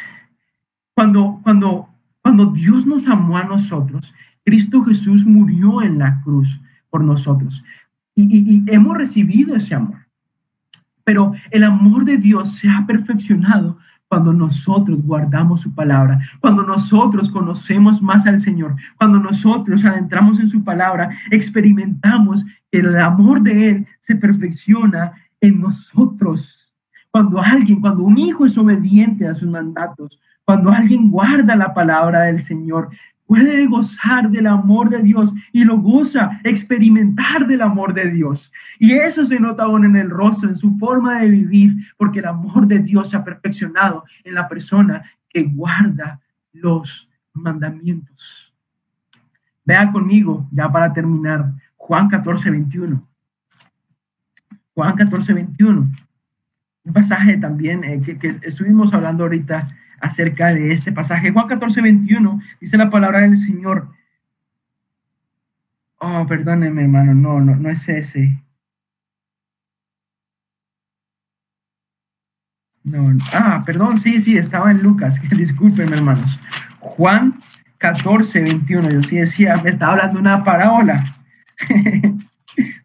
cuando, 0.95 1.39
cuando, 1.43 1.87
cuando 2.23 2.47
Dios 2.47 2.87
nos 2.87 3.07
amó 3.07 3.37
a 3.37 3.45
nosotros, 3.45 4.15
Cristo 4.43 4.83
Jesús 4.85 5.27
murió 5.27 5.83
en 5.83 5.99
la 5.99 6.19
cruz 6.23 6.59
por 6.93 7.03
nosotros. 7.03 7.65
Y, 8.15 8.63
hemos 8.71 8.99
recibido 8.99 9.57
ese 9.57 9.75
amor. 9.75 9.97
Pero 11.05 11.33
el 11.51 11.65
amor 11.65 12.05
de 12.05 12.19
Dios 12.19 12.57
se 12.59 12.69
ha 12.69 12.87
perfeccionado 12.87 13.79
cuando 14.09 14.35
nosotros 14.35 15.03
guardamos 15.03 15.63
su 15.63 15.75
palabra, 15.75 16.21
cuando 16.41 16.63
nosotros 16.63 17.31
conocemos 17.31 18.03
más 18.03 18.27
al 18.27 18.39
Señor, 18.39 18.77
cuando 18.99 19.19
nosotros 19.19 19.85
adentramos 19.87 20.39
en 20.39 20.49
su 20.49 20.63
palabra, 20.63 21.09
experimentamos 21.31 22.45
que 22.71 22.81
el 22.81 22.95
amor 22.99 23.41
de 23.41 23.71
Él 23.71 23.87
se 23.99 24.15
perfecciona 24.15 25.13
en 25.41 25.63
nosotros. 25.63 26.71
Cuando 27.11 27.41
alguien, 27.41 27.81
cuando 27.81 28.05
un 28.05 28.19
hijo 28.19 28.45
es 28.45 28.59
obediente 28.59 29.27
a 29.27 29.35
sus 29.35 29.49
mandatos, 29.49 30.21
cuando 30.45 30.71
alguien 30.71 31.11
guarda 31.11 31.57
la 31.57 31.73
palabra 31.73 32.25
del 32.25 32.43
Señor, 32.43 32.91
puede 33.33 33.67
gozar 33.67 34.31
del 34.31 34.47
amor 34.47 34.91
de 34.91 35.03
Dios 35.03 35.33
y 35.53 35.65
lo 35.65 35.79
goza, 35.79 36.39
experimentar 36.45 37.47
del 37.47 37.63
amor 37.63 37.95
de 37.95 38.11
Dios. 38.11 38.53
Y 38.79 38.93
eso 38.93 39.25
se 39.25 39.41
nota 39.41 39.63
aún 39.63 39.87
en 39.87 39.97
el 39.97 40.11
rostro, 40.11 40.51
en 40.51 40.55
su 40.55 40.77
forma 40.77 41.21
de 41.21 41.31
vivir, 41.31 41.75
porque 41.97 42.19
el 42.19 42.27
amor 42.27 42.67
de 42.67 42.81
Dios 42.81 43.09
se 43.09 43.17
ha 43.17 43.25
perfeccionado 43.25 44.05
en 44.25 44.35
la 44.35 44.47
persona 44.49 45.11
que 45.31 45.45
guarda 45.45 46.21
los 46.53 47.09
mandamientos. 47.33 48.55
Vea 49.65 49.91
conmigo, 49.91 50.47
ya 50.53 50.71
para 50.71 50.93
terminar, 50.93 51.55
Juan 51.79 52.11
14, 52.11 52.51
21. 52.51 53.09
Juan 54.75 54.95
14, 54.95 55.33
21. 55.33 55.91
Un 56.85 56.93
pasaje 56.93 57.39
también 57.39 57.83
eh, 57.83 57.99
que, 58.05 58.19
que 58.19 58.39
estuvimos 58.43 58.93
hablando 58.93 59.25
ahorita 59.25 59.69
acerca 60.03 60.53
de 60.53 60.73
este 60.73 60.93
pasaje. 60.93 61.31
Juan 61.31 61.47
14, 61.47 61.81
21 61.81 62.41
dice 62.61 62.77
la 62.77 62.91
palabra 62.91 63.21
del 63.21 63.39
Señor. 63.39 63.89
Oh, 65.99 66.27
perdóneme, 66.27 66.83
hermano, 66.83 67.15
no, 67.15 67.41
no, 67.41 67.55
no 67.57 67.71
es 67.71 67.89
ese. 67.89 68.43
No, 72.85 73.17
ah, 73.33 73.63
perdón, 73.65 74.01
sí, 74.01 74.21
sí, 74.21 74.37
estaba 74.37 74.73
en 74.73 74.83
Lucas, 74.83 75.21
que 75.29 75.35
disculpen, 75.37 75.93
hermanos. 75.93 76.41
Juan 76.81 77.39
14, 77.79 78.43
21, 78.43 78.91
yo 78.91 79.03
sí 79.05 79.17
decía, 79.17 79.55
me 79.63 79.71
estaba 79.71 79.93
hablando 79.93 80.19
una 80.19 80.43
parábola. 80.43 81.05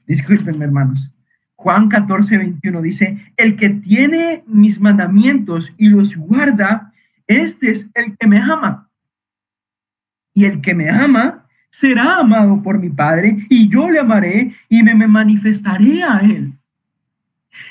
disculpen, 0.07 0.61
hermanos. 0.61 1.11
Juan 1.55 1.89
14, 1.89 2.37
21 2.37 2.81
dice, 2.83 3.33
el 3.37 3.55
que 3.55 3.71
tiene 3.71 4.43
mis 4.45 4.79
mandamientos 4.79 5.73
y 5.77 5.89
los 5.89 6.15
guarda, 6.15 6.86
este 7.27 7.71
es 7.71 7.89
el 7.93 8.17
que 8.17 8.27
me 8.27 8.39
ama. 8.39 8.89
Y 10.33 10.45
el 10.45 10.61
que 10.61 10.73
me 10.73 10.89
ama 10.89 11.45
será 11.69 12.17
amado 12.17 12.61
por 12.61 12.79
mi 12.79 12.89
Padre 12.89 13.45
y 13.49 13.69
yo 13.69 13.89
le 13.89 13.99
amaré 13.99 14.55
y 14.69 14.83
me, 14.83 15.07
manifestaré 15.07 16.03
a 16.03 16.19
él. 16.19 16.53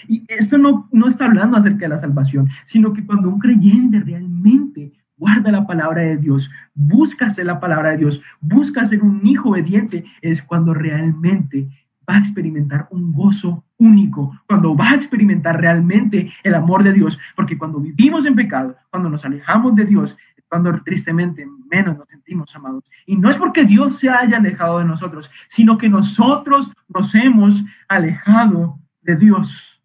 Y 0.09 0.25
esto 0.29 0.59
no, 0.59 0.89
no 0.93 1.09
está 1.09 1.27
hablando 1.27 1.57
acerca 1.57 1.81
de 1.81 1.89
la 1.89 1.99
salvación, 1.99 2.49
sino 2.65 2.93
que 2.93 3.05
cuando 3.05 3.29
un 3.29 3.39
creyente 3.39 4.01
realmente 4.01 4.93
guarda 5.17 5.51
la 5.51 5.67
palabra 5.67 6.03
de 6.03 6.19
Dios, 6.19 6.51
busca 6.75 7.27
hacer 7.27 7.47
la 7.47 7.61
palabra 7.61 7.91
de 7.91 7.99
Dios, 7.99 8.23
busca 8.41 8.85
ser 8.85 9.03
un 9.03 9.27
hijo 9.27 9.51
obediente, 9.51 10.05
es 10.21 10.43
cuando 10.43 10.75
realmente 10.75 11.69
va 12.09 12.17
a 12.17 12.19
experimentar 12.19 12.87
un 12.91 13.13
gozo 13.13 13.65
único, 13.79 14.39
cuando 14.47 14.77
va 14.77 14.91
a 14.91 14.95
experimentar 14.95 15.61
realmente 15.61 16.33
el 16.43 16.55
amor 16.55 16.83
de 16.83 16.93
Dios, 16.93 17.19
porque 17.35 17.59
cuando 17.59 17.81
vivimos 17.81 18.25
en 18.27 18.35
pecado, 18.35 18.77
cuando 18.91 19.11
nos 19.11 19.25
alejamos 19.25 19.75
de 19.75 19.85
Dios, 19.85 20.17
cuando 20.49 20.73
tristemente 20.83 21.47
menos 21.71 21.99
nos 21.99 22.09
sentimos 22.09 22.55
amados. 22.55 22.85
Y 23.05 23.17
no 23.17 23.29
es 23.29 23.37
porque 23.37 23.65
Dios 23.65 23.99
se 23.99 24.09
haya 24.09 24.37
alejado 24.37 24.79
de 24.79 24.85
nosotros, 24.85 25.31
sino 25.49 25.77
que 25.77 25.89
nosotros 25.89 26.73
nos 26.89 27.15
hemos 27.15 27.65
alejado 27.89 28.79
de 29.03 29.17
Dios. 29.17 29.83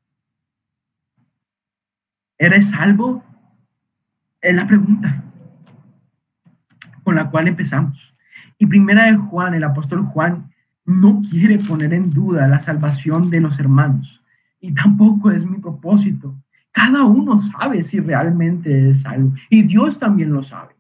¿Eres 2.38 2.70
salvo? 2.72 3.24
Es 4.42 4.56
la 4.56 4.68
pregunta 4.68 5.24
con 7.04 7.16
la 7.16 7.30
cual 7.30 7.48
empezamos. 7.48 8.14
Y 8.58 8.68
primera 8.68 9.06
de 9.06 9.18
Juan, 9.18 9.54
el 9.54 9.64
apóstol 9.64 10.06
Juan, 10.06 10.51
no 10.86 11.22
quiere 11.30 11.58
poner 11.58 11.94
en 11.94 12.10
duda 12.10 12.48
la 12.48 12.60
salvación 12.60 13.30
de 13.30 13.42
los 13.42 13.60
hermanos 13.60 14.22
y 14.60 14.74
tampoco 14.74 15.32
es 15.32 15.46
mi 15.46 15.58
propósito. 15.58 16.36
Cada 16.72 17.04
uno 17.04 17.38
sabe 17.40 17.84
si 17.84 18.00
realmente 18.00 18.90
es 18.90 19.02
salvo 19.02 19.34
y 19.50 19.64
Dios 19.64 20.00
también 20.00 20.32
lo 20.32 20.42
sabe. 20.42 20.74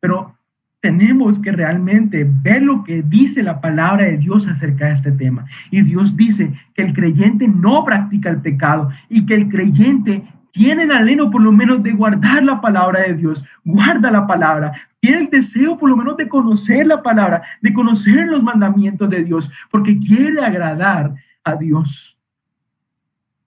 Pero 0.00 0.34
tenemos 0.80 1.38
que 1.38 1.52
realmente 1.52 2.26
ver 2.42 2.62
lo 2.62 2.82
que 2.84 3.02
dice 3.02 3.42
la 3.42 3.60
palabra 3.60 4.04
de 4.04 4.16
Dios 4.16 4.48
acerca 4.48 4.86
de 4.86 4.94
este 4.94 5.12
tema. 5.12 5.44
Y 5.70 5.82
Dios 5.82 6.16
dice 6.16 6.54
que 6.74 6.82
el 6.82 6.94
creyente 6.94 7.46
no 7.46 7.84
practica 7.84 8.30
el 8.30 8.40
pecado 8.40 8.90
y 9.08 9.26
que 9.26 9.34
el 9.34 9.48
creyente 9.48 10.24
tiene 10.52 10.84
el 10.84 10.90
anhelo 10.90 11.30
por 11.30 11.42
lo 11.42 11.52
menos 11.52 11.82
de 11.82 11.92
guardar 11.92 12.42
la 12.42 12.60
palabra 12.60 13.02
de 13.02 13.14
Dios, 13.14 13.44
guarda 13.64 14.10
la 14.10 14.26
palabra, 14.26 14.72
tiene 15.00 15.20
el 15.20 15.30
deseo 15.30 15.78
por 15.78 15.90
lo 15.90 15.96
menos 15.96 16.16
de 16.16 16.28
conocer 16.28 16.86
la 16.86 17.02
palabra, 17.02 17.42
de 17.62 17.72
conocer 17.72 18.28
los 18.28 18.42
mandamientos 18.42 19.08
de 19.08 19.24
Dios, 19.24 19.50
porque 19.70 19.98
quiere 19.98 20.44
agradar 20.44 21.14
a 21.44 21.56
Dios. 21.56 22.18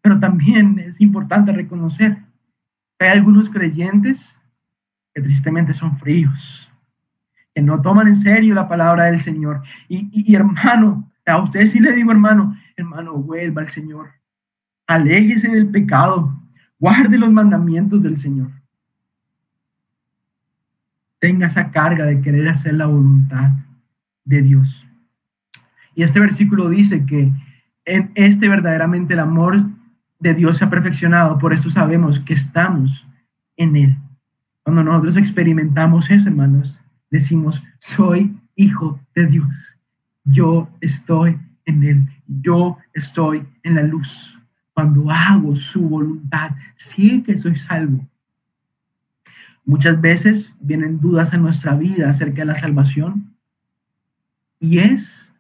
Pero 0.02 0.20
también 0.20 0.80
es 0.80 1.00
importante 1.00 1.52
reconocer 1.52 2.18
que 3.00 3.06
hay 3.06 3.18
algunos 3.18 3.50
creyentes 3.50 4.38
que 5.14 5.22
tristemente 5.22 5.74
son 5.74 5.96
fríos, 5.96 6.70
que 7.54 7.62
no 7.62 7.82
toman 7.82 8.08
en 8.08 8.16
serio 8.16 8.56
la 8.56 8.68
palabra 8.68 9.06
del 9.06 9.20
Señor. 9.20 9.62
Y, 9.88 10.36
hermano, 10.36 11.10
a 11.26 11.38
usted 11.38 11.68
sí 11.68 11.80
le 11.80 11.94
digo, 11.94 12.12
hermano, 12.12 12.58
hermano, 12.76 13.14
vuelva 13.14 13.62
al 13.62 13.70
Señor. 13.70 14.12
Aléjese 14.88 15.50
del 15.50 15.70
pecado. 15.70 16.43
Guarde 16.84 17.18
los 17.18 17.32
mandamientos 17.32 18.04
del 18.04 18.18
Señor. 18.18 18.52
Tenga 21.20 21.48
esa 21.48 21.72
carga 21.72 22.04
de 22.04 22.20
querer 22.20 22.50
hacer 22.50 22.74
la 22.74 22.88
voluntad 22.88 23.52
de 24.26 24.42
Dios. 24.42 24.86
Y 25.96 26.04
este 26.04 26.20
versículo 26.20 26.68
dice 26.68 27.06
que 27.06 27.32
en 27.86 28.12
este 28.16 28.50
verdaderamente 28.50 29.14
el 29.14 29.22
amor 29.22 29.64
de 30.20 30.34
Dios 30.34 30.58
se 30.58 30.66
ha 30.66 30.70
perfeccionado, 30.70 31.38
por 31.38 31.54
eso 31.54 31.70
sabemos 31.70 32.20
que 32.20 32.34
estamos 32.34 33.08
en 33.56 33.78
Él. 33.78 33.98
Cuando 34.64 34.84
nosotros 34.84 35.16
experimentamos 35.16 36.12
eso, 36.12 36.28
hermanos, 36.28 36.82
decimos, 37.10 37.64
soy 37.80 38.38
hijo 38.58 39.00
de 39.16 39.28
Dios. 39.28 39.78
Yo 40.26 40.68
estoy 40.82 41.40
en 41.64 41.84
Él. 41.86 42.10
Yo 42.28 42.78
estoy 42.94 43.48
en 43.64 43.76
la 43.76 43.84
luz. 43.84 44.38
Cuando 44.74 45.10
hago 45.12 45.56
su 45.56 45.88
voluntad, 45.88 46.52
sé 46.76 47.24
que 47.24 47.38
soy 47.38 47.56
salvo. 47.56 48.08
Muchas 49.66 50.00
veces 50.02 50.54
vienen 50.60 51.00
dudas 51.00 51.34
en 51.34 51.42
nuestra 51.42 51.76
vida 51.76 52.10
acerca 52.10 52.42
de 52.42 52.46
la 52.46 52.56
salvación 52.56 53.34
y 54.60 54.80
es 54.80 55.34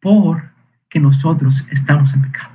por 0.00 0.50
que 0.88 1.00
nosotros 1.00 1.64
estamos 1.70 2.14
en 2.14 2.22
pecado. 2.22 2.50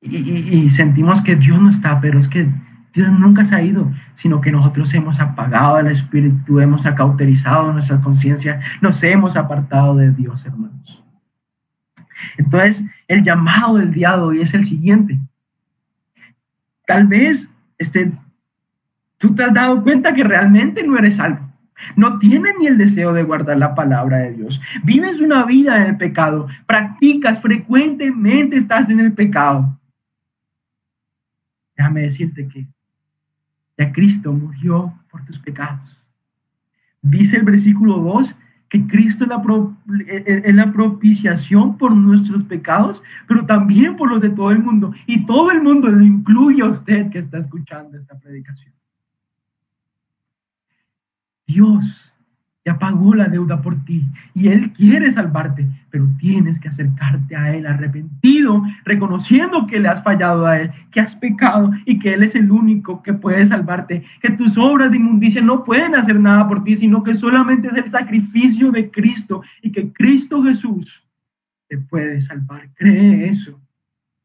Y, 0.00 0.16
y, 0.16 0.70
sentimos 0.70 1.20
que 1.20 1.36
Dios 1.36 1.60
no 1.60 1.70
está, 1.70 2.00
pero 2.00 2.18
es 2.18 2.28
que 2.28 2.48
Dios 2.94 3.10
nunca 3.12 3.44
se 3.44 3.56
ha 3.56 3.62
ido, 3.62 3.92
sino 4.14 4.40
que 4.40 4.52
nosotros 4.52 4.92
hemos 4.94 5.20
apagado 5.20 5.78
el 5.78 5.88
espíritu, 5.88 6.60
hemos 6.60 6.86
acauterizado 6.86 7.72
nuestra 7.72 8.00
conciencia, 8.00 8.60
nos 8.80 9.02
hemos 9.02 9.36
apartado 9.36 9.96
de 9.96 10.12
Dios, 10.12 10.46
hermanos. 10.46 11.04
Entonces, 12.36 12.84
el 13.08 13.24
llamado 13.24 13.78
del 13.78 13.92
día 13.92 14.16
de 14.16 14.22
hoy 14.22 14.42
es 14.42 14.54
el 14.54 14.66
siguiente. 14.66 15.18
Tal 16.86 17.06
vez 17.06 17.52
este, 17.78 18.12
tú 19.16 19.34
te 19.34 19.42
has 19.42 19.54
dado 19.54 19.82
cuenta 19.82 20.14
que 20.14 20.22
realmente 20.22 20.86
no 20.86 20.96
eres 20.96 21.16
salvo. 21.16 21.48
No 21.96 22.18
tienes 22.18 22.54
ni 22.58 22.66
el 22.66 22.76
deseo 22.76 23.12
de 23.12 23.22
guardar 23.22 23.56
la 23.56 23.74
palabra 23.74 24.18
de 24.18 24.32
Dios. 24.32 24.60
Vives 24.82 25.20
una 25.20 25.44
vida 25.44 25.76
en 25.76 25.84
el 25.84 25.96
pecado. 25.96 26.48
Practicas 26.66 27.40
frecuentemente, 27.40 28.56
estás 28.56 28.90
en 28.90 29.00
el 29.00 29.12
pecado. 29.12 29.78
Déjame 31.76 32.02
decirte 32.02 32.48
que 32.48 32.66
ya 33.78 33.92
Cristo 33.92 34.32
murió 34.32 34.92
por 35.10 35.24
tus 35.24 35.38
pecados. 35.38 36.02
Dice 37.00 37.36
el 37.36 37.44
versículo 37.44 37.98
2 37.98 38.34
que 38.68 38.86
Cristo 38.86 39.24
es 39.24 39.30
la, 39.30 39.42
es 40.26 40.54
la 40.54 40.72
propiciación 40.72 41.78
por 41.78 41.94
nuestros 41.94 42.44
pecados, 42.44 43.02
pero 43.26 43.46
también 43.46 43.96
por 43.96 44.10
los 44.10 44.20
de 44.20 44.30
todo 44.30 44.50
el 44.50 44.62
mundo. 44.62 44.92
Y 45.06 45.24
todo 45.26 45.50
el 45.50 45.62
mundo 45.62 45.88
lo 45.88 46.02
incluye 46.02 46.62
a 46.62 46.66
usted 46.66 47.10
que 47.10 47.18
está 47.18 47.38
escuchando 47.38 47.96
esta 47.96 48.18
predicación. 48.18 48.74
Dios 51.46 52.07
pagó 52.76 53.14
la 53.14 53.28
deuda 53.28 53.62
por 53.62 53.76
ti 53.84 54.04
y 54.34 54.48
Él 54.48 54.72
quiere 54.72 55.10
salvarte, 55.12 55.66
pero 55.90 56.08
tienes 56.18 56.58
que 56.58 56.68
acercarte 56.68 57.36
a 57.36 57.54
Él 57.54 57.66
arrepentido, 57.66 58.62
reconociendo 58.84 59.66
que 59.66 59.78
le 59.78 59.88
has 59.88 60.02
fallado 60.02 60.46
a 60.46 60.58
Él, 60.58 60.72
que 60.90 61.00
has 61.00 61.14
pecado 61.14 61.70
y 61.84 61.98
que 61.98 62.14
Él 62.14 62.24
es 62.24 62.34
el 62.34 62.50
único 62.50 63.02
que 63.02 63.14
puede 63.14 63.46
salvarte, 63.46 64.02
que 64.20 64.30
tus 64.30 64.58
obras 64.58 64.90
de 64.90 64.96
inmundicia 64.96 65.40
no 65.40 65.64
pueden 65.64 65.94
hacer 65.94 66.18
nada 66.18 66.48
por 66.48 66.64
ti, 66.64 66.74
sino 66.74 67.02
que 67.04 67.14
solamente 67.14 67.68
es 67.68 67.74
el 67.74 67.90
sacrificio 67.90 68.72
de 68.72 68.90
Cristo 68.90 69.42
y 69.62 69.70
que 69.70 69.92
Cristo 69.92 70.42
Jesús 70.42 71.04
te 71.68 71.78
puede 71.78 72.20
salvar. 72.20 72.68
Cree 72.74 73.28
eso. 73.28 73.60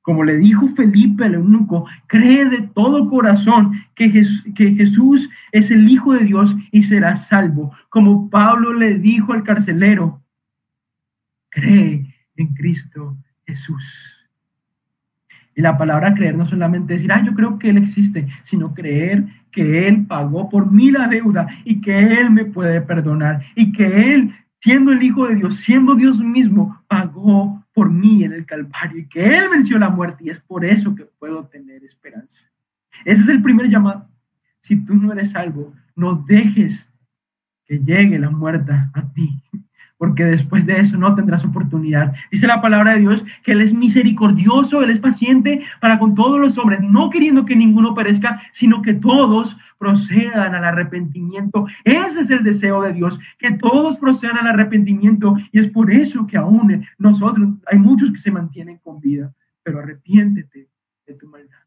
Como 0.04 0.26
le 0.26 0.38
dijo 0.38 0.68
Felipe 0.68 1.26
el 1.26 1.36
eunuco, 1.36 1.88
cree 2.08 2.48
de 2.50 2.62
todo 2.62 3.10
corazón 3.10 3.72
que, 3.96 4.12
que 4.54 4.76
Jesús 4.76 5.30
es 5.54 5.72
el 5.72 5.90
Hijo 5.90 6.14
de 6.14 6.26
Dios 6.26 6.56
y 6.72 6.84
será 6.84 7.16
salvo. 7.16 7.72
Como 7.90 8.30
Pablo 8.30 8.74
le 8.74 8.96
dijo 8.96 9.32
al 9.32 9.44
carcelero, 9.44 10.22
cree 11.50 12.14
en 12.36 12.54
Cristo 12.54 13.18
Jesús. 13.48 14.14
Y 15.56 15.62
la 15.62 15.78
palabra 15.78 16.14
creer 16.14 16.36
no 16.36 16.46
solamente 16.46 16.96
decir, 16.96 17.12
ah, 17.14 17.24
yo 17.24 17.34
creo 17.34 17.58
que 17.58 17.70
Él 17.70 17.78
existe, 17.78 18.28
sino 18.44 18.74
creer 18.74 19.24
que 19.52 19.88
Él 19.88 20.06
pagó 20.06 20.50
por 20.50 20.70
mí 20.70 20.92
la 20.92 21.08
deuda 21.08 21.48
y 21.64 21.80
que 21.80 22.20
Él 22.20 22.30
me 22.30 22.44
puede 22.44 22.82
perdonar 22.82 23.42
y 23.56 23.72
que 23.72 24.14
Él, 24.14 24.36
siendo 24.60 24.92
el 24.92 25.02
Hijo 25.02 25.28
de 25.28 25.36
Dios, 25.36 25.56
siendo 25.56 25.96
Dios 25.96 26.20
mismo, 26.22 26.78
pagó 26.90 27.63
por 27.74 27.92
mí 27.92 28.24
en 28.24 28.34
el 28.34 28.46
Calvario 28.46 29.00
y 29.00 29.08
que 29.08 29.38
Él 29.38 29.50
venció 29.50 29.80
la 29.80 29.90
muerte 29.90 30.26
y 30.26 30.30
es 30.30 30.40
por 30.40 30.64
eso 30.64 30.96
que 30.96 31.06
puedo 31.06 31.46
tener 31.48 31.84
esperanza. 31.84 32.48
Ese 33.04 33.22
es 33.22 33.30
el 33.30 33.42
primer 33.42 33.70
llamado. 33.70 34.10
Si 34.62 34.78
tú 34.86 34.94
no 34.94 35.12
eres 35.12 35.32
salvo, 35.32 35.74
no 35.96 36.16
dejes 36.16 36.92
que 37.66 37.80
llegue 37.80 38.20
la 38.20 38.30
muerte 38.30 38.72
a 38.72 39.14
ti, 39.14 39.42
porque 40.04 40.26
después 40.26 40.66
de 40.66 40.82
eso 40.82 40.98
no 40.98 41.16
tendrás 41.16 41.46
oportunidad. 41.46 42.14
Dice 42.30 42.46
la 42.46 42.62
palabra 42.62 42.92
de 42.92 43.00
Dios 43.00 43.26
que 43.42 43.54
Él 43.54 43.62
es 43.62 43.74
misericordioso, 43.74 44.84
Él 44.84 44.90
es 44.90 45.00
paciente 45.00 45.62
para 45.80 45.98
con 45.98 46.14
todos 46.14 46.38
los 46.42 46.58
hombres, 46.58 46.82
no 46.82 47.10
queriendo 47.10 47.46
que 47.46 47.56
ninguno 47.56 47.94
perezca, 47.94 48.42
sino 48.52 48.82
que 48.82 48.96
todos 48.96 49.58
procedan 49.78 50.56
al 50.56 50.66
arrepentimiento. 50.66 51.68
Ese 51.86 52.20
es 52.20 52.30
el 52.32 52.44
deseo 52.44 52.82
de 52.82 52.92
Dios, 52.92 53.18
que 53.40 53.52
todos 53.52 53.96
procedan 53.96 54.40
al 54.40 54.48
arrepentimiento. 54.48 55.38
Y 55.54 55.60
es 55.60 55.68
por 55.68 55.90
eso 55.90 56.28
que 56.28 56.36
aún 56.36 56.86
nosotros, 56.98 57.48
hay 57.72 57.80
muchos 57.80 58.12
que 58.12 58.20
se 58.20 58.30
mantienen 58.30 58.80
con 58.80 59.00
vida, 59.00 59.34
pero 59.64 59.80
arrepiéntete 59.80 60.68
de 61.08 61.14
tu 61.14 61.30
maldad. 61.30 61.64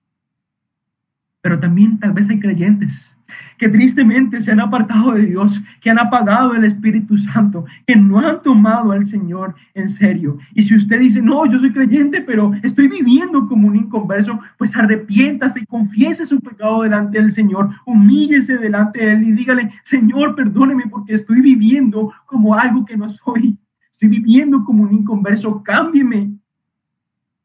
Pero 1.41 1.59
también 1.59 1.99
tal 1.99 2.13
vez 2.13 2.29
hay 2.29 2.39
creyentes 2.39 3.16
que 3.59 3.69
tristemente 3.69 4.41
se 4.41 4.53
han 4.53 4.61
apartado 4.61 5.13
de 5.13 5.27
Dios, 5.27 5.63
que 5.81 5.91
han 5.91 5.99
apagado 5.99 6.55
el 6.55 6.65
Espíritu 6.65 7.17
Santo, 7.17 7.65
que 7.87 7.97
no 7.97 8.19
han 8.19 8.43
tomado 8.43 8.93
al 8.93 9.07
Señor 9.07 9.55
en 9.75 9.89
serio. 9.89 10.39
Y 10.55 10.63
si 10.63 10.77
usted 10.77 11.01
dice, 11.01 11.23
no, 11.23 11.47
yo 11.47 11.59
soy 11.59 11.73
creyente, 11.73 12.21
pero 12.21 12.53
estoy 12.63 12.89
viviendo 12.89 13.47
como 13.49 13.69
un 13.69 13.77
inconverso, 13.77 14.39
pues 14.59 14.77
arrepiéntase 14.77 15.61
y 15.61 15.67
confiese 15.67 16.27
su 16.27 16.41
pecado 16.41 16.83
delante 16.83 17.19
del 17.19 17.33
Señor, 17.33 17.71
humíllese 17.87 18.59
delante 18.59 19.01
de 19.01 19.13
Él 19.13 19.23
y 19.29 19.33
dígale, 19.33 19.71
Señor, 19.85 20.35
perdóneme 20.35 20.85
porque 20.89 21.15
estoy 21.15 21.41
viviendo 21.41 22.13
como 22.27 22.55
algo 22.55 22.85
que 22.85 22.97
no 22.97 23.09
soy. 23.09 23.57
Estoy 23.93 24.09
viviendo 24.09 24.63
como 24.65 24.83
un 24.83 24.93
inconverso, 24.93 25.63
cámbieme, 25.63 26.31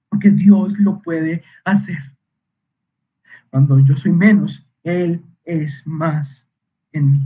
porque 0.09 0.29
Dios 0.29 0.77
lo 0.77 1.01
puede 1.01 1.43
hacer. 1.63 1.97
Cuando 3.49 3.79
yo 3.79 3.95
soy 3.95 4.11
menos, 4.11 4.67
Él 4.83 5.21
es 5.51 5.85
más 5.85 6.47
en 6.93 7.11
mí. 7.11 7.21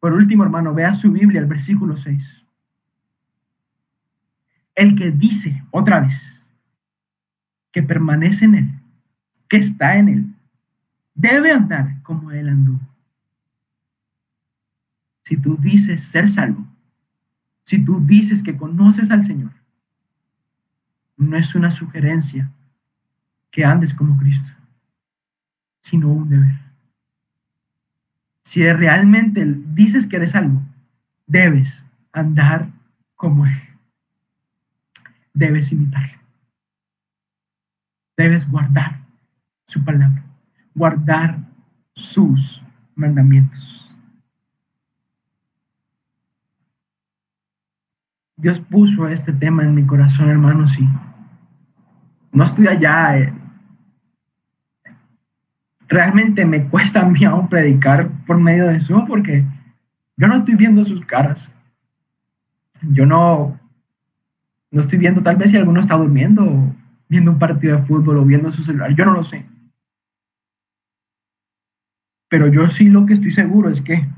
Por 0.00 0.12
último, 0.12 0.42
hermano, 0.44 0.74
vea 0.74 0.94
su 0.94 1.10
Biblia, 1.10 1.40
el 1.40 1.46
versículo 1.46 1.96
6. 1.96 2.44
El 4.74 4.96
que 4.96 5.10
dice 5.10 5.64
otra 5.70 6.00
vez 6.00 6.42
que 7.72 7.82
permanece 7.82 8.44
en 8.44 8.54
Él, 8.54 8.70
que 9.48 9.56
está 9.56 9.96
en 9.96 10.08
Él, 10.08 10.34
debe 11.14 11.52
andar 11.52 12.02
como 12.02 12.30
Él 12.30 12.48
anduvo. 12.48 12.80
Si 15.24 15.36
tú 15.38 15.56
dices 15.56 16.02
ser 16.02 16.28
salvo, 16.28 16.66
si 17.64 17.82
tú 17.82 18.00
dices 18.00 18.42
que 18.42 18.56
conoces 18.56 19.10
al 19.10 19.24
Señor, 19.24 19.52
no 21.16 21.36
es 21.36 21.54
una 21.54 21.70
sugerencia 21.70 22.50
que 23.50 23.64
andes 23.64 23.94
como 23.94 24.18
Cristo, 24.18 24.50
sino 25.80 26.08
un 26.08 26.28
deber. 26.28 26.63
Si 28.44 28.70
realmente 28.72 29.44
dices 29.74 30.06
que 30.06 30.16
eres 30.16 30.32
salvo, 30.32 30.62
debes 31.26 31.84
andar 32.12 32.70
como 33.16 33.46
Él. 33.46 33.58
Debes 35.32 35.72
imitarlo. 35.72 36.18
Debes 38.16 38.48
guardar 38.48 39.00
su 39.66 39.84
palabra, 39.84 40.24
guardar 40.74 41.38
sus 41.94 42.62
mandamientos. 42.94 43.92
Dios 48.36 48.60
puso 48.60 49.08
este 49.08 49.32
tema 49.32 49.64
en 49.64 49.74
mi 49.74 49.86
corazón, 49.86 50.28
hermanos, 50.28 50.78
y 50.78 50.88
no 52.32 52.44
estoy 52.44 52.68
allá. 52.68 53.18
Eh. 53.18 53.33
Realmente 55.88 56.44
me 56.44 56.64
cuesta 56.64 57.00
a 57.00 57.08
mí 57.08 57.24
aún 57.24 57.48
predicar 57.48 58.10
por 58.26 58.40
medio 58.40 58.66
de 58.66 58.76
eso, 58.76 59.04
porque 59.06 59.44
yo 60.16 60.28
no 60.28 60.36
estoy 60.36 60.54
viendo 60.54 60.84
sus 60.84 61.04
caras. 61.04 61.50
Yo 62.82 63.06
no, 63.06 63.58
no 64.70 64.80
estoy 64.80 64.98
viendo, 64.98 65.22
tal 65.22 65.36
vez 65.36 65.50
si 65.50 65.56
alguno 65.56 65.80
está 65.80 65.96
durmiendo, 65.96 66.74
viendo 67.08 67.30
un 67.30 67.38
partido 67.38 67.76
de 67.76 67.82
fútbol 67.84 68.18
o 68.18 68.24
viendo 68.24 68.50
su 68.50 68.62
celular, 68.62 68.94
yo 68.94 69.04
no 69.04 69.12
lo 69.12 69.22
sé. 69.22 69.46
Pero 72.28 72.48
yo 72.48 72.68
sí 72.70 72.88
lo 72.88 73.06
que 73.06 73.14
estoy 73.14 73.30
seguro 73.30 73.68
es 73.68 73.80
que 73.80 74.08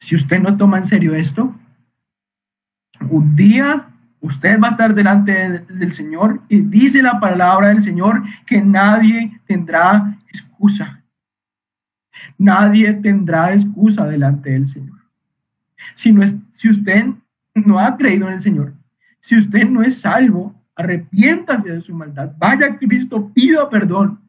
si 0.00 0.16
usted 0.16 0.40
no 0.40 0.56
toma 0.56 0.78
en 0.78 0.84
serio 0.84 1.14
esto, 1.14 1.54
un 3.10 3.36
día 3.36 3.88
usted 4.20 4.58
va 4.58 4.68
a 4.68 4.70
estar 4.70 4.94
delante 4.94 5.60
del 5.60 5.92
Señor 5.92 6.40
y 6.48 6.60
dice 6.60 7.02
la 7.02 7.20
palabra 7.20 7.68
del 7.68 7.82
Señor 7.82 8.22
que 8.46 8.60
nadie 8.62 9.38
tendrá 9.46 10.16
excusa. 10.34 11.02
Nadie 12.38 12.92
tendrá 12.94 13.52
excusa 13.52 14.06
delante 14.06 14.50
del 14.50 14.66
Señor. 14.66 15.00
Si, 15.94 16.12
no 16.12 16.22
es, 16.22 16.36
si 16.52 16.70
usted 16.70 17.06
no 17.54 17.78
ha 17.78 17.96
creído 17.96 18.26
en 18.28 18.34
el 18.34 18.40
Señor, 18.40 18.74
si 19.20 19.36
usted 19.36 19.68
no 19.68 19.82
es 19.82 20.00
salvo, 20.00 20.54
arrepiéntase 20.76 21.70
de 21.70 21.80
su 21.80 21.94
maldad, 21.94 22.32
vaya 22.38 22.66
a 22.66 22.78
Cristo, 22.78 23.30
pida 23.32 23.68
perdón. 23.68 24.20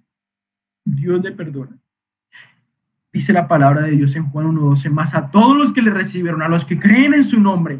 Dios 0.84 1.24
le 1.24 1.32
perdona. 1.32 1.78
Dice 3.12 3.34
la 3.34 3.48
palabra 3.48 3.84
de 3.84 3.92
Dios 3.92 4.16
en 4.16 4.30
Juan 4.30 4.48
1.12, 4.48 4.92
más 4.92 5.16
a 5.16 5.32
todos 5.32 5.56
los 5.56 5.72
que 5.72 5.82
le 5.82 5.90
recibieron, 5.90 6.42
a 6.42 6.50
los 6.50 6.66
que 6.66 6.80
creen 6.80 7.14
en 7.14 7.24
su 7.24 7.40
nombre, 7.40 7.80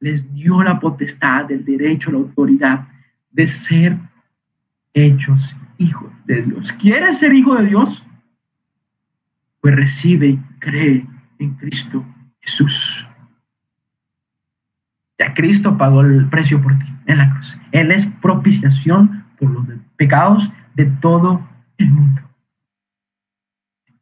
les 0.00 0.30
dio 0.34 0.62
la 0.62 0.80
potestad, 0.80 1.50
el 1.50 1.64
derecho, 1.64 2.10
la 2.10 2.18
autoridad 2.18 2.88
de 3.30 3.46
ser 3.46 3.96
hechos 4.92 5.56
hijos 5.78 6.12
de 6.26 6.42
Dios. 6.42 6.72
¿Quieres 6.72 7.18
ser 7.18 7.34
hijo 7.34 7.54
de 7.56 7.66
Dios? 7.66 8.04
Pues 9.60 9.76
recibe 9.76 10.28
y 10.28 10.36
cree 10.58 11.06
en 11.38 11.54
Cristo 11.54 12.04
Jesús. 12.40 13.06
Ya 15.18 15.32
Cristo 15.34 15.76
pagó 15.78 16.02
el 16.02 16.28
precio 16.28 16.60
por 16.60 16.78
ti 16.78 16.86
en 17.06 17.18
la 17.18 17.30
cruz. 17.30 17.58
Él 17.72 17.90
es 17.90 18.06
propiciación 18.06 19.24
por 19.38 19.50
los 19.50 19.66
pecados 19.96 20.50
de 20.74 20.86
todo 20.86 21.46
el 21.78 21.90
mundo. 21.90 22.22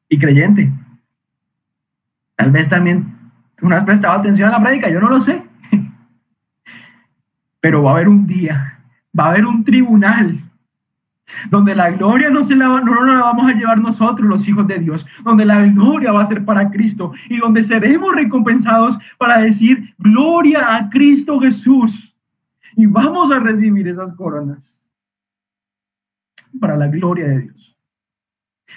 Y 0.08 0.18
creyente, 0.18 0.72
tal 2.36 2.50
vez 2.50 2.68
también 2.68 3.16
tú 3.56 3.68
no 3.68 3.76
has 3.76 3.84
prestado 3.84 4.18
atención 4.18 4.48
a 4.48 4.52
la 4.52 4.62
prédica, 4.62 4.90
yo 4.90 5.00
no 5.00 5.08
lo 5.08 5.20
sé. 5.20 5.42
Pero 7.60 7.82
va 7.82 7.90
a 7.90 7.94
haber 7.94 8.08
un 8.08 8.26
día, 8.26 8.80
va 9.18 9.26
a 9.26 9.30
haber 9.30 9.46
un 9.46 9.64
tribunal 9.64 10.41
donde 11.50 11.74
la 11.74 11.90
gloria 11.90 12.30
no, 12.30 12.44
se 12.44 12.54
la, 12.54 12.66
no, 12.66 13.20
vamos 13.20 13.48
a 13.48 13.54
llevar 13.54 13.78
nosotros, 13.78 14.28
los 14.28 14.46
hijos 14.48 14.66
de 14.66 14.78
Dios, 14.78 15.06
donde 15.24 15.44
la 15.44 15.62
gloria 15.66 16.12
va 16.12 16.22
a 16.22 16.26
ser 16.26 16.44
para 16.44 16.70
Cristo 16.70 17.12
y 17.28 17.38
donde 17.38 17.62
seremos 17.62 18.14
recompensados 18.14 18.98
para 19.18 19.38
decir 19.38 19.94
gloria 19.98 20.76
a 20.76 20.90
Cristo 20.90 21.40
Jesús. 21.40 22.14
Y 22.76 22.86
vamos 22.86 23.30
a 23.30 23.38
recibir 23.38 23.88
esas 23.88 24.12
coronas 24.12 24.82
para 26.60 26.76
la 26.76 26.86
gloria 26.86 27.28
de 27.28 27.40
Dios. 27.40 27.76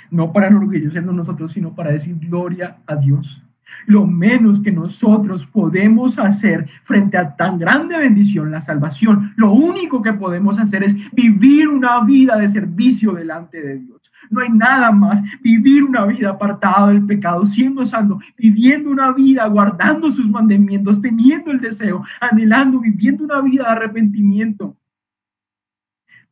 No 0.10 0.34
para 0.34 0.48
enorgullecernos 0.48 1.16
nosotros, 1.16 1.54
sino 1.54 1.74
para 1.74 1.92
decir 1.92 2.18
gloria 2.20 2.78
a 2.86 2.96
Dios. 2.96 3.45
Lo 3.86 4.06
menos 4.06 4.60
que 4.60 4.72
nosotros 4.72 5.46
podemos 5.46 6.18
hacer 6.18 6.68
frente 6.84 7.18
a 7.18 7.36
tan 7.36 7.58
grande 7.58 7.98
bendición, 7.98 8.52
la 8.52 8.62
salvación, 8.62 9.34
lo 9.36 9.52
único 9.52 10.02
que 10.02 10.14
podemos 10.14 10.60
hacer 10.60 10.84
es 10.84 10.96
vivir 11.14 11.68
una 11.68 12.04
vida 12.04 12.38
de 12.38 12.50
servicio 12.50 13.14
delante 13.14 13.62
de 13.62 13.78
Dios. 13.80 14.12
No 14.30 14.42
hay 14.42 14.50
nada 14.50 14.92
más. 14.92 15.22
Vivir 15.42 15.84
una 15.84 16.06
vida 16.06 16.32
apartada 16.32 16.90
del 16.90 17.06
pecado, 17.06 17.46
siendo 17.46 17.86
santo, 17.86 18.20
viviendo 18.38 18.90
una 18.90 19.12
vida 19.12 19.46
guardando 19.48 20.12
sus 20.12 20.30
mandamientos, 20.30 21.02
teniendo 21.02 21.52
el 21.52 21.60
deseo, 21.60 22.04
anhelando, 22.22 22.80
viviendo 22.80 23.24
una 23.24 23.42
vida 23.42 23.64
de 23.64 23.70
arrepentimiento 23.70 24.76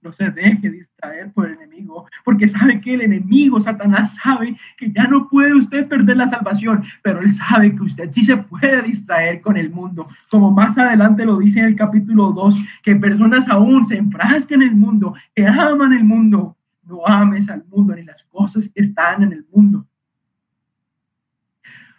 no 0.03 0.11
se 0.11 0.29
deje 0.29 0.69
distraer 0.69 1.31
por 1.31 1.47
el 1.47 1.53
enemigo, 1.53 2.07
porque 2.23 2.47
sabe 2.47 2.81
que 2.81 2.93
el 2.93 3.01
enemigo, 3.01 3.59
Satanás, 3.59 4.15
sabe 4.15 4.57
que 4.77 4.91
ya 4.91 5.07
no 5.07 5.27
puede 5.29 5.53
usted 5.53 5.87
perder 5.87 6.17
la 6.17 6.27
salvación, 6.27 6.83
pero 7.01 7.21
él 7.21 7.31
sabe 7.31 7.75
que 7.75 7.83
usted 7.83 8.11
sí 8.11 8.25
se 8.25 8.37
puede 8.37 8.81
distraer 8.81 9.41
con 9.41 9.57
el 9.57 9.69
mundo, 9.69 10.05
como 10.29 10.51
más 10.51 10.77
adelante 10.77 11.25
lo 11.25 11.37
dice 11.37 11.59
en 11.59 11.65
el 11.65 11.75
capítulo 11.75 12.31
2, 12.31 12.55
que 12.83 12.95
personas 12.95 13.47
aún 13.49 13.87
se 13.87 13.97
enfrascan 13.97 14.61
en 14.61 14.69
el 14.69 14.75
mundo, 14.75 15.13
que 15.35 15.47
aman 15.47 15.93
el 15.93 16.03
mundo, 16.03 16.57
no 16.83 17.05
ames 17.07 17.49
al 17.49 17.63
mundo 17.65 17.95
ni 17.95 18.03
las 18.03 18.23
cosas 18.23 18.69
que 18.69 18.81
están 18.81 19.23
en 19.23 19.31
el 19.31 19.45
mundo. 19.51 19.87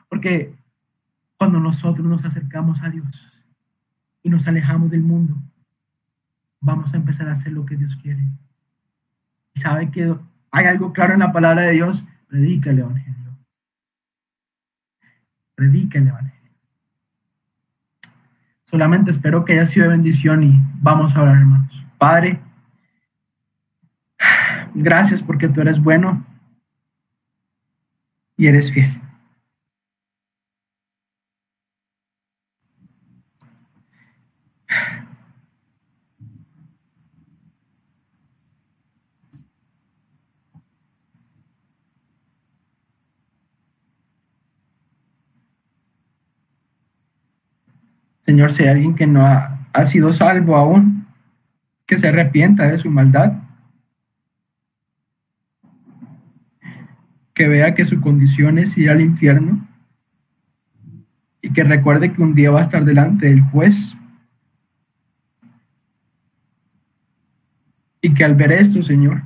Porque 0.09 0.55
cuando 1.37 1.59
nosotros 1.59 2.07
nos 2.07 2.25
acercamos 2.25 2.83
a 2.83 2.91
Dios 2.91 3.07
y 4.23 4.29
nos 4.29 4.47
alejamos 4.47 4.91
del 4.91 5.03
mundo, 5.03 5.37
vamos 6.65 6.95
a 6.95 6.97
empezar 6.97 7.29
a 7.29 7.33
hacer 7.33 7.53
lo 7.53 7.65
que 7.65 7.77
Dios 7.77 7.95
quiere. 7.97 8.23
Y 9.55 9.61
sabe 9.61 9.91
que 9.91 10.15
hay 10.51 10.67
algo 10.67 10.93
claro 10.93 11.13
en 11.13 11.21
la 11.21 11.33
palabra 11.33 11.63
de 11.63 11.73
Dios, 11.73 12.05
predica 12.27 12.71
el 12.71 12.81
Evangelio. 12.81 13.39
Predica 15.55 15.99
el 15.99 16.09
Evangelio. 16.09 16.35
Solamente 18.65 19.11
espero 19.11 19.45
que 19.45 19.53
haya 19.53 19.67
sido 19.67 19.85
de 19.85 19.93
bendición 19.93 20.43
y 20.43 20.59
vamos 20.81 21.15
a 21.15 21.21
hablar, 21.21 21.37
hermanos. 21.37 21.87
Padre, 21.99 22.41
gracias 24.75 25.23
porque 25.23 25.49
tú 25.49 25.61
eres 25.61 25.81
bueno 25.81 26.25
y 28.37 28.47
eres 28.47 28.73
fiel. 28.73 29.04
Señor, 48.27 48.53
si 48.53 48.63
hay 48.63 48.71
alguien 48.71 48.95
que 48.95 49.07
no 49.07 49.25
ha, 49.25 49.85
sido 49.85 50.13
salvo 50.13 50.57
aún, 50.57 51.07
que 51.87 51.99
se 51.99 52.09
arrepienta 52.09 52.67
de 52.67 52.79
su 52.79 52.91
maldad, 52.91 53.35
que 57.35 57.49
vea 57.49 57.75
que 57.75 57.85
su 57.85 58.01
condición 58.01 58.59
es 58.59 58.77
ir 58.79 58.91
al 58.91 59.01
infierno 59.01 59.67
y 61.43 61.53
que 61.53 61.65
recuerde 61.65 62.13
que 62.13 62.23
un 62.23 62.35
día 62.35 62.51
va 62.51 62.61
a 62.61 62.63
estar 62.63 62.85
delante 62.85 63.27
del 63.27 63.43
juez 63.43 63.95
y 68.01 68.15
que 68.15 68.25
al 68.25 68.35
ver 68.35 68.53
esto, 68.53 68.83
Señor, 68.83 69.23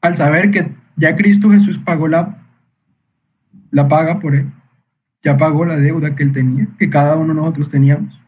al 0.00 0.16
saber 0.16 0.50
que 0.50 0.72
ya 0.96 1.14
Cristo 1.14 1.50
Jesús 1.50 1.78
pagó 1.78 2.08
la, 2.08 2.38
la 3.70 3.86
paga 3.86 4.18
por 4.18 4.34
él, 4.34 4.50
ya 5.22 5.36
pagó 5.36 5.64
la 5.64 5.76
deuda 5.76 6.14
que 6.14 6.22
él 6.22 6.32
tenía, 6.32 6.66
que 6.78 6.88
cada 6.88 7.16
uno 7.16 7.34
de 7.34 7.40
nosotros 7.40 7.70
teníamos. 7.70 8.20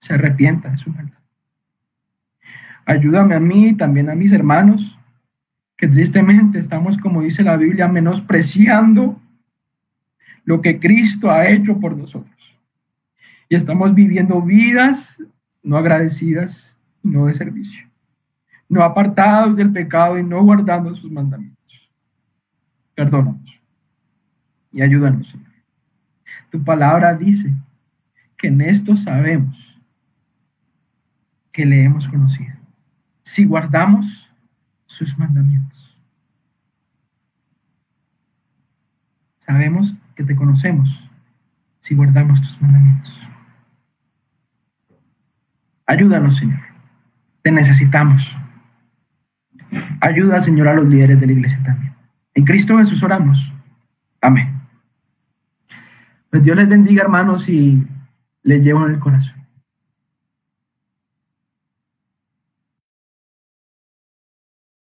Se 0.00 0.14
arrepienta 0.14 0.70
de 0.70 0.78
su 0.78 0.90
maldad. 0.90 1.18
Ayúdame 2.86 3.34
a 3.34 3.40
mí 3.40 3.68
y 3.68 3.74
también 3.74 4.10
a 4.10 4.14
mis 4.14 4.32
hermanos, 4.32 4.98
que 5.76 5.88
tristemente 5.88 6.58
estamos, 6.58 6.96
como 6.96 7.22
dice 7.22 7.42
la 7.42 7.56
Biblia, 7.56 7.88
menospreciando 7.88 9.20
lo 10.44 10.60
que 10.60 10.80
Cristo 10.80 11.30
ha 11.30 11.48
hecho 11.48 11.78
por 11.78 11.96
nosotros. 11.96 12.32
Y 13.48 13.54
estamos 13.54 13.94
viviendo 13.94 14.40
vidas 14.40 15.22
no 15.62 15.76
agradecidas, 15.76 16.76
no 17.02 17.26
de 17.26 17.34
servicio, 17.34 17.88
no 18.68 18.82
apartados 18.82 19.56
del 19.56 19.72
pecado 19.72 20.18
y 20.18 20.24
no 20.24 20.42
guardando 20.42 20.94
sus 20.94 21.10
mandamientos. 21.10 21.90
Perdónanos 22.94 23.60
y 24.72 24.82
ayúdanos, 24.82 25.28
Señor. 25.28 25.51
Tu 26.52 26.62
palabra 26.62 27.14
dice 27.14 27.50
que 28.36 28.48
en 28.48 28.60
esto 28.60 28.94
sabemos 28.94 29.56
que 31.50 31.64
le 31.64 31.82
hemos 31.82 32.06
conocido, 32.06 32.54
si 33.24 33.46
guardamos 33.46 34.30
sus 34.84 35.18
mandamientos. 35.18 35.98
Sabemos 39.38 39.94
que 40.14 40.24
te 40.24 40.36
conocemos 40.36 41.08
si 41.80 41.94
guardamos 41.94 42.42
tus 42.42 42.60
mandamientos. 42.60 43.18
Ayúdanos, 45.86 46.36
Señor. 46.36 46.60
Te 47.40 47.50
necesitamos. 47.50 48.36
Ayuda, 50.00 50.42
Señor, 50.42 50.68
a 50.68 50.74
los 50.74 50.86
líderes 50.86 51.18
de 51.18 51.26
la 51.26 51.32
iglesia 51.32 51.62
también. 51.64 51.94
En 52.34 52.44
Cristo 52.44 52.76
Jesús 52.76 53.02
oramos. 53.02 53.52
Amén. 54.20 54.51
Pues 56.32 56.44
Dios 56.44 56.56
les 56.56 56.66
bendiga, 56.66 57.02
hermanos, 57.02 57.46
y 57.46 57.86
les 58.42 58.62
llevo 58.62 58.86
en 58.86 58.94
el 58.94 58.98
corazón. 58.98 59.41